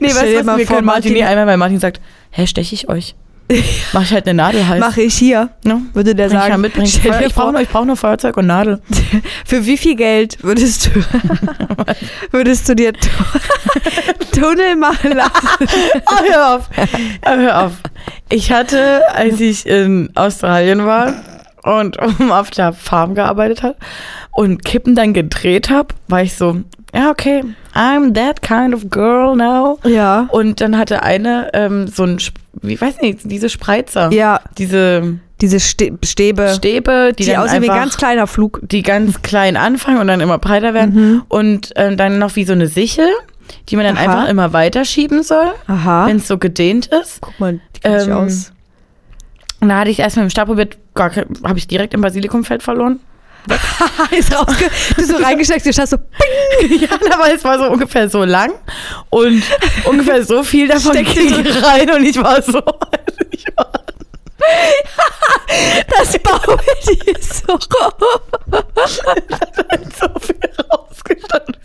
Nee, 0.00 0.08
weißt 0.08 0.22
du 0.22 0.26
wir 0.26 0.42
vor, 0.44 0.46
können 0.46 0.66
Martin 0.66 0.84
Martin- 0.84 1.12
nie 1.12 1.22
einmal, 1.22 1.46
weil 1.46 1.56
Martin 1.56 1.78
sagt, 1.80 2.00
hä, 2.30 2.46
steche 2.46 2.74
ich 2.74 2.88
euch? 2.88 3.14
Mach 3.92 4.02
ich 4.02 4.12
halt 4.12 4.26
eine 4.26 4.34
Nadel 4.34 4.66
heiß. 4.66 4.80
mache 4.80 5.02
ich 5.02 5.14
hier, 5.14 5.50
ne? 5.64 5.82
würde 5.92 6.14
der 6.14 6.28
Bring 6.28 6.36
ich 6.36 6.42
mal 6.42 6.48
sagen. 6.50 6.60
mit, 6.62 6.76
ich, 6.78 7.00
Feuer, 7.00 7.20
ich 7.26 7.34
brauche 7.34 7.52
nur, 7.52 7.62
brauch 7.64 7.84
nur 7.84 7.96
Feuerzeug 7.96 8.36
und 8.36 8.46
Nadel. 8.46 8.80
für 9.44 9.66
wie 9.66 9.76
viel 9.76 9.96
Geld 9.96 10.38
würdest 10.42 10.86
du, 10.86 10.90
würdest 12.30 12.68
du 12.68 12.74
dir 12.76 12.92
Tu- 12.92 14.40
Tunnel 14.40 14.76
machen 14.76 15.12
lassen? 15.12 15.48
Oh, 16.06 16.24
hör 16.30 16.54
auf. 16.56 16.70
Oh, 17.26 17.30
hör 17.36 17.64
auf. 17.66 17.72
Ich 18.28 18.52
hatte, 18.52 19.02
als 19.14 19.40
ich 19.40 19.66
in 19.66 20.10
Australien 20.14 20.86
war 20.86 21.14
und 21.62 21.98
auf 22.30 22.50
der 22.50 22.72
Farm 22.72 23.14
gearbeitet 23.14 23.62
habe 23.62 23.76
und 24.32 24.64
Kippen 24.64 24.94
dann 24.94 25.12
gedreht 25.12 25.70
habe, 25.70 25.88
war 26.08 26.22
ich 26.22 26.34
so, 26.36 26.60
ja, 26.94 27.10
okay, 27.10 27.44
I'm 27.74 28.14
that 28.14 28.42
kind 28.42 28.74
of 28.74 28.90
girl 28.90 29.36
now. 29.36 29.78
Ja. 29.84 30.26
Und 30.30 30.60
dann 30.60 30.76
hatte 30.76 31.02
eine 31.02 31.50
ähm, 31.54 31.86
so 31.88 32.04
ein, 32.04 32.18
wie 32.62 32.80
weiß 32.80 33.00
nicht, 33.00 33.20
diese 33.24 33.48
Spreizer. 33.48 34.10
Ja, 34.12 34.40
Diese 34.58 35.18
diese 35.40 35.58
Stäbe, 35.58 35.98
Stäbe, 36.04 37.12
die, 37.18 37.24
die, 37.24 37.30
dann 37.30 37.42
aussehen 37.42 37.62
wie 37.62 37.70
ein 37.70 37.76
ganz 37.80 37.96
kleiner 37.96 38.26
Flug. 38.26 38.60
die 38.62 38.82
ganz 38.82 39.22
klein 39.22 39.56
anfangen 39.56 39.98
und 39.98 40.06
dann 40.06 40.20
immer 40.20 40.36
breiter 40.38 40.74
werden. 40.74 40.94
Mhm. 40.94 41.22
Und 41.28 41.72
ähm, 41.76 41.96
dann 41.96 42.18
noch 42.18 42.36
wie 42.36 42.44
so 42.44 42.52
eine 42.52 42.66
Sichel, 42.66 43.08
die 43.70 43.76
man 43.76 43.86
dann 43.86 43.96
Aha. 43.96 44.04
einfach 44.04 44.28
immer 44.28 44.52
weiterschieben 44.52 45.22
soll, 45.22 45.50
Aha. 45.66 46.06
wenn 46.06 46.16
es 46.18 46.28
so 46.28 46.36
gedehnt 46.36 46.88
ist. 46.88 47.22
Guck 47.22 47.40
mal, 47.40 47.54
die 47.74 47.80
kennt 47.80 48.00
sich 48.00 48.08
Ähm, 48.10 48.14
aus. 48.16 48.52
Und 49.60 49.68
da 49.70 49.78
hatte 49.78 49.90
ich 49.90 50.00
erst 50.00 50.16
mit 50.16 50.24
dem 50.24 50.30
Stab 50.30 50.46
probiert, 50.48 50.76
habe 50.94 51.58
ich 51.58 51.66
direkt 51.66 51.94
im 51.94 52.02
Basilikumfeld 52.02 52.62
verloren. 52.62 53.00
ist 54.10 54.34
rausge 54.34 54.70
du 54.96 55.04
so 55.04 55.16
reingesteckt, 55.16 55.66
du 55.66 55.72
schaust 55.72 55.90
so, 55.90 55.98
ja, 56.68 56.88
aber 57.12 57.32
es 57.34 57.42
war 57.44 57.58
so 57.58 57.70
ungefähr 57.70 58.08
so 58.08 58.24
lang 58.24 58.52
und 59.10 59.42
ungefähr 59.84 60.24
so 60.24 60.42
viel 60.42 60.68
davon 60.68 60.92
Steck 60.92 61.14
ging 61.14 61.46
rein 61.46 61.90
und 61.90 62.04
ich 62.04 62.16
war 62.16 62.42
so, 62.42 62.62
ich 63.30 63.46
war 63.56 63.70
das 65.88 66.18
Baubild 66.18 67.06
ist 67.06 67.46
so. 67.46 67.58
so 69.98 70.08
viel 70.20 70.36
rausgestanden. 70.70 71.56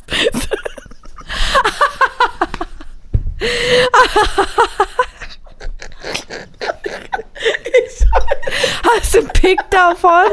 Hast 8.84 9.13
du 9.13 9.19
einen 9.19 9.28
Pick 9.30 9.59
davon? 9.69 10.26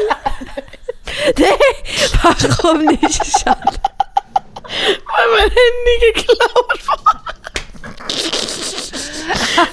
nee, 1.39 1.47
warum 2.63 2.85
nicht? 2.85 3.25
Schade. 3.41 3.79
weil 4.65 5.29
mein 5.37 5.51
Handy 5.51 6.13
geklaut 6.15 6.81
war. 6.89 7.25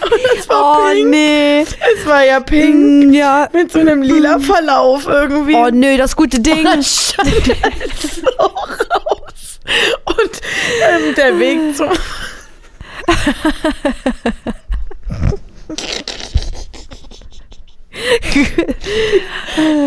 Und 0.02 0.22
es 0.38 0.48
war 0.50 0.78
Oh, 0.78 0.92
pink. 0.94 1.08
nee. 1.10 1.62
Es 1.62 2.06
war 2.06 2.24
ja 2.24 2.40
pink. 2.40 2.76
Mm, 3.08 3.14
Ja. 3.14 3.48
Mit 3.54 3.72
so 3.72 3.80
einem 3.80 4.02
lila 4.02 4.40
Verlauf 4.40 5.06
irgendwie. 5.08 5.56
Oh, 5.56 5.70
nee, 5.72 5.98
das 5.98 6.16
gute 6.16 6.40
Ding. 6.40 6.64
dann 6.64 6.84
stand 6.84 7.48
er 7.50 7.72
so 8.00 8.28
raus. 8.38 9.60
Und 10.06 10.42
ähm, 10.82 11.16
der 11.16 11.40
Weg 11.40 11.76
zum. 11.76 11.90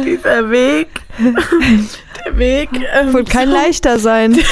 Dieser 0.04 0.50
Weg. 0.50 0.88
Der 2.24 2.38
Weg. 2.38 2.61
Ähm, 2.94 3.12
Wird 3.12 3.30
kein 3.30 3.48
leichter 3.50 3.98
sein. 3.98 4.38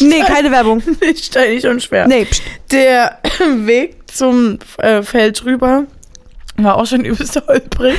Nee, 0.00 0.20
keine 0.20 0.50
Werbung. 0.50 0.82
nicht 1.00 1.24
steinig 1.24 1.66
und 1.66 1.82
schwer. 1.82 2.06
Nee, 2.06 2.24
pst. 2.26 2.42
Der 2.72 3.18
Weg 3.64 3.96
zum 4.12 4.58
äh, 4.78 5.02
Feld 5.02 5.44
rüber 5.44 5.84
war 6.56 6.76
auch 6.76 6.86
schon 6.86 7.04
übelst 7.04 7.40
holprig. 7.46 7.96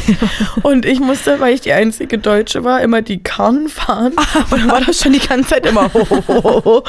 Und 0.64 0.86
ich 0.86 1.00
musste, 1.00 1.40
weil 1.40 1.54
ich 1.56 1.62
die 1.62 1.74
einzige 1.74 2.18
Deutsche 2.20 2.64
war, 2.64 2.82
immer 2.82 3.02
die 3.02 3.24
Karren 3.24 3.70
fahren. 3.70 4.14
Und 4.52 4.62
dann 4.62 4.70
war 4.70 4.82
das 4.82 5.02
schon 5.02 5.14
die 5.14 5.20
ganze 5.20 5.50
Zeit 5.50 5.66
immer 5.66 5.92
ho, 5.94 6.08
ho, 6.10 6.24
ho, 6.28 6.66
ho. 6.66 6.84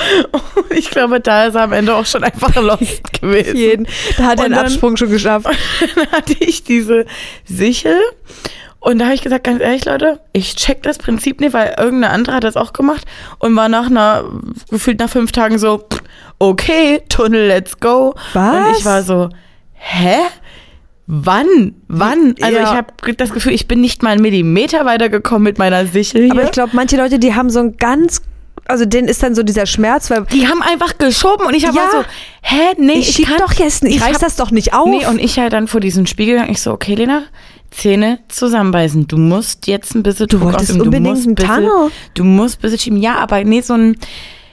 Und 0.56 0.72
ich 0.78 0.90
glaube, 0.90 1.20
da 1.20 1.46
ist 1.46 1.54
er 1.54 1.62
am 1.62 1.72
Ende 1.72 1.94
auch 1.94 2.06
schon 2.06 2.22
einfach 2.24 2.54
lost 2.56 3.02
gewesen. 3.20 3.56
jeden. 3.56 3.88
Da 4.18 4.24
hat 4.24 4.40
er 4.40 4.48
dann- 4.50 4.58
Absprung 4.66 4.96
schon 4.96 5.10
geschafft. 5.10 5.46
Dann 5.94 6.06
hatte 6.12 6.34
ich 6.40 6.62
diese 6.64 7.06
Sichel. 7.46 7.98
Und 8.80 8.98
da 8.98 9.04
habe 9.06 9.14
ich 9.14 9.22
gesagt, 9.22 9.44
ganz 9.44 9.60
ehrlich, 9.60 9.84
Leute, 9.84 10.20
ich 10.32 10.56
check 10.56 10.82
das 10.82 10.96
Prinzip 10.98 11.40
nicht, 11.40 11.52
weil 11.52 11.74
irgendeine 11.78 12.14
andere 12.14 12.36
hat 12.36 12.44
das 12.44 12.56
auch 12.56 12.72
gemacht 12.72 13.04
und 13.38 13.54
war 13.54 13.68
nach 13.68 13.86
einer, 13.86 14.24
gefühlt 14.70 14.98
nach 15.00 15.10
fünf 15.10 15.32
Tagen 15.32 15.58
so, 15.58 15.84
okay, 16.38 17.02
Tunnel, 17.10 17.46
let's 17.48 17.78
go. 17.78 18.14
Was? 18.32 18.54
Und 18.68 18.76
ich 18.78 18.84
war 18.86 19.02
so, 19.02 19.28
hä? 19.74 20.16
Wann? 21.06 21.74
Wann? 21.88 22.34
Also 22.40 22.56
Ja. 22.56 22.62
ich 22.62 22.68
habe 22.70 23.14
das 23.16 23.32
Gefühl, 23.32 23.52
ich 23.52 23.66
bin 23.66 23.80
nicht 23.80 24.02
mal 24.02 24.10
einen 24.10 24.22
Millimeter 24.22 24.84
weitergekommen 24.86 25.42
mit 25.42 25.58
meiner 25.58 25.86
Sichel 25.86 26.22
hier. 26.24 26.32
Aber 26.32 26.44
ich 26.44 26.52
glaube, 26.52 26.70
manche 26.74 26.96
Leute, 26.96 27.18
die 27.18 27.34
haben 27.34 27.50
so 27.50 27.58
ein 27.58 27.76
ganz, 27.78 28.22
also 28.66 28.84
denen 28.84 29.08
ist 29.08 29.22
dann 29.22 29.34
so 29.34 29.42
dieser 29.42 29.66
Schmerz, 29.66 30.08
weil 30.10 30.24
die 30.32 30.46
haben 30.46 30.62
einfach 30.62 30.98
geschoben 30.98 31.46
und 31.46 31.54
ich 31.54 31.66
habe 31.66 31.76
Ja. 31.76 31.90
so, 31.90 32.04
hä, 32.42 32.74
nee, 32.78 32.92
ich, 32.92 33.10
schieb 33.12 33.26
kann 33.26 33.38
doch 33.38 33.52
jetzt 33.54 33.82
nicht, 33.82 33.96
ich 33.96 34.00
ich 34.00 34.06
reiß 34.06 34.14
hab- 34.14 34.20
das 34.20 34.36
doch 34.36 34.52
nicht 34.52 34.72
auf. 34.72 34.88
Nee, 34.88 35.04
und 35.06 35.18
ich 35.18 35.38
halt 35.38 35.52
dann 35.52 35.66
vor 35.66 35.80
diesem 35.80 36.06
Spiegel 36.06 36.34
gegangen, 36.36 36.52
ich 36.52 36.62
so, 36.62 36.70
okay, 36.72 36.94
Lena, 36.94 37.24
Zähne 37.70 38.18
zusammenbeißen. 38.28 39.06
Du 39.06 39.16
musst 39.16 39.66
jetzt 39.66 39.94
ein 39.94 40.02
bisschen 40.02 40.26
Druck 40.28 40.42
wolltest 40.42 40.70
ausüben. 40.70 40.86
unbedingt 40.86 41.06
du 41.06 41.10
musst 41.10 41.26
einen 41.26 41.34
bisschen. 41.34 41.70
Du 42.14 42.24
musst 42.24 42.58
ein 42.58 42.62
bisschen 42.62 42.78
schieben. 42.78 42.98
Ja, 43.00 43.16
aber 43.16 43.44
nee, 43.44 43.60
so 43.60 43.74
ein, 43.74 43.96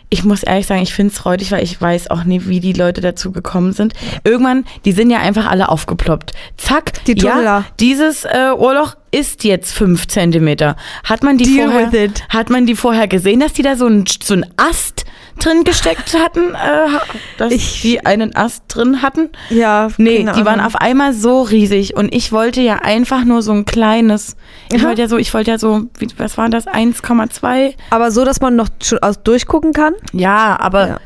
ich 0.10 0.24
muss 0.24 0.44
ehrlich 0.44 0.68
sagen, 0.68 0.82
ich 0.82 0.94
finde 0.94 1.14
es 1.14 1.26
räudig, 1.26 1.52
weil 1.52 1.64
ich 1.64 1.82
weiß 1.82 2.10
auch 2.12 2.24
nie, 2.24 2.44
wie 2.46 2.60
die 2.60 2.74
Leute 2.74 3.02
dazu 3.02 3.32
gekommen 3.32 3.74
sind. 3.74 3.94
Irgendwann, 4.24 4.66
die 4.86 4.94
sind 4.94 5.10
ja 5.10 5.20
einfach 5.20 5.48
alle 5.48 5.70
aufgeploppt. 5.70 6.32
Zack, 6.56 7.04
Die 7.06 7.16
Tunnel 7.16 7.44
ja, 7.44 7.66
dieses 7.80 8.24
äh, 8.24 8.52
Ohrloch 8.56 8.96
ist 9.12 9.44
jetzt 9.44 9.74
fünf 9.74 10.08
Zentimeter. 10.08 10.76
Hat 11.04 11.24
man 11.24 11.38
die 11.38 11.46
Deal 11.46 11.70
vorher, 11.70 12.10
hat 12.30 12.50
man 12.50 12.66
die 12.66 12.76
vorher 12.76 13.08
gesehen, 13.08 13.40
dass 13.40 13.54
die 13.54 13.64
da 13.64 13.76
so 13.76 13.88
ein, 13.88 14.06
so 14.24 14.34
ein 14.36 14.46
Ast 14.58 15.06
drin 15.38 15.64
gesteckt 15.64 16.14
hatten, 16.18 16.54
äh, 16.56 17.54
Ich- 17.54 17.82
die 17.82 18.06
einen 18.06 18.36
Ast 18.36 18.64
drin 18.68 19.02
hatten? 19.02 19.30
ja, 19.50 19.90
Nee, 19.98 20.20
die 20.20 20.26
waren 20.46 20.60
Ahnung. 20.60 20.66
auf 20.66 20.76
einmal 20.76 21.14
so 21.14 21.42
riesig 21.42 21.96
und 21.96 22.14
ich 22.14 22.32
wollte 22.32 22.62
ja 22.62 22.76
einfach 22.78 23.24
nur 23.26 23.42
so 23.42 23.52
ein 23.54 23.66
kleines. 23.66 24.36
Ich 24.72 24.82
Aha. 24.82 24.90
wollte 24.90 25.02
ja 25.02 25.08
so, 25.08 25.18
ich 25.18 25.34
wollte 25.34 25.52
ja 25.52 25.58
so, 25.58 25.84
wie, 26.00 26.08
was 26.18 26.38
war 26.38 26.50
das, 26.50 26.68
1,2? 26.68 27.76
Aber 27.90 28.12
so, 28.12 28.26
dass 28.26 28.42
man 28.42 28.56
noch 28.56 28.68
schon 28.82 29.00
aus 29.00 29.22
durchgucken 29.24 29.74
kann. 29.74 29.94
Ja, 30.14 30.58
aber. 30.60 30.88
Ja. 30.88 30.98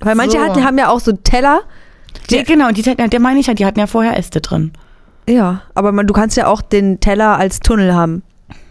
Weil 0.00 0.14
manche 0.14 0.38
So. 0.38 0.44
hatten, 0.44 0.64
haben 0.64 0.78
ja 0.78 0.88
auch 0.90 1.00
so 1.00 1.12
Teller. 1.12 1.60
Nee, 2.30 2.42
genau, 2.44 2.70
die, 2.70 2.82
ja- 2.82 2.94
der 2.94 3.20
meine 3.20 3.40
ich 3.40 3.46
ja, 3.48 3.54
die 3.54 3.66
hatten 3.66 3.80
ja 3.80 3.86
vorher 3.86 4.16
Äste 4.16 4.40
drin. 4.40 4.72
Ja, 5.28 5.62
aber 5.74 5.92
man, 5.92 6.06
du 6.06 6.14
kannst 6.14 6.36
ja 6.36 6.46
auch 6.46 6.62
den 6.62 7.00
Teller 7.00 7.36
als 7.36 7.60
Tunnel 7.60 7.94
haben, 7.94 8.22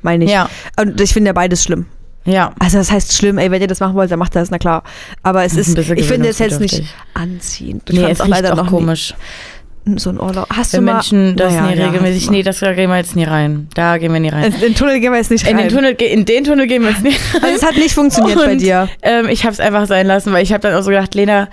meine 0.01 0.25
ich. 0.25 0.31
Ja. 0.31 0.49
Und 0.79 0.99
ich 1.01 1.13
finde 1.13 1.29
ja 1.29 1.33
beides 1.33 1.63
schlimm. 1.63 1.85
Ja. 2.27 2.53
Also 2.59 2.77
das 2.77 2.91
heißt 2.91 3.13
schlimm, 3.13 3.37
ey, 3.37 3.49
wenn 3.49 3.61
ihr 3.61 3.67
das 3.67 3.79
machen 3.79 3.95
wollt, 3.95 4.11
dann 4.11 4.19
macht 4.19 4.35
das, 4.35 4.51
na 4.51 4.57
klar. 4.59 4.83
Aber 5.23 5.43
es 5.45 5.55
ist 5.55 5.77
ich 5.77 6.05
finde 6.05 6.27
es 6.29 6.39
jetzt 6.39 6.59
nicht 6.59 6.83
anziehend. 7.13 7.89
Ich 7.89 7.95
Nee, 7.97 8.11
es 8.11 8.23
riecht 8.23 8.45
auch 8.51 8.63
nie- 8.63 8.69
komisch. 8.69 9.13
So 9.95 10.09
ein 10.09 10.19
Urlaub. 10.19 10.47
Hast 10.49 10.73
Wenn 10.73 10.81
du 10.81 10.85
mal, 10.87 10.93
Menschen 10.95 11.35
das 11.37 11.53
Naja, 11.53 11.67
nie 11.73 11.79
ja, 11.79 11.85
regelmäßig, 11.87 12.29
nee, 12.29 12.43
das 12.43 12.59
da 12.59 12.73
gehen 12.73 12.89
wir 12.89 12.97
jetzt 12.97 13.15
nie 13.15 13.23
rein. 13.23 13.69
Da 13.73 13.97
gehen 13.97 14.11
wir 14.11 14.19
nie 14.19 14.27
rein. 14.27 14.41
mal. 14.51 14.53
In 14.55 14.59
den 14.59 14.75
Tunnel 14.75 14.99
gehen 14.99 15.13
wir 15.13 15.17
jetzt 15.19 15.31
nicht 15.31 15.47
In 15.47 15.55
rein. 15.55 15.69
den 15.69 15.73
Tunnel, 15.75 15.91
in 15.93 16.25
den 16.25 16.43
Tunnel 16.43 16.67
gehen 16.67 16.83
wir 16.83 16.89
jetzt 16.89 17.03
nicht 17.03 17.17
rein. 17.35 17.43
also 17.45 17.55
es 17.55 17.63
hat 17.65 17.77
nicht 17.77 17.93
funktioniert 17.95 18.37
bei 18.37 18.51
Und, 18.51 18.57
dir. 18.59 18.89
Ähm, 19.01 19.29
ich 19.29 19.45
habe 19.45 19.53
es 19.53 19.61
einfach 19.61 19.85
sein 19.87 20.05
lassen, 20.05 20.33
weil 20.33 20.43
ich 20.43 20.51
habe 20.51 20.59
dann 20.59 20.73
auch 20.75 20.81
so 20.83 20.89
gedacht, 20.89 21.15
Lena, 21.15 21.47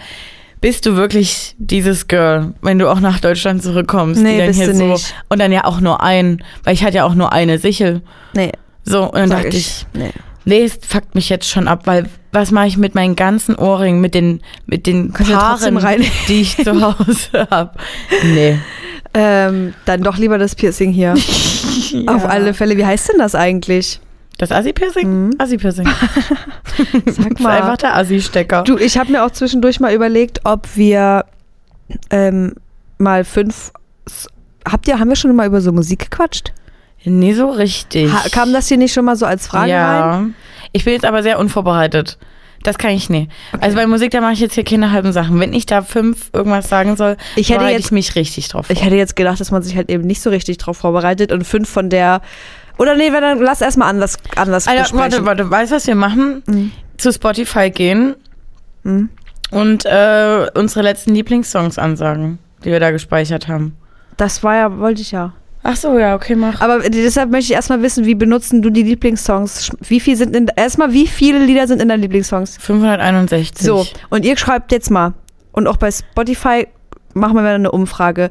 bist 0.60 0.84
du 0.84 0.96
wirklich 0.96 1.54
dieses 1.58 2.08
Girl, 2.08 2.54
wenn 2.60 2.80
du 2.80 2.90
auch 2.90 2.98
nach 2.98 3.20
Deutschland 3.20 3.62
zurückkommst? 3.62 4.20
Nee, 4.20 4.32
die 4.32 4.38
dann 4.38 4.46
bist 4.48 4.58
hier 4.58 4.68
du 4.68 4.74
so, 4.74 4.84
nicht. 4.86 5.14
Und 5.28 5.38
dann 5.38 5.52
ja 5.52 5.64
auch 5.64 5.78
nur 5.80 6.02
ein, 6.02 6.42
weil 6.64 6.74
ich 6.74 6.82
hatte 6.82 6.96
ja 6.96 7.04
auch 7.04 7.14
nur 7.14 7.32
eine 7.32 7.58
Sichel. 7.58 8.02
Nee, 8.34 8.50
So, 8.82 9.04
und 9.04 9.14
dann 9.16 9.28
sag 9.28 9.42
dachte 9.44 9.56
ich. 9.56 9.86
ich, 9.94 10.00
Nee. 10.00 10.10
Nee, 10.44 10.64
es 10.64 10.78
fuckt 10.86 11.14
mich 11.14 11.28
jetzt 11.28 11.48
schon 11.48 11.68
ab, 11.68 11.82
weil 11.86 12.08
was 12.32 12.50
mache 12.50 12.66
ich 12.66 12.76
mit 12.76 12.94
meinen 12.94 13.16
ganzen 13.16 13.54
Ohrringen, 13.56 14.00
mit 14.00 14.14
den, 14.14 14.40
mit 14.66 14.86
den 14.86 15.12
Kannst 15.12 15.30
ja 15.30 15.38
Paaren, 15.38 15.76
rein- 15.78 16.04
die 16.28 16.40
ich 16.42 16.56
zu 16.56 16.80
Hause 16.80 17.48
habe? 17.50 17.70
Nee. 18.24 18.58
Ähm, 19.14 19.74
dann 19.84 20.02
doch 20.02 20.18
lieber 20.18 20.38
das 20.38 20.54
Piercing 20.54 20.90
hier. 20.92 21.14
Auf 22.06 22.24
alle 22.26 22.52
Fälle. 22.52 22.76
Wie 22.76 22.84
heißt 22.84 23.08
denn 23.10 23.18
das 23.18 23.34
eigentlich? 23.34 24.00
Das 24.38 24.50
Assi-Piercing? 24.50 25.26
Mhm. 25.26 25.30
Assi-Piercing. 25.38 25.86
Sag 26.76 27.04
Das 27.04 27.18
ist 27.18 27.24
einfach 27.24 27.40
mal. 27.40 27.76
der 27.76 27.96
Assi-Stecker. 27.96 28.62
Du, 28.64 28.76
ich 28.76 28.98
habe 28.98 29.12
mir 29.12 29.24
auch 29.24 29.30
zwischendurch 29.30 29.78
mal 29.78 29.94
überlegt, 29.94 30.40
ob 30.44 30.66
wir 30.74 31.24
ähm, 32.10 32.54
mal 32.98 33.22
fünf. 33.24 33.70
Habt 34.68 34.88
ihr, 34.88 34.98
haben 34.98 35.08
wir 35.08 35.16
schon 35.16 35.34
mal 35.36 35.46
über 35.46 35.60
so 35.60 35.70
Musik 35.72 36.10
gequatscht? 36.10 36.52
Nee, 37.04 37.34
so 37.34 37.50
richtig. 37.50 38.10
Ha, 38.12 38.28
kam 38.30 38.52
das 38.52 38.68
hier 38.68 38.76
nicht 38.78 38.92
schon 38.92 39.04
mal 39.04 39.16
so 39.16 39.26
als 39.26 39.46
Frage 39.46 39.70
ja. 39.70 40.10
rein? 40.12 40.34
Ich 40.72 40.84
bin 40.84 40.94
jetzt 40.94 41.04
aber 41.04 41.22
sehr 41.22 41.38
unvorbereitet. 41.38 42.18
Das 42.62 42.78
kann 42.78 42.92
ich 42.92 43.10
nie. 43.10 43.28
Also 43.60 43.76
bei 43.76 43.86
Musik, 43.86 44.10
da 44.12 44.22
mache 44.22 44.32
ich 44.32 44.40
jetzt 44.40 44.54
hier 44.54 44.64
keine 44.64 44.90
halben 44.90 45.12
Sachen. 45.12 45.38
Wenn 45.38 45.52
ich 45.52 45.66
da 45.66 45.82
fünf 45.82 46.30
irgendwas 46.32 46.68
sagen 46.70 46.96
soll, 46.96 47.18
Ich 47.36 47.50
hätte 47.50 47.66
jetzt- 47.66 47.86
ich 47.86 47.92
mich 47.92 48.14
richtig 48.16 48.48
drauf 48.48 48.66
vor. 48.66 48.74
Ich 48.74 48.82
hätte 48.82 48.96
jetzt 48.96 49.16
gedacht, 49.16 49.38
dass 49.38 49.50
man 49.50 49.62
sich 49.62 49.76
halt 49.76 49.90
eben 49.90 50.04
nicht 50.04 50.22
so 50.22 50.30
richtig 50.30 50.56
drauf 50.56 50.78
vorbereitet 50.78 51.30
und 51.30 51.44
fünf 51.46 51.68
von 51.68 51.90
der. 51.90 52.22
Oder 52.78 52.96
nee, 52.96 53.10
dann 53.10 53.38
lass 53.40 53.60
erstmal 53.60 53.90
anders, 53.90 54.18
anders 54.34 54.66
Alter, 54.66 54.82
besprechen. 54.82 54.98
warte, 55.26 55.26
warte, 55.26 55.50
weißt 55.50 55.72
du, 55.72 55.76
was 55.76 55.86
wir 55.86 55.94
machen? 55.94 56.42
Mhm. 56.46 56.72
Zu 56.96 57.12
Spotify 57.12 57.70
gehen 57.70 58.14
Mhm. 58.82 59.10
und 59.50 59.84
äh, 59.84 60.46
unsere 60.54 60.82
letzten 60.82 61.14
Lieblingssongs 61.14 61.78
ansagen, 61.78 62.38
die 62.64 62.70
wir 62.72 62.80
da 62.80 62.90
gespeichert 62.92 63.46
haben. 63.46 63.76
Das 64.16 64.42
war 64.42 64.56
ja, 64.56 64.78
wollte 64.78 65.02
ich 65.02 65.10
ja. 65.12 65.34
Ach 65.66 65.76
so, 65.76 65.98
ja, 65.98 66.14
okay, 66.14 66.34
mach. 66.34 66.60
Aber 66.60 66.80
deshalb 66.80 67.30
möchte 67.30 67.52
ich 67.52 67.56
erstmal 67.56 67.80
wissen, 67.80 68.04
wie 68.04 68.14
benutzen 68.14 68.60
du 68.60 68.68
die 68.68 68.82
Lieblingssongs? 68.82 69.70
Wie 69.80 69.98
viel 69.98 70.14
sind 70.14 70.36
in, 70.36 70.46
erstmal, 70.54 70.92
wie 70.92 71.06
viele 71.06 71.38
Lieder 71.42 71.66
sind 71.66 71.80
in 71.80 71.88
deinen 71.88 72.02
Lieblingssongs? 72.02 72.58
561. 72.60 73.66
So, 73.66 73.86
und 74.10 74.26
ihr 74.26 74.36
schreibt 74.36 74.72
jetzt 74.72 74.90
mal, 74.90 75.14
und 75.52 75.66
auch 75.66 75.78
bei 75.78 75.90
Spotify 75.90 76.68
machen 77.14 77.34
wir 77.36 77.42
mal 77.42 77.54
eine 77.54 77.70
Umfrage. 77.72 78.28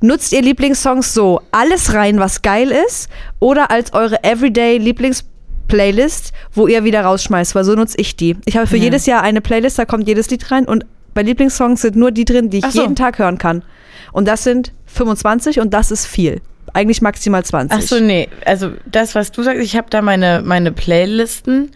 Nutzt 0.00 0.32
ihr 0.32 0.42
Lieblingssongs 0.42 1.12
so 1.12 1.40
alles 1.50 1.92
rein, 1.92 2.20
was 2.20 2.42
geil 2.42 2.70
ist, 2.86 3.08
oder 3.40 3.72
als 3.72 3.92
eure 3.92 4.22
Everyday 4.22 4.78
Lieblingsplaylist, 4.78 6.32
wo 6.52 6.68
ihr 6.68 6.84
wieder 6.84 7.00
rausschmeißt? 7.02 7.54
Weil 7.56 7.64
so 7.64 7.74
nutze 7.74 7.96
ich 7.98 8.14
die. 8.14 8.36
Ich 8.44 8.56
habe 8.56 8.68
für 8.68 8.76
Ja. 8.76 8.84
jedes 8.84 9.06
Jahr 9.06 9.22
eine 9.22 9.40
Playlist, 9.40 9.78
da 9.78 9.84
kommt 9.86 10.06
jedes 10.06 10.30
Lied 10.30 10.50
rein 10.52 10.66
und 10.66 10.86
bei 11.14 11.22
Lieblingssongs 11.22 11.80
sind 11.80 11.96
nur 11.96 12.12
die 12.12 12.24
drin, 12.26 12.50
die 12.50 12.58
ich 12.58 12.66
so. 12.66 12.82
jeden 12.82 12.94
Tag 12.94 13.18
hören 13.18 13.38
kann. 13.38 13.64
Und 14.12 14.28
das 14.28 14.44
sind 14.44 14.70
25 14.86 15.58
und 15.60 15.74
das 15.74 15.90
ist 15.90 16.06
viel. 16.06 16.40
Eigentlich 16.76 17.00
maximal 17.02 17.42
20. 17.44 17.78
Ach 17.78 17.82
so, 17.82 17.98
nee. 18.00 18.28
Also 18.44 18.72
das, 18.84 19.14
was 19.14 19.32
du 19.32 19.42
sagst, 19.42 19.62
ich 19.62 19.76
habe 19.76 19.88
da 19.90 20.02
meine, 20.02 20.42
meine 20.44 20.72
Playlisten, 20.72 21.70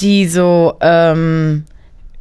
die 0.00 0.26
so 0.28 0.76
ähm, 0.80 1.64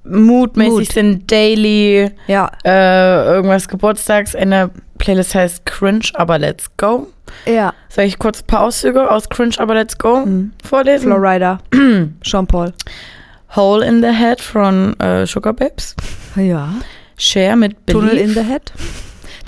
moodmäßig 0.05 0.71
Mood. 0.73 0.91
sind, 0.93 1.31
daily, 1.31 2.09
Ja, 2.27 2.49
äh, 2.63 3.25
irgendwas 3.35 3.67
Geburtstags. 3.67 4.35
Eine 4.35 4.69
Playlist 4.97 5.35
heißt 5.35 5.65
Cringe, 5.65 6.05
aber 6.13 6.39
let's 6.39 6.65
go. 6.77 7.07
ja. 7.45 7.73
Soll 7.89 8.05
ich 8.05 8.17
kurz 8.19 8.41
ein 8.41 8.47
paar 8.47 8.61
Auszüge 8.61 9.09
aus 9.11 9.27
Cringe, 9.29 9.55
aber 9.57 9.73
let's 9.75 9.97
go 9.97 10.25
Mhm. 10.25 10.51
vorlesen? 10.63 11.07
Flowrider. 11.11 11.59
Jean-Paul. 12.23 12.73
Hole 13.55 13.85
in 13.85 14.01
the 14.01 14.09
Head 14.11 14.41
von 14.41 14.99
äh, 14.99 15.27
Sugar 15.27 15.53
Babes. 15.53 15.95
Ja. 16.35 16.73
Share 17.17 17.55
mit 17.55 17.85
Believe. 17.85 18.07
Tunnel 18.07 18.17
in 18.17 18.29
the 18.33 18.41
Head. 18.43 18.71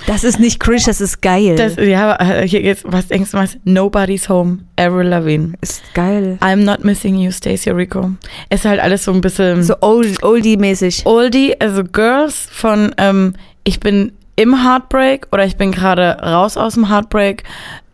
Das 0.06 0.24
ist 0.24 0.38
nicht 0.38 0.60
cringe, 0.60 0.82
das 0.86 1.00
ist 1.00 1.20
geil. 1.22 1.56
Das, 1.56 1.76
ja, 1.76 2.16
äh, 2.20 2.46
hier 2.46 2.62
geht's, 2.62 2.82
was 2.84 3.08
denkst 3.08 3.30
du 3.32 3.38
was? 3.38 3.56
Nobody's 3.64 4.28
Home, 4.28 4.58
Avril 4.78 5.08
Lavigne. 5.08 5.54
ist 5.60 5.82
geil. 5.94 6.38
I'm 6.40 6.64
not 6.64 6.84
missing 6.84 7.16
you, 7.16 7.30
Stacey 7.30 7.70
Rico. 7.70 8.10
Ist 8.50 8.64
halt 8.64 8.80
alles 8.80 9.04
so 9.04 9.12
ein 9.12 9.20
bisschen 9.20 9.62
So 9.62 9.74
old, 9.80 10.22
oldie-mäßig. 10.22 11.06
Oldie, 11.06 11.60
also 11.60 11.82
Girls 11.84 12.48
von 12.50 12.94
ähm, 12.98 13.34
ich 13.64 13.80
bin 13.80 14.12
im 14.36 14.62
Heartbreak 14.62 15.28
oder 15.32 15.46
ich 15.46 15.56
bin 15.56 15.72
gerade 15.72 16.18
raus 16.22 16.58
aus 16.58 16.74
dem 16.74 16.90
Heartbreak. 16.90 17.42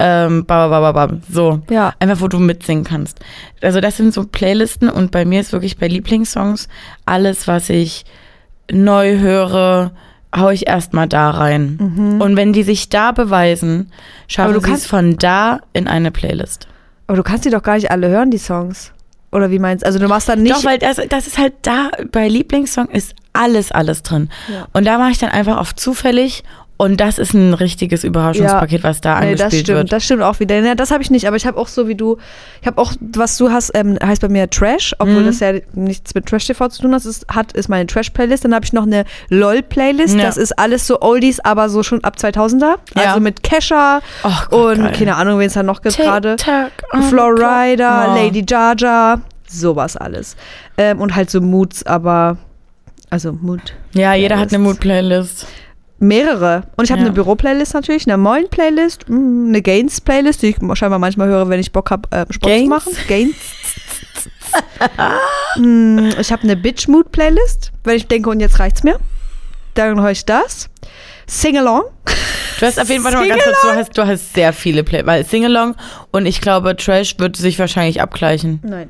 Ähm, 0.01 0.45
ba, 0.45 0.67
ba, 0.67 0.81
ba, 0.81 0.93
ba, 0.93 1.07
ba. 1.07 1.17
So. 1.31 1.63
Ja. 1.71 1.95
Einfach, 2.01 2.21
wo 2.21 2.27
du 2.27 2.41
mitsingen 2.41 2.83
kannst. 2.85 3.21
Also 3.61 3.81
das 3.81 3.97
sind 3.97 4.13
so 4.13 4.25
Playlisten 4.25 4.89
und 4.91 5.13
bei 5.13 5.25
mir 5.25 5.41
ist 5.41 5.53
wirklich 5.53 5.79
bei 5.79 5.87
Lieblingssongs 5.87 6.69
alles, 7.07 7.47
was 7.47 7.71
ich 7.71 8.05
neu 8.73 9.19
höre, 9.19 9.93
hau 10.35 10.51
ich 10.51 10.67
erstmal 10.67 11.09
da 11.09 11.31
rein. 11.31 12.19
Und 12.21 12.37
wenn 12.37 12.53
die 12.53 12.63
sich 12.63 12.89
da 12.89 13.13
beweisen, 13.13 13.77
Mhm. 13.79 13.87
Schaffen 14.29 14.55
du 14.55 14.61
sie 14.61 14.73
es 14.73 14.87
von 14.87 15.17
da 15.19 15.61
in 15.73 15.89
eine 15.89 16.11
Playlist. 16.11 16.69
Aber 17.07 17.17
du 17.17 17.23
kannst 17.23 17.45
die 17.45 17.51
doch 17.51 17.63
gar 17.63 17.75
nicht 17.75 17.91
alle 17.91 18.09
hören, 18.09 18.31
die 18.31 18.39
Songs. 18.39 18.93
Oder 19.31 19.51
wie 19.51 19.59
meinst 19.59 19.83
du? 19.83 19.87
Also 19.87 19.99
du 19.99 20.09
machst 20.09 20.29
dann 20.29 20.43
nicht. 20.43 20.55
Doch, 20.55 20.65
weil 20.65 20.79
das, 20.79 20.97
das 21.09 21.27
ist 21.27 21.39
halt 21.39 21.55
da, 21.63 21.91
bei 22.11 22.29
Lieblingssong 22.29 22.89
ist 22.89 23.15
alles, 23.33 23.73
alles 23.73 24.03
drin. 24.03 24.29
Ja. 24.53 24.67
Und 24.73 24.87
da 24.87 24.99
mache 24.99 25.11
ich 25.11 25.19
dann 25.19 25.31
einfach 25.31 25.57
auf 25.59 25.75
zufällig 25.75 26.45
und 26.83 26.97
das 27.01 27.19
ist 27.19 27.33
ein 27.33 27.55
richtiges 27.55 28.03
Überraschungspaket, 28.03 28.83
was 28.83 29.01
da 29.01 29.21
nee, 29.21 29.27
angespielt 29.27 29.41
das 29.53 29.61
stimmt, 29.61 29.79
wird. 29.79 29.93
das 29.93 30.05
stimmt 30.05 30.23
auch 30.23 30.41
wieder. 30.41 30.59
Ja, 30.59 30.75
das 30.75 30.91
habe 30.91 31.01
ich 31.01 31.13
nicht, 31.13 31.29
aber 31.29 31.37
ich 31.37 31.47
habe 31.47 31.57
auch 31.57 31.69
so 31.69 31.87
wie 31.87 31.95
du, 31.95 32.17
ich 32.61 32.67
habe 32.67 32.81
auch, 32.83 32.93
was 33.01 33.37
du 33.39 33.51
hast, 33.53 33.71
ähm, 33.75 33.97
heißt 34.05 34.21
bei 34.21 34.29
mir 34.29 34.51
Trash, 34.51 34.93
obwohl 34.99 35.21
Mhm. 35.23 35.27
das 35.27 35.39
ja 35.39 35.53
nichts 35.75 36.13
mit 36.17 36.27
Trash 36.27 36.47
TV 36.49 36.67
zu 36.69 36.83
tun 36.83 36.93
hat, 36.93 37.05
ist, 37.05 37.25
hat, 37.33 37.53
ist 37.53 37.69
meine 37.69 37.87
Trash-Playlist. 37.87 38.45
Dann 38.45 38.53
habe 38.53 38.65
ich 38.65 38.73
noch 38.73 38.83
eine 38.83 39.05
LOL-Playlist, 39.29 40.17
Ja. 40.17 40.25
das 40.25 40.37
ist 40.37 40.59
alles 40.59 40.85
so 40.87 41.01
Oldies, 41.01 41.39
aber 41.39 41.69
so 41.69 41.85
schon 41.85 42.03
ab 42.03 42.17
2000er. 42.19 42.77
Ja. 42.97 43.03
Also 43.11 43.21
mit 43.21 43.45
Kesha 43.45 44.01
Ach 44.25 44.51
Gott, 44.51 44.79
und 44.79 44.85
geil. 44.85 44.93
keine 44.99 45.15
Ahnung, 45.15 45.39
wen 45.39 45.47
es 45.47 45.53
da 45.53 45.63
noch 45.63 45.83
gibt 45.83 45.97
gerade. 45.97 46.37
On 46.93 47.03
Florida. 47.05 48.13
Oh. 48.13 48.17
Lady 48.17 48.45
Jaja, 48.49 49.21
sowas 49.49 49.97
alles. 49.97 50.37
Ähm, 50.77 51.01
und 51.01 51.15
halt 51.15 51.31
so 51.31 51.41
Moods, 51.41 51.87
aber 51.87 52.39
also 53.09 53.33
Mood. 53.33 53.75
Ja, 53.93 54.15
jeder 54.15 54.39
hat 54.39 54.49
eine. 54.53 54.59
Mood-Playlist. 54.65 55.47
Mehrere. 56.03 56.65
Und 56.77 56.85
ich 56.85 56.91
habe 56.91 57.01
Ja. 57.01 57.07
eine 57.07 57.15
Büro-Playlist 57.15 57.75
natürlich, 57.75 58.07
eine 58.07 58.17
Moin-Playlist, 58.19 59.09
mm, 59.09 59.47
eine 59.49 59.63
Gains-Playlist, 59.63 60.43
die 60.43 60.49
ich 60.49 60.57
scheinbar 60.79 60.99
manchmal 60.99 61.29
höre, 61.29 61.49
wenn 61.49 61.61
ich 61.61 61.73
Bock 61.73 61.91
habe, 61.91 62.09
äh, 62.11 62.27
Sport 62.31 62.51
Gains? 62.53 62.65
zu 62.65 62.69
machen. 62.69 62.93
Gains. 63.09 63.37
Mm, 65.57 66.11
ich 66.21 66.33
habe 66.33 66.43
eine 66.43 66.57
Bitch-Mood-Playlist, 66.57 67.73
wenn 67.85 67.97
ich 67.97 68.07
denke, 68.07 68.31
und 68.31 68.41
jetzt 68.41 68.59
reicht's 68.59 68.83
mir. 68.83 68.99
Dann 69.75 70.01
höre 70.01 70.11
ich 70.11 70.25
das. 70.25 70.69
Sing-Along. 71.27 71.83
Du 72.61 72.67
hast 72.67 72.79
auf 72.81 72.89
jeden 72.89 73.03
Fall 73.03 73.13
mal 73.13 73.27
ganz 73.27 73.43
kurz, 73.43 73.63
du 73.63 73.69
hast, 73.71 73.99
du 73.99 74.07
hast 74.07 74.35
sehr 74.35 74.53
viele 74.53 74.85
Play, 74.85 75.05
weil 75.07 75.25
Singalong 75.25 75.75
und 76.11 76.27
ich 76.27 76.41
glaube, 76.41 76.77
Trash 76.77 77.19
wird 77.19 77.37
sich 77.37 77.59
wahrscheinlich 77.59 78.01
abgleichen. 78.01 78.61
Nein. 78.63 78.89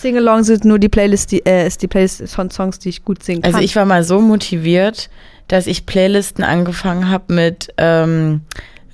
Sing-Along 0.00 0.42
sind 0.44 0.64
nur 0.64 0.78
die 0.78 0.88
Playlist, 0.88 1.30
die, 1.30 1.44
äh, 1.46 1.66
ist 1.66 1.82
die 1.82 1.86
Playlist 1.88 2.28
von 2.34 2.50
Songs, 2.50 2.78
die 2.78 2.88
ich 2.88 3.04
gut 3.04 3.22
singen 3.22 3.42
kann. 3.42 3.54
Also 3.54 3.64
ich 3.64 3.76
war 3.76 3.84
mal 3.84 4.02
so 4.02 4.20
motiviert, 4.20 5.10
dass 5.48 5.66
ich 5.66 5.86
Playlisten 5.86 6.44
angefangen 6.44 7.10
habe 7.10 7.32
mit 7.34 7.72
ähm, 7.78 8.42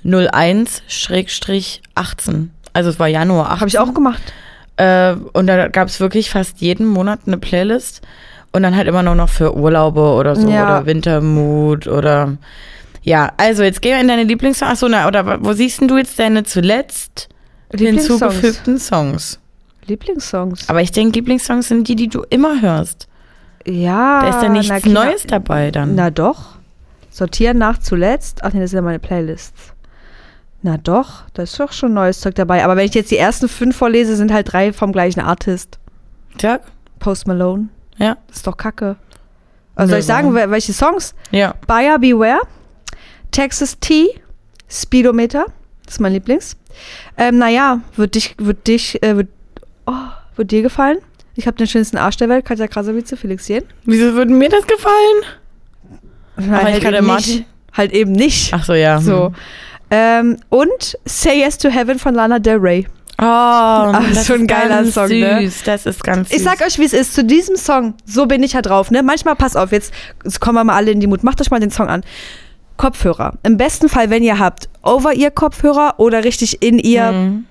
01-18. 0.05 2.47
Also 2.73 2.89
es 2.89 2.99
war 2.99 3.07
Januar 3.07 3.47
18. 3.51 3.59
habe 3.59 3.69
ich 3.69 3.79
auch 3.79 3.93
gemacht. 3.93 4.21
Äh, 4.77 5.13
und 5.33 5.47
da 5.47 5.67
gab 5.67 5.87
es 5.87 5.99
wirklich 5.99 6.29
fast 6.29 6.61
jeden 6.61 6.85
Monat 6.87 7.21
eine 7.25 7.37
Playlist. 7.37 8.01
Und 8.53 8.63
dann 8.63 8.75
halt 8.75 8.87
immer 8.87 9.03
nur 9.03 9.15
noch 9.15 9.29
für 9.29 9.55
Urlaube 9.55 10.01
oder 10.01 10.35
so 10.35 10.49
Ja. 10.49 10.63
oder 10.79 10.85
Wintermut 10.85 11.87
oder 11.87 12.37
ja, 13.03 13.31
also 13.37 13.63
jetzt 13.63 13.81
gehen 13.81 13.93
wir 13.93 14.01
in 14.01 14.09
deine 14.09 14.23
Lieblingssongs. 14.25 14.71
Achso, 14.73 14.87
na, 14.89 15.07
oder 15.07 15.43
wo 15.43 15.53
siehst 15.53 15.79
denn 15.81 15.87
du 15.87 15.97
jetzt 15.97 16.19
deine 16.19 16.43
zuletzt 16.43 17.29
hinzugefügten 17.73 18.77
Songs? 18.77 19.39
Lieblingssongs. 19.87 20.67
Aber 20.69 20.81
ich 20.81 20.91
denke, 20.91 21.13
Lieblingssongs 21.19 21.69
sind 21.69 21.87
die, 21.87 21.95
die 21.95 22.09
du 22.09 22.23
immer 22.29 22.61
hörst. 22.61 23.07
Ja. 23.65 24.21
Da 24.21 24.29
ist 24.29 24.35
ja 24.43 24.49
na 24.49 24.49
nichts 24.49 24.81
klar. 24.83 25.05
Neues 25.05 25.23
dabei 25.27 25.71
dann. 25.71 25.95
Na 25.95 26.09
doch. 26.09 26.55
Sortieren 27.09 27.57
nach 27.57 27.77
zuletzt. 27.77 28.43
Ach 28.43 28.53
nee, 28.53 28.59
das 28.61 28.69
sind 28.71 28.77
ja 28.77 28.81
meine 28.81 28.99
Playlists. 28.99 29.73
Na 30.63 30.77
doch, 30.77 31.23
da 31.33 31.43
ist 31.43 31.59
doch 31.59 31.71
schon 31.71 31.93
neues 31.93 32.19
Zeug 32.21 32.35
dabei. 32.35 32.63
Aber 32.63 32.75
wenn 32.75 32.85
ich 32.85 32.93
jetzt 32.93 33.09
die 33.11 33.17
ersten 33.17 33.49
fünf 33.49 33.75
vorlese, 33.75 34.15
sind 34.15 34.31
halt 34.31 34.51
drei 34.53 34.71
vom 34.73 34.91
gleichen 34.91 35.19
Artist. 35.19 35.79
Ja, 36.39 36.59
Post 36.99 37.27
Malone. 37.27 37.69
ja, 37.97 38.15
Das 38.27 38.37
ist 38.37 38.47
doch 38.47 38.55
kacke. 38.57 38.95
Also 39.75 39.91
soll 39.91 39.99
ich 39.99 40.05
sagen, 40.05 40.33
welche 40.35 40.73
Songs? 40.73 41.15
ja. 41.31 41.55
Buyer 41.65 41.97
Beware, 41.97 42.41
Texas 43.31 43.79
T, 43.79 44.07
Speedometer, 44.69 45.45
das 45.85 45.95
ist 45.95 45.99
mein 45.99 46.13
Lieblings. 46.13 46.55
Ähm, 47.17 47.37
naja, 47.39 47.79
wird 47.95 48.13
dich, 48.15 48.35
wird 48.37 48.67
dich, 48.67 49.01
äh, 49.01 49.15
wird, 49.17 49.29
oh, 49.87 49.93
wird 50.35 50.51
dir 50.51 50.61
gefallen? 50.61 50.99
Ich 51.35 51.47
habe 51.47 51.57
den 51.57 51.67
schönsten 51.67 51.97
Arsch 51.97 52.17
der 52.17 52.29
Welt, 52.29 52.45
Katja 52.45 52.67
Krasavice, 52.67 53.15
Felix 53.19 53.47
Jen. 53.47 53.63
Wieso 53.85 54.13
würde 54.13 54.33
mir 54.33 54.49
das 54.49 54.67
gefallen? 54.67 55.23
Nein, 56.37 56.49
Aber 56.53 56.67
ich 56.69 56.73
halt, 56.73 56.83
kann 56.83 56.93
eben 56.95 57.15
nicht, 57.15 57.45
halt 57.73 57.93
eben 57.93 58.11
nicht. 58.11 58.53
Ach 58.53 58.63
so, 58.65 58.73
ja. 58.73 58.99
So. 58.99 59.27
Hm. 59.27 59.35
Ähm, 59.91 60.37
und 60.49 60.97
Say 61.05 61.39
Yes 61.39 61.57
to 61.57 61.69
Heaven 61.69 61.99
von 61.99 62.15
Lana 62.15 62.39
Del 62.39 62.57
Rey. 62.57 62.87
Oh, 63.21 63.93
ist 64.11 64.25
schon 64.25 64.41
ein 64.41 64.47
geiler 64.47 64.83
Song, 64.85 65.07
süß. 65.07 65.19
ne? 65.19 65.51
Das 65.65 65.85
ist 65.85 66.03
ganz 66.03 66.29
süß. 66.29 66.37
Ich 66.37 66.43
sag 66.43 66.61
euch, 66.65 66.79
wie 66.79 66.85
es 66.85 66.93
ist. 66.93 67.13
Zu 67.13 67.23
diesem 67.23 67.55
Song, 67.55 67.93
so 68.05 68.25
bin 68.25 68.41
ich 68.41 68.53
ja 68.53 68.61
drauf. 68.61 68.89
Ne? 68.89 69.03
Manchmal, 69.03 69.35
pass 69.35 69.55
auf, 69.55 69.71
jetzt, 69.71 69.93
kommen 70.39 70.55
wir 70.55 70.63
mal 70.63 70.75
alle 70.75 70.91
in 70.91 70.99
die 71.01 71.07
Mut. 71.07 71.23
Macht 71.23 71.39
euch 71.39 71.51
mal 71.51 71.59
den 71.59 71.69
Song 71.71 71.87
an. 71.87 72.01
Kopfhörer. 72.77 73.33
Im 73.43 73.57
besten 73.57 73.89
Fall, 73.89 74.09
wenn 74.09 74.23
ihr 74.23 74.39
habt, 74.39 74.69
Over-Ear-Kopfhörer 74.81 75.95
oder 75.97 76.23
richtig 76.23 76.63
in 76.63 76.79
ihr 76.79 77.11
Mhm. 77.11 77.45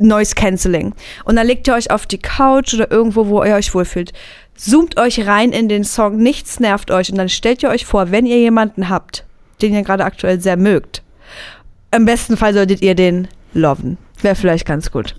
Noise 0.00 0.34
Cancelling. 0.34 0.94
Und 1.24 1.36
dann 1.36 1.46
legt 1.46 1.68
ihr 1.68 1.74
euch 1.74 1.90
auf 1.90 2.06
die 2.06 2.18
Couch 2.18 2.74
oder 2.74 2.90
irgendwo, 2.90 3.26
wo 3.26 3.44
ihr 3.44 3.54
euch 3.54 3.74
wohlfühlt. 3.74 4.12
Zoomt 4.56 4.98
euch 4.98 5.26
rein 5.26 5.52
in 5.52 5.68
den 5.68 5.84
Song, 5.84 6.16
nichts 6.16 6.60
nervt 6.60 6.90
euch. 6.90 7.10
Und 7.10 7.18
dann 7.18 7.28
stellt 7.28 7.62
ihr 7.62 7.70
euch 7.70 7.86
vor, 7.86 8.10
wenn 8.10 8.26
ihr 8.26 8.38
jemanden 8.38 8.88
habt, 8.88 9.24
den 9.62 9.74
ihr 9.74 9.82
gerade 9.82 10.04
aktuell 10.04 10.40
sehr 10.40 10.56
mögt, 10.56 11.02
im 11.92 12.04
besten 12.04 12.36
Fall 12.36 12.54
solltet 12.54 12.82
ihr 12.82 12.94
den 12.94 13.28
loven. 13.52 13.98
Wäre 14.22 14.34
vielleicht 14.34 14.66
ganz 14.66 14.90
gut. 14.90 15.16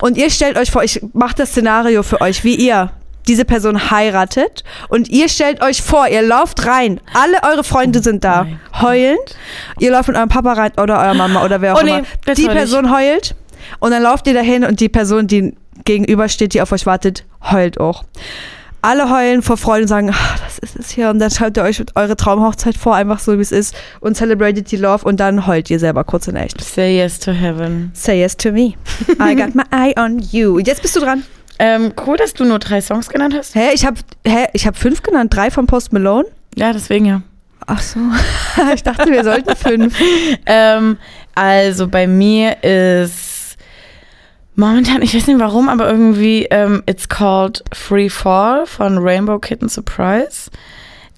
Und 0.00 0.16
ihr 0.16 0.30
stellt 0.30 0.56
euch 0.56 0.70
vor, 0.70 0.84
ich 0.84 1.02
mache 1.12 1.34
das 1.36 1.50
Szenario 1.50 2.02
für 2.02 2.20
euch, 2.20 2.44
wie 2.44 2.54
ihr 2.54 2.92
diese 3.26 3.44
Person 3.44 3.90
heiratet 3.90 4.64
und 4.88 5.08
ihr 5.08 5.28
stellt 5.28 5.62
euch 5.62 5.82
vor, 5.82 6.08
ihr 6.08 6.22
lauft 6.22 6.66
rein, 6.66 7.00
alle 7.14 7.38
eure 7.42 7.64
Freunde 7.64 8.02
sind 8.02 8.22
da, 8.22 8.44
mein 8.44 8.60
heulend, 8.82 9.36
ihr 9.78 9.92
lauft 9.92 10.08
mit 10.08 10.16
eurem 10.16 10.28
Papa 10.28 10.52
rein 10.52 10.72
oder 10.76 10.98
eurer 10.98 11.14
Mama 11.14 11.42
oder 11.44 11.60
wer 11.60 11.74
auch 11.74 11.80
Oh 11.80 11.84
nee, 11.84 12.02
immer. 12.26 12.34
Die. 12.34 12.46
Person 12.46 12.94
heult 12.94 13.34
und 13.80 13.90
dann 13.90 14.02
lauft 14.02 14.26
ihr 14.26 14.34
dahin 14.34 14.64
und 14.64 14.80
die 14.80 14.88
Person, 14.88 15.26
die 15.26 15.54
gegenüber 15.84 16.28
steht, 16.28 16.54
die 16.54 16.62
auf 16.62 16.72
euch 16.72 16.86
wartet, 16.86 17.24
heult 17.50 17.78
auch. 17.80 18.04
Alle 18.82 19.08
heulen 19.10 19.40
vor 19.40 19.56
Freude 19.56 19.82
und 19.82 19.88
sagen, 19.88 20.10
"Ah, 20.10 20.36
das 20.44 20.58
ist 20.58 20.76
es 20.76 20.90
hier. 20.90 21.08
Und 21.08 21.18
dann 21.18 21.30
schreibt 21.30 21.56
ihr 21.56 21.62
euch 21.62 21.82
eure 21.94 22.16
Traumhochzeit 22.16 22.76
vor, 22.76 22.94
einfach 22.94 23.18
so 23.18 23.38
wie 23.38 23.42
es 23.42 23.50
ist 23.50 23.74
und 24.00 24.14
celebrated 24.14 24.70
die 24.70 24.76
Love 24.76 25.06
und 25.06 25.20
dann 25.20 25.46
heult 25.46 25.70
ihr 25.70 25.78
selber 25.78 26.04
kurz 26.04 26.28
in 26.28 26.36
echt. 26.36 26.62
Say 26.62 26.98
yes 26.98 27.18
to 27.18 27.32
heaven. 27.32 27.90
Say 27.94 28.20
yes 28.20 28.36
to 28.36 28.52
me. 28.52 28.74
I 29.18 29.34
got 29.34 29.54
my 29.54 29.62
eye 29.70 29.94
on 29.98 30.18
you. 30.18 30.58
Jetzt 30.58 30.82
bist 30.82 30.94
du 30.96 31.00
dran. 31.00 31.22
Ähm, 31.58 31.92
cool, 32.06 32.16
dass 32.18 32.34
du 32.34 32.44
nur 32.44 32.58
drei 32.58 32.80
Songs 32.82 33.08
genannt 33.08 33.34
hast. 33.36 33.54
Hä, 33.54 33.70
ich 33.72 33.86
habe 33.86 33.96
hä, 34.26 34.48
ich 34.52 34.66
hab 34.66 34.76
fünf 34.76 35.02
genannt, 35.02 35.34
drei 35.34 35.50
von 35.50 35.66
Post 35.66 35.92
Malone. 35.92 36.26
Ja, 36.54 36.72
deswegen 36.72 37.06
ja. 37.06 37.22
Ach 37.66 37.80
so. 37.80 38.00
ich 38.74 38.82
dachte, 38.82 39.10
wir 39.10 39.24
sollten 39.24 39.56
fünf. 39.56 39.96
Ähm, 40.46 40.98
also 41.34 41.88
bei 41.88 42.06
mir 42.06 42.62
ist 42.62 43.33
momentan, 44.56 45.02
ich 45.02 45.14
weiß 45.14 45.26
nicht 45.26 45.38
warum, 45.40 45.68
aber 45.68 45.88
irgendwie 45.90 46.46
ähm, 46.50 46.82
It's 46.86 47.08
Called 47.08 47.62
Free 47.72 48.08
Fall 48.08 48.66
von 48.66 48.98
Rainbow 48.98 49.38
Kitten 49.38 49.68
Surprise. 49.68 50.50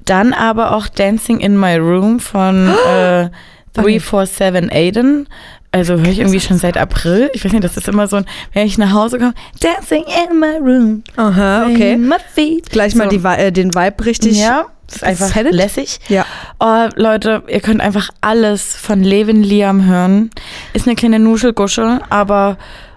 Dann 0.04 0.32
aber 0.32 0.74
auch 0.74 0.86
Dancing 0.88 1.40
in 1.40 1.58
My 1.58 1.76
Room 1.76 2.20
von 2.20 2.68
äh, 2.88 3.28
347 3.74 4.72
Aiden. 4.72 5.28
Also 5.72 5.94
höre 5.96 6.06
ich 6.08 6.20
irgendwie 6.20 6.40
schon 6.40 6.56
seit 6.56 6.78
April. 6.78 7.28
Ich 7.34 7.44
weiß 7.44 7.52
nicht, 7.52 7.64
das 7.64 7.76
ist 7.76 7.88
immer 7.88 8.06
so 8.06 8.16
ein, 8.16 8.24
wenn 8.54 8.66
ich 8.66 8.78
nach 8.78 8.92
Hause 8.92 9.18
komme, 9.18 9.34
Dancing 9.60 10.04
in 10.04 10.38
my 10.38 10.56
room. 10.58 11.02
Aha, 11.16 11.66
okay. 11.66 11.92
In 11.94 12.08
my 12.08 12.16
feet. 12.34 12.70
Gleich 12.70 12.94
mal 12.94 13.10
So. 13.10 13.18
die, 13.18 13.24
äh, 13.26 13.52
den 13.52 13.74
Vibe 13.74 14.06
richtig. 14.06 14.38
Ja, 14.38 14.66
das 14.86 14.96
ist 14.96 15.04
einfach 15.04 15.26
Set 15.34 15.46
it? 15.46 15.52
lässig. 15.52 15.98
Ja. 16.08 16.24
Oh, 16.60 16.88
Leute, 16.94 17.42
ihr 17.48 17.60
könnt 17.60 17.82
einfach 17.82 18.08
alles 18.22 18.74
von 18.74 19.02
Levin 19.02 19.42
Liam 19.42 19.84
hören. 19.84 20.30
Ist 20.72 20.86
eine 20.86 20.96
kleine 20.96 21.18
Nuschelgusche, 21.18 22.00
aber 22.08 22.56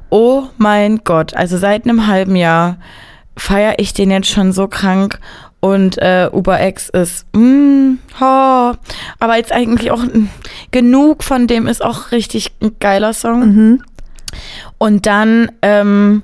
oh 0.09 0.47
mein 0.57 1.01
Gott, 1.03 1.33
also 1.33 1.57
seit 1.57 1.85
einem 1.85 2.07
halben 2.07 2.35
Jahr 2.35 2.77
feiere 3.37 3.75
ich 3.77 3.93
den 3.93 4.11
jetzt 4.11 4.29
schon 4.29 4.51
so 4.51 4.67
krank 4.67 5.19
und 5.61 5.97
äh, 5.97 6.29
Uber 6.31 6.65
X 6.65 6.89
ist, 6.89 7.25
mm, 7.35 7.95
oh, 8.21 8.73
aber 9.19 9.37
jetzt 9.37 9.51
eigentlich 9.51 9.91
auch 9.91 10.03
mm, 10.03 10.29
genug 10.71 11.23
von 11.23 11.47
dem 11.47 11.67
ist 11.67 11.83
auch 11.83 12.11
richtig 12.11 12.51
ein 12.61 12.77
geiler 12.79 13.13
Song. 13.13 13.39
Mhm. 13.39 13.83
Und 14.77 15.05
dann 15.05 15.51
ähm, 15.61 16.21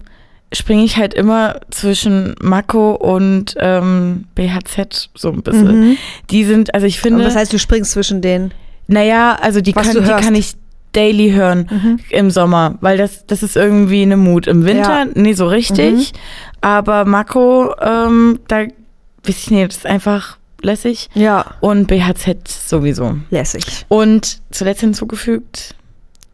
springe 0.54 0.84
ich 0.84 0.98
halt 0.98 1.14
immer 1.14 1.60
zwischen 1.70 2.36
Mako 2.42 2.94
und 2.94 3.56
ähm, 3.60 4.26
BHZ 4.36 5.10
so 5.16 5.32
ein 5.32 5.42
bisschen. 5.42 5.90
Mhm. 5.90 5.98
Die 6.30 6.46
sind, 6.46 6.74
also 6.74 6.88
ich 6.88 6.98
Und 6.98 7.04
finde, 7.04 7.24
das 7.24 7.36
heißt, 7.36 7.52
du 7.52 7.60
springst 7.60 7.92
zwischen 7.92 8.22
den. 8.22 8.52
naja, 8.88 9.38
also 9.42 9.60
die, 9.60 9.76
Was 9.76 9.92
du 9.92 10.02
die 10.02 10.08
kann 10.08 10.36
ich 10.36 10.56
daily 10.96 11.32
hören 11.32 11.68
Mhm. 11.70 12.00
im 12.10 12.32
Sommer, 12.32 12.78
weil 12.82 12.98
das, 12.98 13.26
das 13.26 13.44
ist 13.44 13.56
irgendwie 13.56 14.02
eine 14.04 14.18
Mut. 14.18 14.48
Im 14.48 14.66
Winter, 14.66 15.06
Ja. 15.06 15.12
nee, 15.14 15.34
so 15.34 15.48
richtig. 15.48 16.14
Aber 16.62 17.06
Mako, 17.06 17.74
ähm, 17.82 18.40
da 18.48 18.62
weiß 18.62 19.38
ich 19.38 19.52
nicht, 19.52 19.68
das 19.70 19.78
ist 19.78 19.86
einfach 19.86 20.38
lässig. 20.62 21.10
Ja. 21.14 21.46
Und 21.60 21.88
BHZ 21.88 22.48
sowieso. 22.48 23.18
Lässig. 23.30 23.86
Und 23.88 24.40
zuletzt 24.52 24.82
hinzugefügt, 24.82 25.76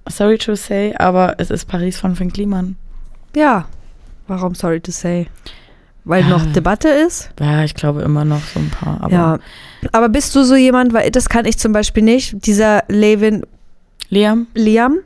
sorry 0.10 0.38
to 0.38 0.56
say, 0.56 0.94
aber 0.98 1.36
es 1.38 1.50
ist 1.52 1.66
Paris 1.68 1.98
von 2.00 2.16
Finn 2.16 2.32
Kliman. 2.32 2.76
Ja. 3.36 3.66
Warum 4.28 4.56
sorry 4.56 4.80
to 4.80 4.92
say? 4.92 5.28
Weil 6.04 6.22
Ja. 6.24 6.30
noch 6.30 6.46
Debatte 6.54 6.88
ist? 6.88 7.30
Ja, 7.40 7.64
ich 7.64 7.76
glaube 7.76 8.02
immer 8.02 8.26
noch 8.26 8.42
so 8.54 8.60
ein 8.60 8.70
paar. 8.72 9.00
Aber 9.02 9.12
ja. 9.14 9.40
Aber 9.92 10.10
bist 10.10 10.34
du 10.36 10.44
so 10.44 10.56
jemand, 10.56 10.94
weil 10.94 11.12
das 11.12 11.30
kann 11.30 11.46
ich 11.46 11.58
zum 11.60 11.74
Beispiel 11.74 12.02
nicht, 12.04 12.46
dieser 12.46 12.84
Levin 12.88 13.44
Liam? 14.14 14.48
Liam, 14.56 15.00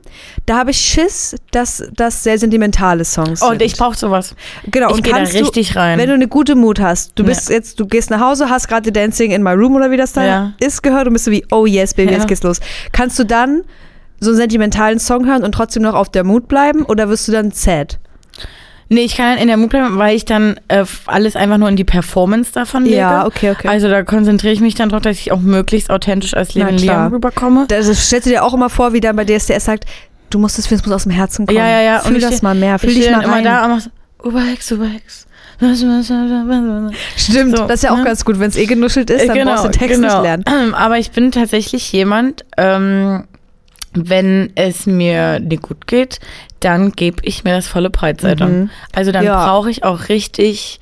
da 0.47 0.57
habe 0.57 0.71
ich 0.71 0.77
Schiss, 0.77 1.35
dass 1.51 1.83
das 1.95 2.23
sehr 2.23 2.39
sentimentale 2.39 3.05
Songs 3.05 3.41
Oh, 3.43 3.49
sind. 3.49 3.61
ich 3.61 3.77
brauche 3.77 3.95
sowas. 3.95 4.35
genau, 4.71 4.89
ich 4.89 4.95
und 4.95 5.03
gehe 5.03 5.13
da 5.13 5.19
kannst 5.19 5.35
richtig 5.35 5.73
du, 5.73 5.79
rein. 5.79 5.99
Wenn 5.99 6.07
du 6.09 6.15
eine 6.15 6.27
gute 6.27 6.55
Mut 6.55 6.79
hast, 6.79 7.11
du 7.13 7.23
bist 7.23 7.49
jetzt, 7.49 7.79
du 7.79 7.85
gehst 7.85 8.09
nach 8.09 8.19
Hause, 8.19 8.49
hast 8.49 8.67
gerade 8.67 8.91
Dancing 8.91 9.29
in 9.31 9.43
My 9.43 9.51
Room 9.51 9.75
oder 9.75 9.91
wie 9.91 9.97
das 9.97 10.13
da 10.13 10.25
Ja. 10.25 10.53
ist 10.59 10.81
gehört 10.81 11.05
und 11.05 11.13
bist 11.13 11.25
so 11.25 11.31
wie, 11.31 11.45
oh 11.51 11.67
yes, 11.67 11.93
Baby, 11.93 12.13
Ja. 12.13 12.17
jetzt 12.17 12.27
geht's 12.27 12.41
los. 12.41 12.59
Kannst 12.93 13.19
du 13.19 13.23
dann 13.25 13.61
so 14.19 14.31
einen 14.31 14.37
sentimentalen 14.37 14.97
Song 14.99 15.27
hören 15.27 15.43
und 15.43 15.51
trotzdem 15.51 15.83
noch 15.83 15.93
auf 15.93 16.09
der 16.09 16.23
Mut 16.23 16.47
bleiben 16.47 16.83
oder 16.83 17.07
wirst 17.07 17.27
du 17.27 17.31
dann 17.31 17.51
sad? 17.51 17.99
Nee, 18.89 19.01
ich 19.01 19.15
kann 19.15 19.37
in 19.37 19.47
der 19.47 19.57
bleiben, 19.57 19.97
weil 19.97 20.15
ich 20.15 20.25
dann 20.25 20.59
äh, 20.67 20.85
alles 21.05 21.35
einfach 21.35 21.57
nur 21.57 21.69
in 21.69 21.75
die 21.75 21.83
Performance 21.83 22.51
davon 22.53 22.83
lege. 22.83 22.97
Ja, 22.97 23.25
okay, 23.25 23.51
okay. 23.51 23.67
Also 23.67 23.89
da 23.89 24.03
konzentriere 24.03 24.53
ich 24.53 24.61
mich 24.61 24.75
dann 24.75 24.89
drauf, 24.89 25.01
dass 25.01 25.17
ich 25.17 25.31
auch 25.31 25.41
möglichst 25.41 25.89
authentisch 25.89 26.33
als 26.35 26.49
klar. 26.49 26.71
Liam 26.71 27.13
rüberkomme. 27.13 27.65
Das 27.67 27.85
stellst 28.07 28.25
du 28.25 28.31
dir 28.31 28.43
auch 28.43 28.53
immer 28.53 28.69
vor, 28.69 28.93
wie 28.93 28.99
dann 28.99 29.15
bei 29.15 29.25
DSDS 29.25 29.65
sagt, 29.65 29.85
du 30.29 30.39
musst 30.39 30.57
das, 30.57 30.71
es 30.71 30.85
muss 30.85 30.95
aus 30.95 31.03
dem 31.03 31.11
Herzen 31.11 31.45
kommen. 31.45 31.57
Ja, 31.57 31.67
ja, 31.67 31.81
ja. 31.81 31.99
Fühl 31.99 32.17
ich 32.17 32.23
das 32.23 32.41
mal 32.41 32.55
mehr, 32.55 32.79
fühl 32.79 32.91
ich 32.91 32.99
dich 32.99 33.11
mal 33.11 33.25
rein. 33.25 33.25
immer 33.25 33.43
da 33.43 33.65
und 33.65 33.71
mach 33.71 33.81
so, 33.81 33.89
Uberhex, 34.23 34.71
Uberhex. 34.71 35.27
Stimmt, 37.15 37.57
So, 37.57 37.65
das 37.65 37.75
ist 37.75 37.83
ja 37.83 37.91
auch 37.91 37.97
ne? 37.97 38.03
ganz 38.03 38.25
gut, 38.25 38.39
wenn 38.39 38.49
es 38.49 38.57
eh 38.57 38.65
genuschelt 38.65 39.09
ist, 39.09 39.27
dann 39.27 39.45
brauchst 39.45 39.63
du 39.63 39.69
den 39.69 39.79
Text 39.79 40.01
nicht 40.01 40.21
lernen. 40.21 40.43
Aber 40.73 40.97
ich 40.97 41.11
bin 41.11 41.31
tatsächlich 41.31 41.91
jemand, 41.91 42.43
ähm, 42.57 43.25
wenn 43.93 44.51
es 44.55 44.85
mir 44.85 45.39
nicht 45.39 45.61
gut 45.61 45.87
geht, 45.87 46.19
dann 46.65 46.91
gebe 46.91 47.17
ich 47.23 47.43
mir 47.43 47.53
das 47.55 47.67
volle 47.67 47.89
Breitseite. 47.89 48.45
Mhm. 48.45 48.69
Also 48.93 49.11
dann 49.11 49.23
Ja. 49.23 49.45
brauche 49.45 49.69
ich 49.69 49.83
auch 49.83 50.09
richtig 50.09 50.79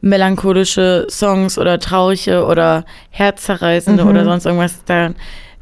melancholische 0.00 1.06
Songs 1.10 1.58
oder 1.58 1.78
traurige 1.78 2.44
oder 2.46 2.84
herzzerreißende 3.10 4.04
Mhm. 4.04 4.10
oder 4.10 4.24
sonst 4.24 4.46
irgendwas. 4.46 4.74
Da 4.86 5.10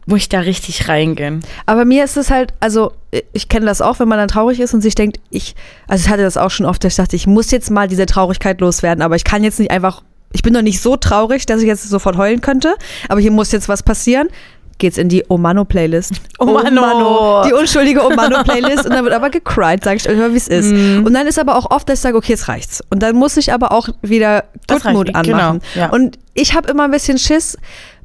muss 0.07 0.21
ich 0.21 0.29
da 0.29 0.41
richtig 0.41 0.89
reingehen. 0.89 1.41
Aber 1.67 1.85
mir 1.85 2.05
ist 2.05 2.17
es 2.17 2.31
halt, 2.31 2.53
also 2.61 2.93
ich 3.33 3.49
kenne 3.49 3.67
das 3.67 3.81
auch, 3.83 3.99
wenn 3.99 4.07
man 4.09 4.19
dann 4.19 4.29
traurig 4.29 4.61
ist 4.61 4.73
und 4.73 4.81
sich 4.83 4.95
denkt, 4.95 5.19
ich, 5.31 5.57
also 5.89 6.05
ich 6.05 6.11
hatte 6.13 6.23
das 6.23 6.37
auch 6.37 6.51
schon 6.51 6.65
oft, 6.67 6.85
dass 6.85 6.93
ich 6.93 6.97
dachte, 6.97 7.17
ich 7.17 7.27
muss 7.27 7.51
jetzt 7.51 7.71
mal 7.71 7.89
diese 7.89 8.07
Traurigkeit 8.07 8.61
loswerden, 8.61 9.03
aber 9.03 9.17
ich 9.17 9.25
kann 9.25 9.43
jetzt 9.43 9.59
nicht 9.59 9.73
einfach, 9.73 10.03
ich 10.33 10.43
bin 10.43 10.53
noch 10.53 10.63
nicht 10.63 10.81
so 10.81 10.97
traurig, 10.97 11.47
dass 11.47 11.61
ich 11.61 11.67
jetzt 11.67 11.89
sofort 11.89 12.17
heulen 12.17 12.41
könnte, 12.41 12.77
aber 13.09 13.21
hier 13.21 13.33
muss 13.33 13.51
jetzt 13.53 13.69
was 13.69 13.83
passieren. 13.83 14.29
Geht's 14.79 14.99
in 14.99 15.09
die 15.09 15.25
Omano-Playlist. 15.29 16.21
Omano. 16.39 17.45
Die 17.47 17.53
unschuldige 17.55 18.05
Omano-Playlist. 18.05 18.85
und 18.85 18.91
dann 18.91 19.05
wird 19.05 19.15
aber 19.15 19.31
gecried, 19.31 19.83
sag 19.83 19.97
ich 19.97 20.09
euch 20.09 20.19
mal, 20.19 20.33
wie 20.33 20.37
es 20.37 20.49
ist. 20.49 20.71
Mhm. 20.71 21.05
Und 21.07 21.15
dann 21.15 21.27
ist 21.27 21.39
aber 21.39 21.57
auch 21.57 21.71
oft, 21.71 21.89
dass 21.89 21.99
ich 21.99 22.03
sage, 22.03 22.17
okay, 22.17 22.33
jetzt 22.33 22.49
reicht's. 22.49 22.83
Und 22.91 23.03
dann 23.03 23.17
muss 23.17 23.37
ich 23.37 23.53
aber 23.53 23.73
auch 23.73 23.89
wieder 24.03 24.45
reicht, 24.71 24.87
anmachen. 24.87 25.15
genau, 25.23 25.57
ja. 25.75 25.91
Und 25.91 26.19
ich 26.35 26.55
habe 26.55 26.69
immer 26.71 26.85
ein 26.85 26.91
bisschen 26.91 27.19
Schiss. 27.19 27.57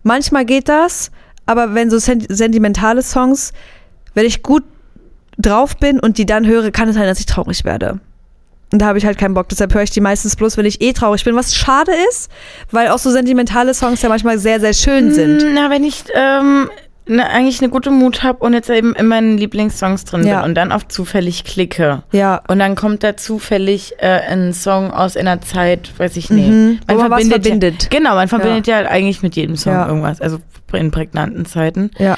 Manchmal 0.03 0.45
geht 0.45 0.69
das, 0.69 1.11
aber 1.45 1.73
wenn 1.73 1.89
so 1.89 1.99
sen 1.99 2.25
sentimentale 2.29 3.01
Songs, 3.01 3.51
wenn 4.13 4.25
ich 4.25 4.41
gut 4.41 4.63
drauf 5.37 5.75
bin 5.77 5.99
und 5.99 6.17
die 6.17 6.25
dann 6.25 6.45
höre, 6.47 6.71
kann 6.71 6.89
es 6.89 6.95
sein, 6.95 7.05
dass 7.05 7.19
ich 7.19 7.25
traurig 7.25 7.65
werde. 7.65 7.99
Und 8.71 8.79
da 8.81 8.85
habe 8.87 8.97
ich 8.97 9.05
halt 9.05 9.17
keinen 9.17 9.33
Bock. 9.33 9.49
Deshalb 9.49 9.73
höre 9.73 9.83
ich 9.83 9.89
die 9.89 9.99
meistens 10.01 10.35
bloß, 10.35 10.55
wenn 10.57 10.65
ich 10.65 10.81
eh 10.81 10.93
traurig 10.93 11.23
bin. 11.25 11.35
Was 11.35 11.53
schade 11.55 11.91
ist, 12.09 12.31
weil 12.71 12.87
auch 12.89 12.99
so 12.99 13.11
sentimentale 13.11 13.73
Songs 13.73 14.01
ja 14.01 14.09
manchmal 14.09 14.39
sehr, 14.39 14.59
sehr 14.61 14.73
schön 14.73 15.13
sind. 15.13 15.43
Mm, 15.43 15.53
Na, 15.53 15.69
wenn 15.69 15.83
ich 15.83 16.05
ähm, 16.15 16.69
ne, 17.05 17.29
eigentlich 17.29 17.59
eine 17.61 17.69
gute 17.69 17.91
Mut 17.91 18.23
habe 18.23 18.39
und 18.39 18.53
jetzt 18.53 18.69
eben 18.69 18.95
in 18.95 19.07
meinen 19.07 19.37
Lieblingssongs 19.37 20.05
drin 20.05 20.25
Ja. 20.25 20.39
bin 20.41 20.49
und 20.49 20.55
dann 20.55 20.71
auf 20.71 20.87
zufällig 20.87 21.43
klicke. 21.43 22.03
Ja. 22.13 22.41
Und 22.47 22.59
dann 22.59 22.75
kommt 22.75 23.03
da 23.03 23.17
zufällig 23.17 23.95
äh, 23.97 24.07
ein 24.07 24.53
Song 24.53 24.91
aus 24.91 25.17
einer 25.17 25.41
Zeit, 25.41 25.91
weiß 25.97 26.15
ich 26.15 26.29
nicht. 26.29 26.47
Mhm, 26.47 26.79
wo 26.87 26.95
man 26.95 27.11
was 27.11 27.23
Ja, 27.23 27.29
verbindet. 27.31 27.89
genau, 27.89 28.15
man 28.15 28.29
verbindet 28.29 28.67
ja. 28.67 28.77
eigentlich 28.85 29.21
mit 29.21 29.35
jedem 29.35 29.57
Song 29.57 29.73
Ja. 29.73 29.87
irgendwas, 29.87 30.21
also 30.21 30.37
in 30.71 30.91
prägnanten 30.91 31.45
Zeiten. 31.45 31.91
Ja. 31.97 32.17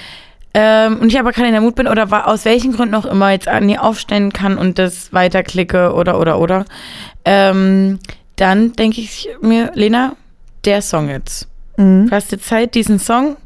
Ähm, 0.53 0.99
und 0.99 1.07
ich 1.07 1.19
aber 1.19 1.31
keinen 1.31 1.47
in 1.47 1.53
der 1.53 1.61
Mut 1.61 1.75
bin 1.75 1.87
oder 1.87 2.27
aus 2.27 2.45
welchen 2.45 2.73
Gründen 2.73 2.93
auch 2.93 3.05
immer 3.05 3.31
jetzt 3.31 3.49
nie 3.61 3.77
aufstellen 3.77 4.31
kann 4.31 4.57
und 4.57 4.77
das 4.77 5.11
weiterklicke 5.11 5.93
oder 5.93 6.19
oder 6.19 6.39
oder, 6.39 6.65
ähm, 7.25 7.99
dann 8.35 8.73
denke 8.73 9.01
ich 9.01 9.29
mir, 9.41 9.71
Lena, 9.73 10.15
der 10.65 10.81
Song 10.81 11.09
jetzt. 11.09 11.47
Mhm. 11.77 12.07
Du 12.07 12.15
hast 12.15 12.31
jetzt 12.31 12.45
Zeit, 12.45 12.75
diesen 12.75 12.99
Song 12.99 13.37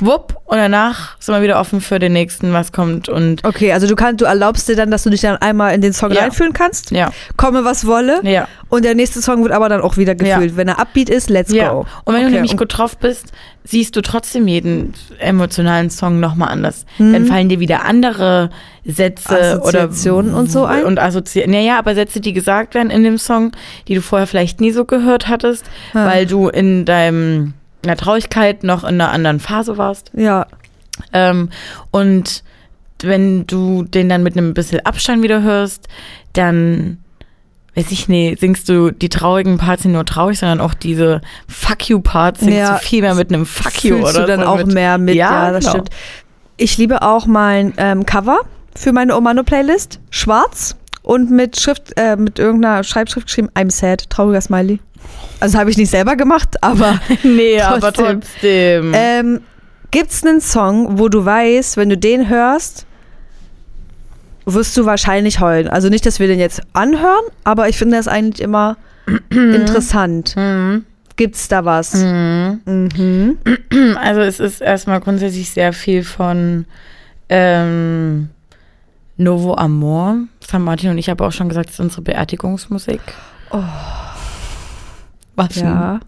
wupp, 0.00 0.36
und 0.44 0.56
danach 0.56 1.16
sind 1.20 1.34
wir 1.34 1.42
wieder 1.42 1.58
offen 1.60 1.80
für 1.80 1.98
den 1.98 2.12
nächsten, 2.12 2.52
was 2.52 2.72
kommt. 2.72 3.08
Und 3.08 3.44
Okay, 3.44 3.72
also 3.72 3.86
du 3.86 3.96
kannst, 3.96 4.20
du 4.20 4.24
erlaubst 4.24 4.68
dir 4.68 4.76
dann, 4.76 4.90
dass 4.90 5.02
du 5.02 5.10
dich 5.10 5.20
dann 5.20 5.36
einmal 5.38 5.74
in 5.74 5.80
den 5.80 5.92
Song 5.92 6.12
Ja. 6.12 6.20
reinfühlen 6.22 6.52
kannst. 6.52 6.90
ja, 6.90 7.10
Komme 7.36 7.64
was 7.64 7.86
wolle. 7.86 8.20
ja. 8.22 8.46
Und 8.70 8.84
der 8.84 8.94
nächste 8.94 9.20
Song 9.22 9.42
wird 9.42 9.52
aber 9.52 9.68
dann 9.68 9.80
auch 9.80 9.96
wieder 9.96 10.14
Ja. 10.22 10.36
gefühlt. 10.36 10.56
Wenn 10.56 10.68
er 10.68 10.78
Upbeat 10.78 11.08
ist, 11.10 11.30
let's 11.30 11.52
Ja. 11.52 11.70
go. 11.72 11.86
Und 12.04 12.14
wenn 12.14 12.20
du 12.22 12.26
Okay, 12.28 12.34
nämlich 12.34 12.52
und- 12.52 12.58
gut 12.58 12.76
drauf 12.78 12.96
bist, 12.98 13.32
siehst 13.64 13.96
du 13.96 14.00
trotzdem 14.02 14.46
jeden 14.48 14.94
emotionalen 15.18 15.90
Song 15.90 16.20
nochmal 16.20 16.48
anders. 16.50 16.84
Mhm. 16.98 17.12
Dann 17.12 17.26
fallen 17.26 17.48
dir 17.48 17.60
wieder 17.60 17.84
andere 17.84 18.50
Sätze 18.84 19.60
oder 19.62 19.80
Assoziationen 19.84 20.34
und 20.34 20.50
so 20.50 20.64
ein? 20.64 20.84
Und 20.84 20.98
assozi 20.98 21.44
naja, 21.46 21.78
aber 21.78 21.94
Sätze, 21.94 22.20
die 22.20 22.32
gesagt 22.32 22.74
werden 22.74 22.90
in 22.90 23.02
dem 23.04 23.18
Song, 23.18 23.52
die 23.88 23.94
du 23.94 24.00
vorher 24.02 24.26
vielleicht 24.26 24.60
nie 24.60 24.70
so 24.70 24.84
gehört 24.84 25.28
hattest, 25.28 25.64
Ah. 25.92 26.06
weil 26.06 26.26
du 26.26 26.48
in 26.48 26.84
deinem 26.84 27.54
in 27.82 27.88
der 27.88 27.96
Traurigkeit 27.96 28.64
noch 28.64 28.82
in 28.82 29.00
einer 29.00 29.10
anderen 29.12 29.40
Phase 29.40 29.78
warst. 29.78 30.10
Ja. 30.14 30.46
Ähm, 31.12 31.50
und 31.90 32.42
wenn 33.02 33.46
du 33.46 33.84
den 33.84 34.08
dann 34.08 34.22
mit 34.22 34.36
einem 34.36 34.54
bisschen 34.54 34.84
Abstand 34.84 35.22
wieder 35.22 35.42
hörst, 35.42 35.86
dann, 36.32 36.98
weiß 37.76 37.92
ich 37.92 38.08
nicht, 38.08 38.40
singst 38.40 38.68
du 38.68 38.90
die 38.90 39.08
traurigen 39.08 39.58
Parts 39.58 39.84
nicht 39.84 39.94
nur 39.94 40.04
traurig, 40.04 40.38
sondern 40.40 40.60
auch 40.60 40.74
diese 40.74 41.20
Fuck 41.46 41.88
you 41.88 42.00
Parts 42.00 42.40
singst 42.40 42.56
Ja. 42.58 42.72
du 42.74 42.78
viel 42.84 43.02
mehr 43.02 43.14
mit 43.14 43.32
einem 43.32 43.46
Fuck 43.46 43.84
you 43.84 43.96
Fühlst 43.98 44.16
oder 44.16 44.22
du 44.22 44.32
dann 44.32 44.40
so 44.40 44.46
auch 44.46 44.56
mit. 44.56 44.74
mehr 44.74 44.98
mit. 44.98 45.14
Ja, 45.14 45.46
Ja, 45.46 45.52
das 45.52 45.60
genau. 45.60 45.70
stimmt. 45.74 45.90
Ich 46.56 46.76
liebe 46.76 47.02
auch 47.02 47.26
mein 47.26 47.72
ähm, 47.76 48.04
Cover 48.04 48.40
für 48.74 48.90
meine 48.92 49.16
Omano-Playlist. 49.16 50.00
Schwarz 50.10 50.74
und 51.02 51.30
mit 51.30 51.60
Schrift, 51.60 51.92
äh, 51.96 52.16
mit 52.16 52.38
irgendeiner 52.38 52.84
Schreibschrift 52.84 53.26
geschrieben, 53.26 53.48
I'm 53.54 53.70
sad, 53.70 54.08
trauriger 54.10 54.40
Smiley. 54.40 54.80
Also 55.40 55.58
habe 55.58 55.70
ich 55.70 55.76
nicht 55.76 55.90
selber 55.90 56.16
gemacht, 56.16 56.56
aber 56.62 57.00
Nee, 57.22 57.60
aber 57.60 57.92
Trotzdem. 57.92 58.20
trotzdem. 58.20 58.92
ähm, 58.94 59.40
gibt's 59.90 60.24
einen 60.24 60.40
Song, 60.40 60.98
wo 60.98 61.08
du 61.08 61.24
weißt, 61.24 61.76
wenn 61.76 61.88
du 61.88 61.96
den 61.96 62.28
hörst, 62.28 62.86
wirst 64.44 64.76
du 64.76 64.86
wahrscheinlich 64.86 65.40
heulen. 65.40 65.68
Also 65.68 65.88
nicht, 65.88 66.06
dass 66.06 66.20
wir 66.20 66.26
den 66.26 66.38
jetzt 66.38 66.62
anhören, 66.72 67.24
aber 67.44 67.68
ich 67.68 67.76
finde 67.76 67.96
das 67.96 68.08
eigentlich 68.08 68.42
immer 68.42 68.76
interessant. 69.30 70.34
Mhm. 70.36 70.84
Gibt's 71.16 71.48
da 71.48 71.64
was? 71.64 71.94
Mhm. 71.94 72.60
Mhm. 72.66 73.38
Also 74.00 74.20
es 74.20 74.40
ist 74.40 74.60
erstmal 74.60 75.00
grundsätzlich 75.00 75.50
sehr 75.50 75.72
viel 75.72 76.02
von 76.04 76.64
ähm, 77.28 78.30
Novo 79.18 79.54
Amor. 79.54 80.16
Haben 80.50 80.64
Martin 80.64 80.90
und 80.90 80.96
ich 80.98 81.10
aber 81.10 81.26
auch 81.26 81.32
schon 81.32 81.48
gesagt, 81.50 81.68
das 81.68 81.74
ist 81.74 81.80
unsere 81.80 82.00
Beerdigungsmusik. 82.02 83.00
Oh. 83.50 83.62
Was? 85.36 85.54
Ja. 85.56 86.00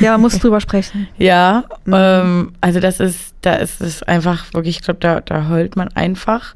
Ja, 0.00 0.12
man 0.12 0.20
muss 0.22 0.38
drüber 0.38 0.60
sprechen. 0.60 1.08
Ja, 1.18 1.64
Mhm. 1.84 1.94
ähm, 1.96 2.52
also 2.60 2.80
das 2.80 2.98
ist, 3.00 3.34
da 3.42 3.54
ist 3.54 3.80
es 3.80 4.02
einfach 4.02 4.52
wirklich, 4.52 4.76
ich 4.76 4.82
glaube, 4.82 5.00
da, 5.00 5.20
da 5.20 5.48
heult 5.48 5.76
man 5.76 5.88
einfach. 5.94 6.54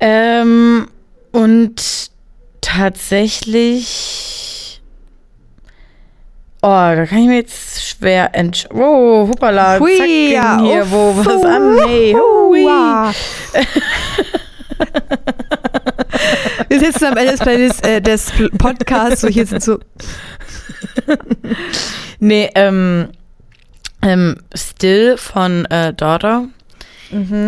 Ähm, 0.00 0.88
und 1.32 2.10
tatsächlich, 2.60 4.80
oh, 6.62 6.68
da 6.68 7.06
kann 7.06 7.18
ich 7.18 7.26
mir 7.26 7.36
jetzt 7.36 7.82
schwer 7.88 8.34
entsch... 8.34 8.66
Oh, 8.72 9.26
hoppala, 9.28 9.78
Hui, 9.80 9.96
zack, 9.96 10.08
ja, 10.08 10.60
hier 10.60 10.82
uff, 10.82 10.90
wo 10.92 11.16
was 11.24 11.44
an. 11.44 11.78
Hey, 11.86 12.12
hui. 12.14 12.66
Wir 16.68 16.80
sitzen 16.80 17.04
am 17.06 17.16
Ende 17.16 17.36
des, 17.36 17.80
äh, 17.80 18.00
des 18.00 18.32
Podcasts, 18.58 19.20
so 19.22 19.28
hier 19.28 19.46
sind 19.46 19.62
so. 19.62 19.78
Nee, 22.18 22.50
ähm, 22.54 23.08
ähm, 24.02 24.36
Still 24.54 25.16
von 25.16 25.64
äh, 25.66 25.92
Daughter. 25.92 26.48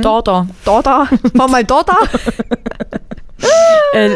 Daughter. 0.02 0.46
Daughter, 0.64 1.08
mach 1.32 1.48
mal 1.48 1.64
Daughter. 1.64 1.96
Äh, 3.92 4.10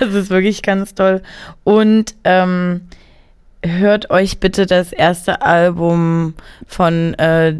das 0.00 0.14
ist 0.14 0.30
wirklich 0.30 0.62
ganz 0.62 0.94
toll. 0.94 1.22
Und 1.64 2.14
ähm, 2.24 2.82
hört 3.62 4.10
euch 4.10 4.38
bitte 4.40 4.66
das 4.66 4.92
erste 4.92 5.42
Album 5.42 6.34
von 6.66 7.14
äh, 7.14 7.56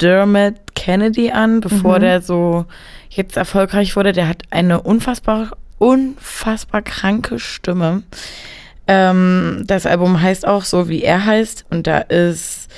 Dermot 0.00 0.54
Kennedy 0.74 1.30
an, 1.30 1.60
bevor 1.60 1.98
Mhm. 1.98 2.02
der 2.02 2.22
so 2.22 2.66
jetzt 3.14 3.36
erfolgreich 3.36 3.96
wurde. 3.96 4.12
Der 4.12 4.28
hat 4.28 4.42
eine 4.50 4.80
unfassbar, 4.82 5.52
unfassbar 5.78 6.82
kranke 6.82 7.38
Stimme. 7.38 8.02
Ähm, 8.86 9.62
das 9.66 9.86
Album 9.86 10.20
heißt 10.20 10.46
auch 10.46 10.64
so, 10.64 10.88
wie 10.88 11.02
er 11.02 11.24
heißt. 11.24 11.66
Und 11.70 11.86
da 11.86 11.98
ist 11.98 12.68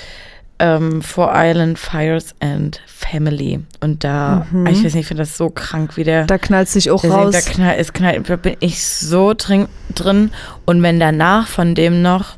ähm, 0.59 1.01
For 1.01 1.31
Island 1.33 1.77
Fires 1.79 2.33
and 2.39 2.79
Family. 2.87 3.59
Und 3.81 4.03
da, 4.03 4.45
Mhm. 4.51 4.67
ich 4.67 4.77
weiß 4.77 4.93
nicht, 4.93 4.95
ich 5.03 5.07
finde 5.07 5.23
das 5.23 5.35
so 5.37 5.49
krank, 5.49 5.97
wie 5.97 6.03
der 6.03 6.25
Da 6.25 6.37
knallt 6.37 6.69
sich 6.69 6.89
auch 6.91 7.03
raus. 7.03 7.33
Da, 7.33 7.41
knall, 7.41 7.75
es 7.77 7.91
knallt, 7.91 8.29
da 8.29 8.35
bin 8.37 8.55
ich 8.61 8.85
so 8.85 9.33
drin, 9.35 9.67
drin. 9.93 10.31
Und 10.65 10.81
wenn 10.81 10.99
danach 10.99 11.47
von 11.47 11.75
dem 11.75 12.01
noch 12.01 12.37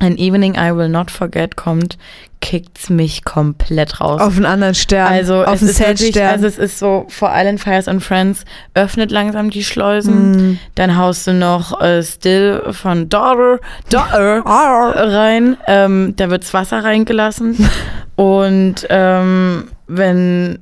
An 0.00 0.16
Evening 0.16 0.54
I 0.54 0.74
Will 0.76 0.88
Not 0.88 1.10
Forget 1.10 1.56
kommt, 1.56 1.98
kickt's 2.40 2.88
mich 2.88 3.24
komplett 3.24 4.00
raus. 4.00 4.20
Auf 4.20 4.36
einen 4.36 4.46
anderen 4.46 4.74
Stern. 4.74 5.08
also, 5.08 5.44
auf 5.44 5.54
es 5.54 5.62
einen 5.62 5.70
ist 5.70 5.80
wirklich, 5.80 6.14
Sad-Stern. 6.14 6.30
also 6.30 6.46
es 6.46 6.58
ist 6.58 6.78
so, 6.78 7.06
vor 7.08 7.30
allem 7.30 7.58
Fires 7.58 7.88
and 7.88 8.02
Friends 8.02 8.44
öffnet 8.74 9.10
langsam 9.10 9.50
die 9.50 9.64
Schleusen. 9.64 10.52
Mm. 10.52 10.58
Dann 10.76 10.96
haust 10.96 11.26
du 11.26 11.32
noch 11.32 11.80
äh, 11.80 12.02
Still 12.02 12.62
von 12.70 13.08
Daughter, 13.08 13.58
Daughter 13.90 14.42
rein. 14.46 15.56
Ähm, 15.66 16.14
da 16.16 16.30
wird's 16.30 16.54
Wasser 16.54 16.84
reingelassen. 16.84 17.68
Und 18.16 18.86
ähm, 18.90 19.70
wenn 19.88 20.60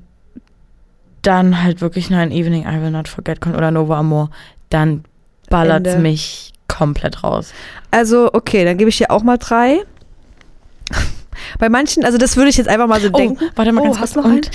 dann 1.22 1.62
halt 1.62 1.80
wirklich 1.80 2.08
noch 2.08 2.18
ein 2.18 2.30
Evening 2.30 2.62
I 2.62 2.80
Will 2.80 2.90
Not 2.90 3.08
Forget 3.08 3.40
kommt 3.40 3.56
oder 3.56 3.70
Nova 3.70 3.98
Amor, 3.98 4.30
dann 4.70 5.04
ballert's 5.50 5.90
Ende. 5.90 6.02
mich 6.02 6.52
komplett 6.76 7.22
raus. 7.24 7.52
Also, 7.90 8.30
okay, 8.32 8.64
dann 8.64 8.76
gebe 8.78 8.90
ich 8.90 8.98
dir 8.98 9.10
auch 9.10 9.22
mal 9.22 9.38
drei. 9.38 9.80
Bei 11.58 11.68
manchen, 11.68 12.04
also 12.04 12.18
das 12.18 12.36
würde 12.36 12.50
ich 12.50 12.56
jetzt 12.56 12.68
einfach 12.68 12.86
mal 12.86 13.00
so 13.00 13.08
denken. 13.10 13.38
Oh, 13.42 13.50
warte 13.56 13.72
mal 13.72 13.80
Oh, 13.82 13.84
ganz 13.84 13.98
hast 14.00 14.14
kurz. 14.14 14.24
du 14.24 14.28
noch 14.30 14.36
Und 14.36 14.50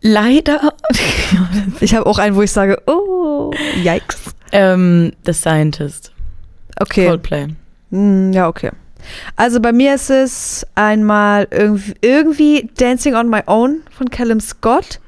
leider 0.00 0.72
Ich 1.80 1.94
habe 1.94 2.06
auch 2.06 2.18
einen, 2.18 2.36
wo 2.36 2.42
ich 2.42 2.50
sage, 2.52 2.80
oh, 2.86 3.50
yikes. 3.82 4.34
ähm, 4.52 5.12
The 5.24 5.32
Scientist, 5.32 6.12
Okay. 6.80 7.06
Coldplay. 7.06 7.48
Hm, 7.90 8.32
ja, 8.32 8.48
okay. 8.48 8.70
Also 9.36 9.60
bei 9.60 9.72
mir 9.72 9.94
ist 9.94 10.10
es 10.10 10.64
einmal 10.76 11.48
irgendwie, 11.50 11.94
irgendwie 12.00 12.70
Dancing 12.78 13.14
on 13.14 13.28
My 13.28 13.40
Own 13.46 13.82
von 13.90 14.08
Callum 14.10 14.38
Scott. 14.40 15.00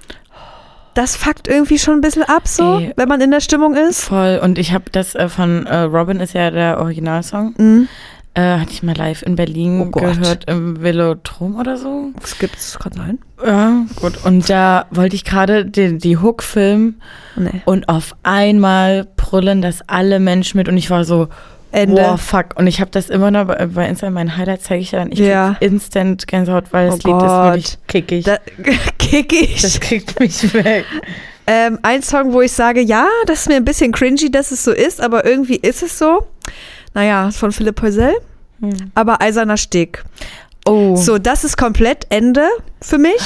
Das 0.95 1.17
fuckt 1.17 1.49
irgendwie 1.49 1.79
schon 1.79 1.95
ein 1.95 2.01
bisschen 2.01 2.23
ab, 2.23 2.47
so, 2.47 2.79
Ey. 2.79 2.93
wenn 2.97 3.09
man 3.09 3.21
in 3.21 3.31
der 3.31 3.41
Stimmung 3.41 3.75
ist. 3.75 4.03
Voll. 4.05 4.41
Und 4.43 4.59
ich 4.59 4.73
habe 4.73 4.85
das 4.93 5.15
äh, 5.15 5.29
von 5.29 5.67
äh, 5.67 5.77
Robin 5.81 6.21
ist 6.21 6.35
ja 6.35 6.51
der 6.51 6.79
Originalsong. 6.79 7.55
Mhm. 7.59 7.89
Äh, 8.37 8.59
hatte 8.59 8.73
ich 8.73 8.83
mal 8.83 8.97
live 8.97 9.23
in 9.23 9.37
Berlin 9.37 9.81
Oh 9.81 9.91
gehört 9.91 10.45
im 10.49 10.83
Velodrom 10.83 11.55
oder 11.57 11.77
so. 11.77 12.11
Das 12.21 12.37
gibt's, 12.39 12.77
kann 12.81 12.93
sein. 12.93 13.19
Ja, 13.45 13.85
gut. 13.97 14.25
Und 14.25 14.51
da 14.51 14.87
wollte 14.91 15.15
ich 15.15 15.25
gerade 15.25 15.65
die, 15.65 15.99
die 15.99 16.17
Hook 16.19 16.43
filmen 16.43 17.01
Nee. 17.37 17.63
und 17.65 17.89
auf 17.89 18.17
einmal 18.25 19.07
brüllen 19.17 19.63
das 19.63 19.89
alle 19.89 20.19
Menschen 20.19 20.59
mit 20.59 20.69
und 20.69 20.77
ich 20.77 20.91
war 20.91 21.05
so, 21.05 21.29
Ende. 21.75 22.03
wow, 22.03 22.21
fuck. 22.21 22.47
Und 22.57 22.67
ich 22.67 22.81
habe 22.81 22.91
das 22.91 23.11
immer 23.11 23.31
noch 23.31 23.47
bei, 23.47 23.67
bei 23.67 23.89
Instagram, 23.89 24.15
mein 24.15 24.37
Highlight 24.37 24.63
zeige 24.63 24.81
ich 24.83 24.93
ja 24.93 25.01
dann. 25.01 25.13
Ich 25.13 25.19
Ja. 25.19 25.57
instant 25.61 26.27
Gänsehaut, 26.27 26.65
weil 26.73 26.87
das 26.91 27.01
Oh 27.05 27.09
Lied 27.09 27.17
ist 27.17 27.23
Gott. 27.29 27.45
wirklich 27.45 27.79
kickig. 27.89 28.25
Da 28.25 28.37
kick 28.99 29.33
ich. 29.33 29.63
das 29.63 29.81
kriegt 29.81 30.19
mich 30.21 30.55
weg. 30.55 30.85
Ähm, 31.47 31.79
ein 31.83 32.03
Song, 32.03 32.33
wo 32.33 32.41
ich 32.41 32.53
sage, 32.53 32.81
ja, 32.81 33.07
das 33.27 33.41
ist 33.41 33.49
mir 33.49 33.57
ein 33.57 33.65
bisschen 33.65 33.93
cringy, 33.93 34.31
dass 34.31 34.51
es 34.51 34.65
so 34.65 34.73
ist, 34.73 35.01
aber 35.01 35.25
irgendwie 35.27 35.57
ist 35.57 35.83
es 35.83 35.99
so. 35.99 36.27
Naja, 36.95 37.29
ist 37.29 37.37
von 37.39 37.53
Philipp 37.53 37.83
Heusel, 37.83 38.15
Hm. 38.61 38.73
aber 38.95 39.21
Eiserner 39.21 39.57
Steg. 39.57 40.05
Oh. 40.67 40.97
So, 40.97 41.19
das 41.19 41.45
ist 41.45 41.59
komplett 41.59 42.07
Ende 42.09 42.47
für 42.81 42.97
mich. 42.99 43.21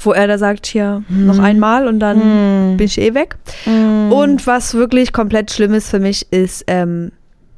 Wo 0.00 0.12
er 0.12 0.26
da 0.26 0.36
sagt, 0.38 0.66
hier 0.66 1.02
Hm. 1.08 1.26
noch 1.26 1.38
einmal 1.38 1.86
und 1.86 2.00
dann 2.00 2.72
Mm. 2.74 2.76
bin 2.76 2.86
ich 2.86 3.00
eh 3.00 3.14
weg. 3.14 3.36
Mm. 3.64 4.10
Und 4.12 4.46
was 4.46 4.74
wirklich 4.74 5.12
komplett 5.12 5.52
schlimm 5.52 5.72
ist 5.72 5.88
für 5.88 6.00
mich, 6.00 6.30
ist 6.32 6.64
ähm, 6.66 7.12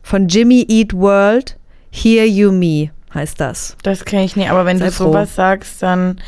von 0.07 0.29
Jimmy 0.29 0.65
Eat 0.69 0.95
World, 0.95 1.57
Hear 1.91 2.25
You 2.27 2.53
Me 2.53 2.91
heißt 3.13 3.41
das. 3.41 3.77
Das 3.83 4.05
kenne 4.05 4.25
ich 4.25 4.37
nicht, 4.37 4.51
aber 4.51 4.65
wenn 4.67 4.79
Sei 4.79 4.87
du 4.87 4.93
froh. 4.93 5.05
sowas 5.07 5.35
sagst, 5.35 5.83
dann 5.83 6.21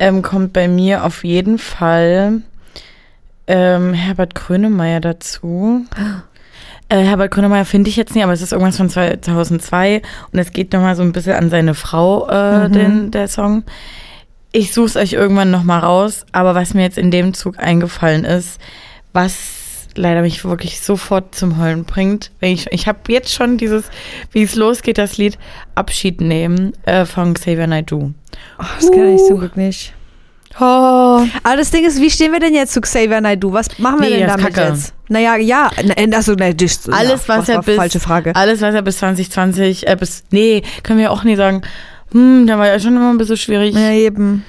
ähm, 0.00 0.22
kommt 0.22 0.52
bei 0.52 0.66
mir 0.66 1.04
auf 1.04 1.22
jeden 1.22 1.58
Fall 1.58 2.42
ähm, 3.46 3.92
Herbert 3.94 4.34
Grönemeyer 4.34 5.00
dazu. 5.00 5.84
Äh, 6.92 7.04
Herbert 7.04 7.30
Grönemeyer 7.30 7.64
finde 7.66 7.88
ich 7.88 7.94
jetzt 7.94 8.16
nicht, 8.16 8.24
aber 8.24 8.32
es 8.32 8.42
ist 8.42 8.50
irgendwas 8.50 8.76
von 8.76 8.90
2002 8.90 10.02
und 10.32 10.38
es 10.40 10.50
geht 10.50 10.72
nochmal 10.72 10.96
so 10.96 11.02
ein 11.02 11.12
bisschen 11.12 11.34
an 11.34 11.48
seine 11.48 11.74
Frau, 11.74 12.28
äh, 12.28 12.66
Mhm. 12.66 12.72
den, 12.72 13.10
der 13.12 13.28
Song. 13.28 13.62
Ich 14.50 14.72
suche 14.74 14.86
es 14.86 14.96
euch 14.96 15.12
irgendwann 15.12 15.52
nochmal 15.52 15.78
raus, 15.78 16.26
aber 16.32 16.56
was 16.56 16.74
mir 16.74 16.82
jetzt 16.82 16.98
in 16.98 17.12
dem 17.12 17.32
Zug 17.32 17.60
eingefallen 17.60 18.24
ist, 18.24 18.60
was 19.12 19.32
leider 19.96 20.22
mich 20.22 20.44
wirklich 20.44 20.80
sofort 20.80 21.34
zum 21.34 21.58
Heulen 21.58 21.84
bringt. 21.84 22.30
Wenn 22.40 22.52
ich 22.52 22.66
ich 22.70 22.86
habe 22.86 22.98
jetzt 23.08 23.32
schon 23.32 23.56
dieses, 23.58 23.84
wie 24.32 24.42
es 24.42 24.54
losgeht, 24.54 24.98
das 24.98 25.16
Lied 25.18 25.38
Abschied 25.74 26.20
nehmen 26.20 26.72
äh, 26.86 27.04
von 27.06 27.34
Xavier 27.34 27.66
Naidoo. 27.66 28.12
Oh, 28.58 28.64
das 28.80 28.90
kenne 28.90 29.14
ich 29.14 29.24
zum 29.26 29.38
Glück 29.38 29.56
nicht. 29.56 29.92
Oh. 30.58 30.62
Aber 30.64 31.56
das 31.56 31.70
Ding 31.70 31.84
ist, 31.86 32.00
wie 32.00 32.10
stehen 32.10 32.32
wir 32.32 32.40
denn 32.40 32.54
jetzt 32.54 32.72
zu 32.72 32.80
Xavier 32.80 33.20
Naidoo? 33.20 33.52
Was 33.52 33.78
machen 33.78 34.00
wir 34.00 34.10
Nee, 34.10 34.18
denn 34.18 34.28
damit 34.28 34.54
Kacke. 34.54 34.68
jetzt? 34.72 34.92
Naja, 35.08 35.36
ja, 35.36 35.70
na, 35.84 36.16
also, 36.16 36.34
na, 36.38 36.52
das, 36.52 36.88
Alles, 36.88 37.26
ja, 37.26 37.38
was 37.38 37.48
er 37.48 37.62
bis 37.62 37.76
falsche 37.76 38.00
Frage. 38.00 38.34
alles, 38.36 38.60
was 38.60 38.74
er 38.74 38.82
bis 38.82 38.98
2020, 38.98 39.86
äh, 39.88 39.96
bis 39.98 40.24
nee, 40.30 40.62
können 40.82 40.98
wir 40.98 41.10
auch 41.12 41.24
nie 41.24 41.36
sagen. 41.36 41.62
Hm, 42.12 42.46
da 42.46 42.58
war 42.58 42.66
ja 42.66 42.78
schon 42.80 42.96
immer 42.96 43.10
ein 43.10 43.18
bisschen 43.18 43.36
schwierig. 43.36 43.74
Ja, 43.74 43.92
eben. 43.92 44.44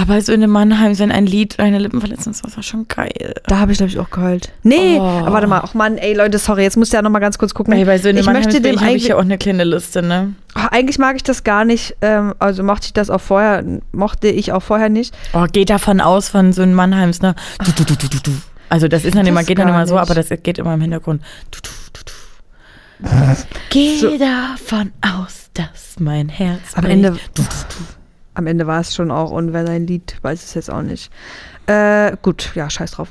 Aber 0.00 0.20
so 0.20 0.32
in 0.32 0.48
Mannheim, 0.48 0.96
wenn 1.00 1.10
ein 1.10 1.26
Lied 1.26 1.58
deine 1.58 1.78
Lippen 1.80 1.98
verletzen, 1.98 2.32
das 2.40 2.56
war 2.56 2.62
schon 2.62 2.86
geil. 2.86 3.34
Da 3.48 3.58
habe 3.58 3.72
ich, 3.72 3.78
glaube 3.78 3.90
ich, 3.90 3.98
auch 3.98 4.10
geheult. 4.10 4.52
Nee, 4.62 4.96
Oh. 4.96 5.02
aber 5.02 5.32
warte 5.32 5.46
mal. 5.48 5.60
Ach 5.64 5.74
Mann, 5.74 5.98
ey 5.98 6.14
Leute, 6.14 6.38
sorry, 6.38 6.62
jetzt 6.62 6.76
musst 6.76 6.92
du 6.92 6.96
ja 6.98 7.02
noch 7.02 7.10
mal 7.10 7.18
ganz 7.18 7.36
kurz 7.36 7.52
gucken. 7.52 7.74
Ey, 7.74 7.84
bei 7.84 7.98
so 7.98 8.04
dem 8.04 8.18
ich 8.18 8.26
Mannheim 8.26 8.44
möchte 8.44 8.60
dem 8.60 8.76
habe 8.76 8.84
ich 8.84 8.90
eigentlich, 8.90 9.08
ja 9.08 9.16
auch 9.16 9.22
eine 9.22 9.38
kleine 9.38 9.64
Liste, 9.64 10.00
ne? 10.02 10.34
Ach, 10.54 10.68
eigentlich 10.68 11.00
mag 11.00 11.16
ich 11.16 11.24
das 11.24 11.42
gar 11.42 11.64
nicht. 11.64 11.96
Ähm, 12.00 12.32
also 12.38 12.62
mochte 12.62 12.86
ich 12.86 12.92
das 12.92 13.10
auch 13.10 13.20
vorher, 13.20 13.64
mochte 13.90 14.28
ich 14.28 14.52
auch 14.52 14.62
vorher 14.62 14.88
nicht. 14.88 15.12
Oh, 15.32 15.46
geht 15.52 15.68
davon 15.70 16.00
aus 16.00 16.28
von 16.28 16.52
so 16.52 16.62
einem 16.62 16.74
Mannheims, 16.74 17.20
ne? 17.20 17.34
Du, 17.64 17.72
du, 17.72 17.84
du, 17.84 17.96
du, 18.08 18.18
du. 18.22 18.30
Also 18.68 18.86
das 18.86 19.04
ist 19.04 19.14
dann 19.16 19.22
Das 19.24 19.28
immer, 19.30 19.42
geht 19.42 19.58
dann 19.58 19.66
immer 19.68 19.84
so, 19.88 19.94
nicht. 19.94 20.02
aber 20.02 20.14
das 20.14 20.28
geht 20.42 20.58
immer 20.58 20.74
im 20.74 20.80
Hintergrund. 20.80 21.22
Du, 21.50 21.58
du, 21.60 21.70
du, 21.92 22.00
du. 22.04 23.08
Geh 23.70 23.98
So. 23.98 24.16
davon 24.16 24.92
aus, 25.02 25.50
dass 25.54 25.96
mein 25.98 26.28
Herz 26.28 26.60
Am 26.74 26.82
bricht. 26.82 26.92
Ende- 26.94 27.10
Du, 27.34 27.42
du, 27.42 27.42
du. 27.42 27.84
Am 28.38 28.46
Ende 28.46 28.66
war 28.66 28.80
es 28.80 28.94
schon 28.94 29.10
auch. 29.10 29.32
Und 29.32 29.52
wer 29.52 29.66
sein 29.66 29.86
Lied, 29.86 30.16
weiß 30.22 30.44
es 30.44 30.54
jetzt 30.54 30.70
auch 30.70 30.82
nicht. 30.82 31.10
Äh, 31.66 32.16
gut, 32.22 32.52
ja, 32.54 32.70
scheiß 32.70 32.92
drauf. 32.92 33.08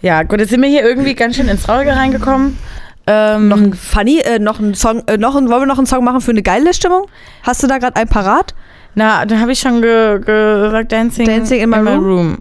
Ja, 0.00 0.24
gut, 0.24 0.40
jetzt 0.40 0.50
sind 0.50 0.60
wir 0.60 0.68
hier 0.68 0.82
irgendwie 0.82 1.14
ganz 1.14 1.36
schön 1.36 1.48
ins 1.48 1.62
Traurige 1.62 1.94
reingekommen. 1.94 2.58
Ähm, 3.06 3.48
Noch 3.48 3.56
ein 3.56 3.72
Funny, 3.72 4.18
äh, 4.20 4.38
noch 4.38 4.58
ein 4.58 4.74
Song, 4.74 5.02
äh, 5.06 5.16
noch 5.16 5.36
ein, 5.36 5.48
wollen 5.48 5.62
wir 5.62 5.66
noch 5.66 5.78
einen 5.78 5.86
Song 5.86 6.04
machen 6.04 6.20
für 6.20 6.32
eine 6.32 6.42
geile 6.42 6.74
Stimmung? 6.74 7.06
Hast 7.44 7.62
du 7.62 7.68
da 7.68 7.78
gerade 7.78 7.96
einen 7.96 8.08
parat? 8.08 8.54
na, 8.94 9.24
dann 9.24 9.40
habe 9.40 9.52
ich 9.52 9.60
schon 9.60 9.80
ge 9.80 10.20
gesagt, 10.20 10.92
Dancing, 10.92 11.26
Dancing 11.26 11.60
in 11.60 11.70
my 11.70 11.78
Room. 11.78 12.38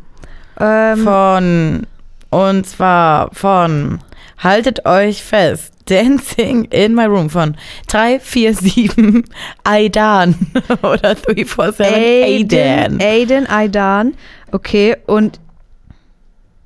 Ähm, 0.59 1.03
Von, 1.03 1.87
und 2.29 2.67
zwar 2.67 3.33
von, 3.33 3.99
haltet 4.37 4.85
euch 4.85 5.23
fest, 5.23 5.70
Dancing 5.85 6.65
in 6.65 6.95
my 6.95 7.05
room 7.05 7.29
von 7.29 7.55
347 7.87 9.23
Aidan 9.63 10.35
oder 10.81 11.15
347 11.15 11.85
Aidan. 11.85 13.01
Aiden, 13.01 13.47
Aidan. 13.49 14.13
Okay, 14.51 14.97
und 15.07 15.39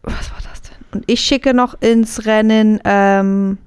was 0.03 0.31
war 0.31 0.39
das 0.49 0.61
denn? 0.61 0.77
Und 0.91 1.03
ich 1.07 1.21
schicke 1.21 1.53
noch 1.53 1.75
ins 1.81 2.25
Rennen, 2.25 2.79
ähm, 2.85 3.57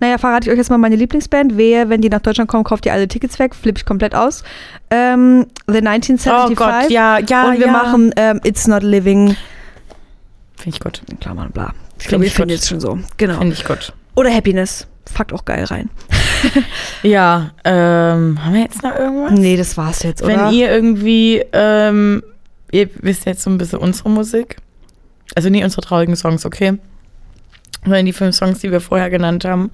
naja, 0.00 0.18
verrate 0.18 0.46
ich 0.48 0.52
euch 0.52 0.58
jetzt 0.58 0.70
mal 0.70 0.78
meine 0.78 0.96
Lieblingsband. 0.96 1.56
Wehe, 1.56 1.88
wenn 1.88 2.00
die 2.00 2.08
nach 2.08 2.20
Deutschland 2.20 2.48
kommen, 2.48 2.64
kauft 2.64 2.86
ihr 2.86 2.92
alle 2.92 3.08
Tickets 3.08 3.38
weg, 3.38 3.54
flippe 3.54 3.78
ich 3.78 3.86
komplett 3.86 4.14
aus. 4.14 4.42
Ähm, 4.90 5.46
The 5.66 5.78
1975. 5.78 6.50
Oh 6.50 6.54
Gott, 6.54 6.90
ja, 6.90 7.18
ja, 7.18 7.48
und 7.48 7.58
wir 7.58 7.66
ja. 7.66 7.72
machen 7.72 8.12
ähm, 8.16 8.40
It's 8.44 8.66
Not 8.66 8.82
Living. 8.82 9.36
Finde 10.56 10.76
ich 10.76 10.80
gut. 10.80 11.02
In 11.10 11.20
Klammern, 11.20 11.50
bla. 11.52 11.72
Ich 11.98 12.06
glaube, 12.06 12.24
ich 12.24 12.30
ich 12.30 12.36
finde 12.36 12.54
jetzt 12.54 12.68
schon 12.68 12.80
so. 12.80 12.98
Genau. 13.16 13.38
Finde 13.38 13.54
ich 13.54 13.64
gut. 13.64 13.92
Oder 14.20 14.34
Happiness. 14.34 14.86
Fuckt 15.10 15.32
auch 15.32 15.46
geil 15.46 15.64
rein. 15.64 15.88
Ja, 17.02 17.50
ähm, 17.64 18.42
haben 18.42 18.54
wir 18.54 18.62
jetzt 18.62 18.82
noch 18.82 18.94
irgendwas? 18.94 19.38
Nee, 19.38 19.56
das 19.58 19.76
war's 19.76 20.02
jetzt, 20.02 20.22
oder? 20.22 20.46
Wenn 20.46 20.54
ihr 20.54 20.70
irgendwie, 20.70 21.42
ähm, 21.52 22.22
ihr 22.72 22.88
wisst 23.00 23.26
jetzt 23.26 23.42
so 23.42 23.50
ein 23.50 23.58
bisschen 23.58 23.78
unsere 23.78 24.08
Musik. 24.08 24.56
Also 25.34 25.50
nie 25.50 25.62
unsere 25.62 25.82
traurigen 25.82 26.16
Songs, 26.16 26.46
okay? 26.46 26.78
Sondern 27.84 28.04
die 28.04 28.12
fünf 28.12 28.36
Songs, 28.36 28.58
die 28.58 28.70
wir 28.70 28.80
vorher 28.80 29.08
genannt 29.08 29.44
haben. 29.44 29.70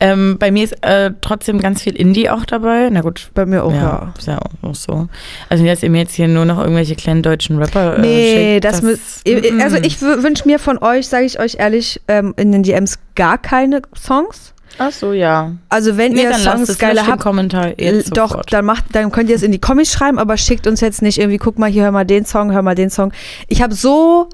Ähm, 0.00 0.36
bei 0.38 0.50
mir 0.50 0.64
ist 0.64 0.82
äh, 0.84 1.12
trotzdem 1.20 1.60
ganz 1.60 1.82
viel 1.82 1.94
Indie 1.94 2.28
auch 2.28 2.44
dabei. 2.44 2.88
Na 2.90 3.00
gut. 3.00 3.30
Bei 3.34 3.46
mir 3.46 3.62
auch, 3.62 3.72
ja, 3.72 3.78
ja. 3.78 4.14
ist 4.18 4.26
ja 4.26 4.38
auch, 4.62 4.74
so. 4.74 5.08
Also 5.48 5.62
nicht, 5.62 5.72
dass 5.72 5.82
ihr 5.82 5.90
mir 5.90 5.98
jetzt 6.00 6.14
hier 6.14 6.26
nur 6.26 6.44
noch 6.44 6.58
irgendwelche 6.58 6.96
kleinen 6.96 7.22
deutschen 7.22 7.58
Rapper 7.58 7.98
äh, 7.98 8.00
Nee, 8.00 8.54
schickt, 8.54 8.64
das, 8.64 8.82
müsst. 8.82 9.28
Also 9.60 9.76
ich 9.76 10.02
wünsche 10.02 10.46
mir 10.46 10.58
von 10.58 10.78
euch, 10.78 11.06
sage 11.06 11.26
ich 11.26 11.38
euch 11.38 11.56
ehrlich, 11.58 12.00
ähm, 12.08 12.34
in 12.36 12.50
den 12.50 12.64
DMs 12.64 12.98
gar 13.14 13.38
keine 13.38 13.82
Songs. 13.96 14.54
Ach 14.78 14.90
so, 14.90 15.12
ja. 15.12 15.52
Also 15.68 15.96
wenn 15.96 16.12
Nee, 16.12 16.24
ihr 16.24 16.34
Songs 16.34 16.78
geile 16.78 17.06
habt, 17.06 17.22
Kommentar 17.22 17.78
jetzt 17.78 18.16
doch, 18.16 18.30
sofort. 18.30 18.52
dann 18.52 18.64
macht, 18.64 18.84
dann 18.92 19.12
könnt 19.12 19.30
ihr 19.30 19.36
es 19.36 19.42
in 19.42 19.52
die 19.52 19.60
Comics 19.60 19.92
schreiben, 19.92 20.18
aber 20.18 20.36
schickt 20.36 20.66
uns 20.66 20.80
jetzt 20.80 21.02
nicht 21.02 21.18
irgendwie, 21.18 21.38
guck 21.38 21.58
mal 21.58 21.70
hier, 21.70 21.84
hör 21.84 21.92
mal 21.92 22.04
den 22.04 22.24
Song, 22.24 22.52
hör 22.52 22.62
mal 22.62 22.74
den 22.74 22.90
Song. 22.90 23.12
Ich 23.48 23.62
habe 23.62 23.74
so 23.74 24.28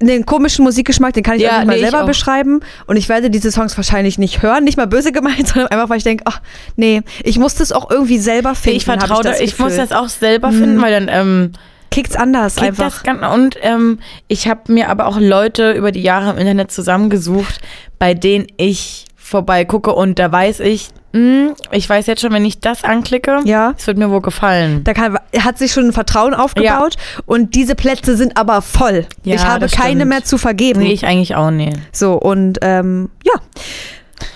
einen 0.00 0.26
komischen 0.26 0.64
Musikgeschmack, 0.64 1.14
den 1.14 1.22
kann 1.22 1.36
ich 1.36 1.42
Ja, 1.42 1.52
auch 1.52 1.58
nicht 1.58 1.66
mal 1.66 1.72
nee, 1.76 1.82
ich 1.84 1.90
selber 1.90 2.06
beschreiben. 2.06 2.60
Und 2.86 2.96
ich 2.96 3.08
werde 3.08 3.30
diese 3.30 3.50
Songs 3.50 3.76
wahrscheinlich 3.76 4.18
nicht 4.18 4.42
hören, 4.42 4.64
nicht 4.64 4.76
mal 4.76 4.86
böse 4.86 5.10
gemeint, 5.12 5.48
sondern 5.48 5.68
einfach, 5.68 5.88
weil 5.88 5.98
ich 5.98 6.04
denke, 6.04 6.24
ach 6.26 6.40
nee, 6.76 7.02
ich 7.24 7.38
muss 7.38 7.54
das 7.54 7.72
auch 7.72 7.90
irgendwie 7.90 8.18
selber 8.18 8.54
finden. 8.54 8.76
ich 8.76 8.84
vertraue 8.84 9.22
da, 9.22 9.30
das 9.30 9.40
ich 9.40 9.58
muss 9.58 9.76
das 9.76 9.92
auch 9.92 10.08
selber 10.08 10.50
finden, 10.52 10.76
Mhm. 10.76 10.82
weil 10.82 10.92
dann 10.92 11.08
ähm, 11.10 11.52
Kickt's 11.90 12.16
anders 12.16 12.56
Klingt 12.56 12.78
einfach. 12.80 13.02
Das 13.02 13.02
ganz, 13.04 13.34
und 13.34 13.56
ähm, 13.62 14.00
ich 14.28 14.48
habe 14.48 14.70
mir 14.72 14.90
aber 14.90 15.06
auch 15.06 15.18
Leute 15.18 15.72
über 15.72 15.92
die 15.92 16.02
Jahre 16.02 16.30
im 16.30 16.36
Internet 16.38 16.70
zusammengesucht, 16.72 17.60
bei 17.98 18.12
denen 18.12 18.46
ich 18.58 19.06
vorbei 19.16 19.64
gucke 19.64 19.94
und 19.94 20.18
da 20.18 20.30
weiß 20.30 20.60
ich, 20.60 20.88
mh, 21.16 21.54
ich 21.72 21.88
weiß 21.88 22.06
jetzt 22.06 22.20
schon, 22.20 22.32
wenn 22.32 22.44
ich 22.44 22.60
das 22.60 22.84
anklicke, 22.84 23.40
Ja. 23.44 23.74
es 23.76 23.86
wird 23.86 23.98
mir 23.98 24.10
wohl 24.10 24.20
gefallen. 24.22 24.84
Da 24.84 24.92
kann, 24.94 25.18
hat 25.38 25.58
sich 25.58 25.72
schon 25.72 25.86
ein 25.86 25.92
Vertrauen 25.92 26.34
aufgebaut 26.34 26.96
und 27.26 27.54
diese 27.54 27.74
Plätze 27.74 28.16
sind 28.16 28.36
aber 28.36 28.62
voll. 28.62 29.06
Ja, 29.24 29.34
ich 29.34 29.44
habe 29.46 29.66
keine 29.68 30.00
stimmt. 30.00 30.08
mehr 30.10 30.24
zu 30.24 30.38
vergeben. 30.38 30.80
Nee, 30.80 30.92
ich 30.92 31.06
eigentlich 31.06 31.34
auch 31.34 31.50
nicht. 31.50 31.76
So, 31.92 32.14
und 32.14 32.58
ähm, 32.62 33.08
ja. 33.24 33.32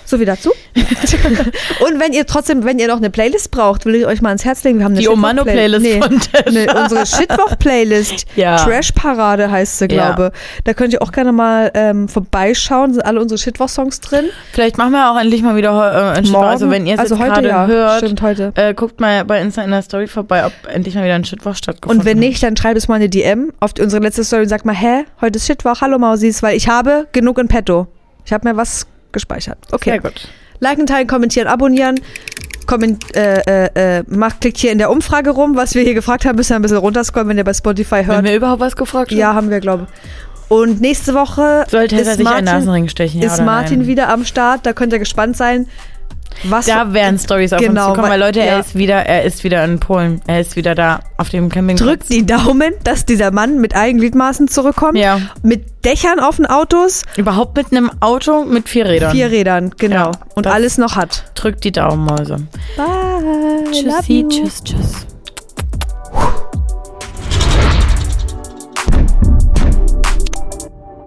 So 0.05 0.19
wie 0.19 0.25
dazu. 0.25 0.51
und 0.75 1.99
wenn 1.99 2.13
ihr 2.13 2.25
trotzdem, 2.25 2.65
wenn 2.65 2.79
ihr 2.79 2.87
noch 2.87 2.97
eine 2.97 3.09
Playlist 3.09 3.51
braucht, 3.51 3.85
will 3.85 3.95
ich 3.95 4.05
euch 4.05 4.21
mal 4.21 4.29
ans 4.29 4.43
Herz 4.45 4.63
legen. 4.63 4.79
Wir 4.79 4.85
haben 4.85 4.93
eine 4.93 5.01
Die 5.01 5.07
Omano-Playlist 5.07 5.81
nee, 5.81 6.01
von 6.01 6.19
Tessa. 6.19 6.51
nee, 6.51 6.67
unsere 6.83 7.05
Shitwoch-Playlist. 7.05 8.25
Ja. 8.35 8.55
Trash-Parade 8.57 9.51
heißt 9.51 9.79
sie, 9.79 9.85
Ja. 9.85 10.11
glaube. 10.13 10.31
Da 10.63 10.73
könnt 10.73 10.93
ihr 10.93 11.01
auch 11.01 11.11
gerne 11.11 11.31
mal 11.31 11.71
ähm, 11.73 12.07
vorbeischauen. 12.07 12.93
Sind 12.93 13.05
alle 13.05 13.19
unsere 13.21 13.37
Shitwoch-Songs 13.37 13.99
drin. 13.99 14.25
Vielleicht 14.53 14.77
machen 14.77 14.91
wir 14.91 15.11
auch 15.11 15.19
endlich 15.19 15.41
mal 15.41 15.55
wieder 15.55 15.71
äh, 16.13 16.17
ein 16.17 16.25
Shitwoch. 16.25 16.41
Also 16.43 16.69
wenn 16.69 16.85
ihr 16.85 16.95
es 16.95 16.99
also 16.99 17.15
gerade 17.17 17.47
ja. 17.47 17.67
hört, 17.67 17.97
Stimmt, 17.99 18.21
heute. 18.21 18.51
äh, 18.55 18.73
guckt 18.73 18.99
mal 18.99 19.25
bei 19.25 19.41
Insta 19.41 19.63
in 19.63 19.71
der 19.71 19.81
Story 19.81 20.07
vorbei, 20.07 20.45
ob 20.45 20.53
endlich 20.67 20.95
mal 20.95 21.03
wieder 21.03 21.15
ein 21.15 21.25
Shitwoch 21.25 21.55
stattgefunden 21.55 21.99
Und 22.01 22.05
wenn 22.05 22.19
nicht, 22.19 22.41
dann 22.43 22.55
schreibt 22.55 22.77
es 22.77 22.87
mal 22.87 22.95
eine 22.95 23.09
DM 23.09 23.51
auf 23.59 23.71
unsere 23.79 24.01
letzte 24.01 24.23
Story 24.23 24.43
und 24.43 24.49
sagt 24.49 24.65
mal, 24.65 24.75
hä, 24.75 25.05
heute 25.21 25.37
ist 25.37 25.47
Shitwoch, 25.47 25.81
hallo 25.81 25.99
Mausis, 25.99 26.41
weil 26.43 26.55
ich 26.55 26.67
habe 26.69 27.07
genug 27.11 27.37
in 27.37 27.47
petto. 27.47 27.87
Ich 28.25 28.33
habe 28.33 28.47
mir 28.47 28.55
was 28.57 28.87
gespeichert. 29.11 29.57
Okay. 29.71 29.91
Sehr 29.91 29.99
gut. 29.99 30.27
Liken, 30.59 30.85
teilen, 30.85 31.07
kommentieren, 31.07 31.47
abonnieren. 31.47 31.99
Komment, 32.67 33.15
äh, 33.15 33.41
äh, 33.65 33.99
äh, 33.99 34.03
macht, 34.07 34.41
klickt 34.41 34.57
hier 34.57 34.71
in 34.71 34.77
der 34.77 34.91
Umfrage 34.91 35.31
rum, 35.31 35.55
was 35.55 35.73
wir 35.73 35.81
hier 35.81 35.95
gefragt 35.95 36.25
haben, 36.25 36.35
müsst 36.35 36.51
ihr 36.51 36.55
ein 36.55 36.61
bisschen 36.61 36.77
runterscrollen, 36.77 37.27
wenn 37.27 37.37
ihr 37.37 37.43
bei 37.43 37.53
Spotify 37.53 37.95
Haben 37.95 38.07
hört. 38.07 38.23
wir 38.23 38.35
überhaupt 38.35 38.61
was 38.61 38.75
gefragt? 38.75 39.11
Ja, 39.11 39.33
haben 39.33 39.49
wir, 39.49 39.59
glaube 39.59 39.87
ich. 39.87 40.21
Und 40.51 40.81
nächste 40.81 41.13
Woche 41.13 41.65
Sollte 41.69 41.95
ist 41.95 42.21
Martin, 42.21 42.45
Nasenring 42.45 42.89
stechen, 42.89 43.21
ja 43.21 43.27
ist 43.33 43.41
Martin 43.41 43.87
wieder 43.87 44.09
am 44.09 44.25
Start. 44.25 44.65
Da 44.65 44.73
könnt 44.73 44.91
ihr 44.91 44.99
gespannt 44.99 45.37
sein, 45.37 45.67
was 46.43 46.65
Da 46.65 46.93
werden 46.93 47.19
Stories 47.19 47.53
auf 47.53 47.59
Genau, 47.59 47.87
uns 47.87 47.95
zukommen, 47.95 48.11
weil 48.11 48.19
Leute, 48.19 48.39
ja. 48.39 48.45
er 48.45 48.59
ist 48.59 48.75
wieder, 48.75 48.95
er 49.05 49.23
ist 49.23 49.43
wieder 49.43 49.63
in 49.63 49.79
Polen. 49.79 50.21
Er 50.27 50.39
ist 50.41 50.55
wieder 50.55 50.75
da 50.75 50.99
auf 51.17 51.29
dem 51.29 51.49
Campingplatz. 51.49 51.87
drückt 51.87 52.09
die 52.09 52.25
Daumen, 52.25 52.73
dass 52.83 53.05
dieser 53.05 53.31
Mann 53.31 53.59
mit 53.61 53.75
Eigengliedmaßen 53.75 54.47
zurückkommt. 54.47 54.97
Ja. 54.97 55.19
Mit 55.43 55.85
Dächern 55.85 56.19
auf 56.19 56.37
den 56.37 56.45
Autos, 56.45 57.03
Überhaupt 57.17 57.57
mit 57.57 57.71
einem 57.71 57.91
Auto 58.01 58.43
mit 58.45 58.69
vier 58.69 58.85
Rädern. 58.85 59.11
vier 59.11 59.31
Rädern, 59.31 59.71
genau. 59.77 59.95
Ja, 59.95 60.11
und 60.35 60.47
alles 60.47 60.77
noch 60.77 60.95
hat. 60.95 61.25
Drückt 61.35 61.63
die 61.63 61.71
Daumenmäuse. 61.71 62.37
Bye. 62.77 62.85
love 63.83 64.01
Tschüssi, 64.01 64.25
tschüss, 64.29 64.63
tschüss. 64.63 65.07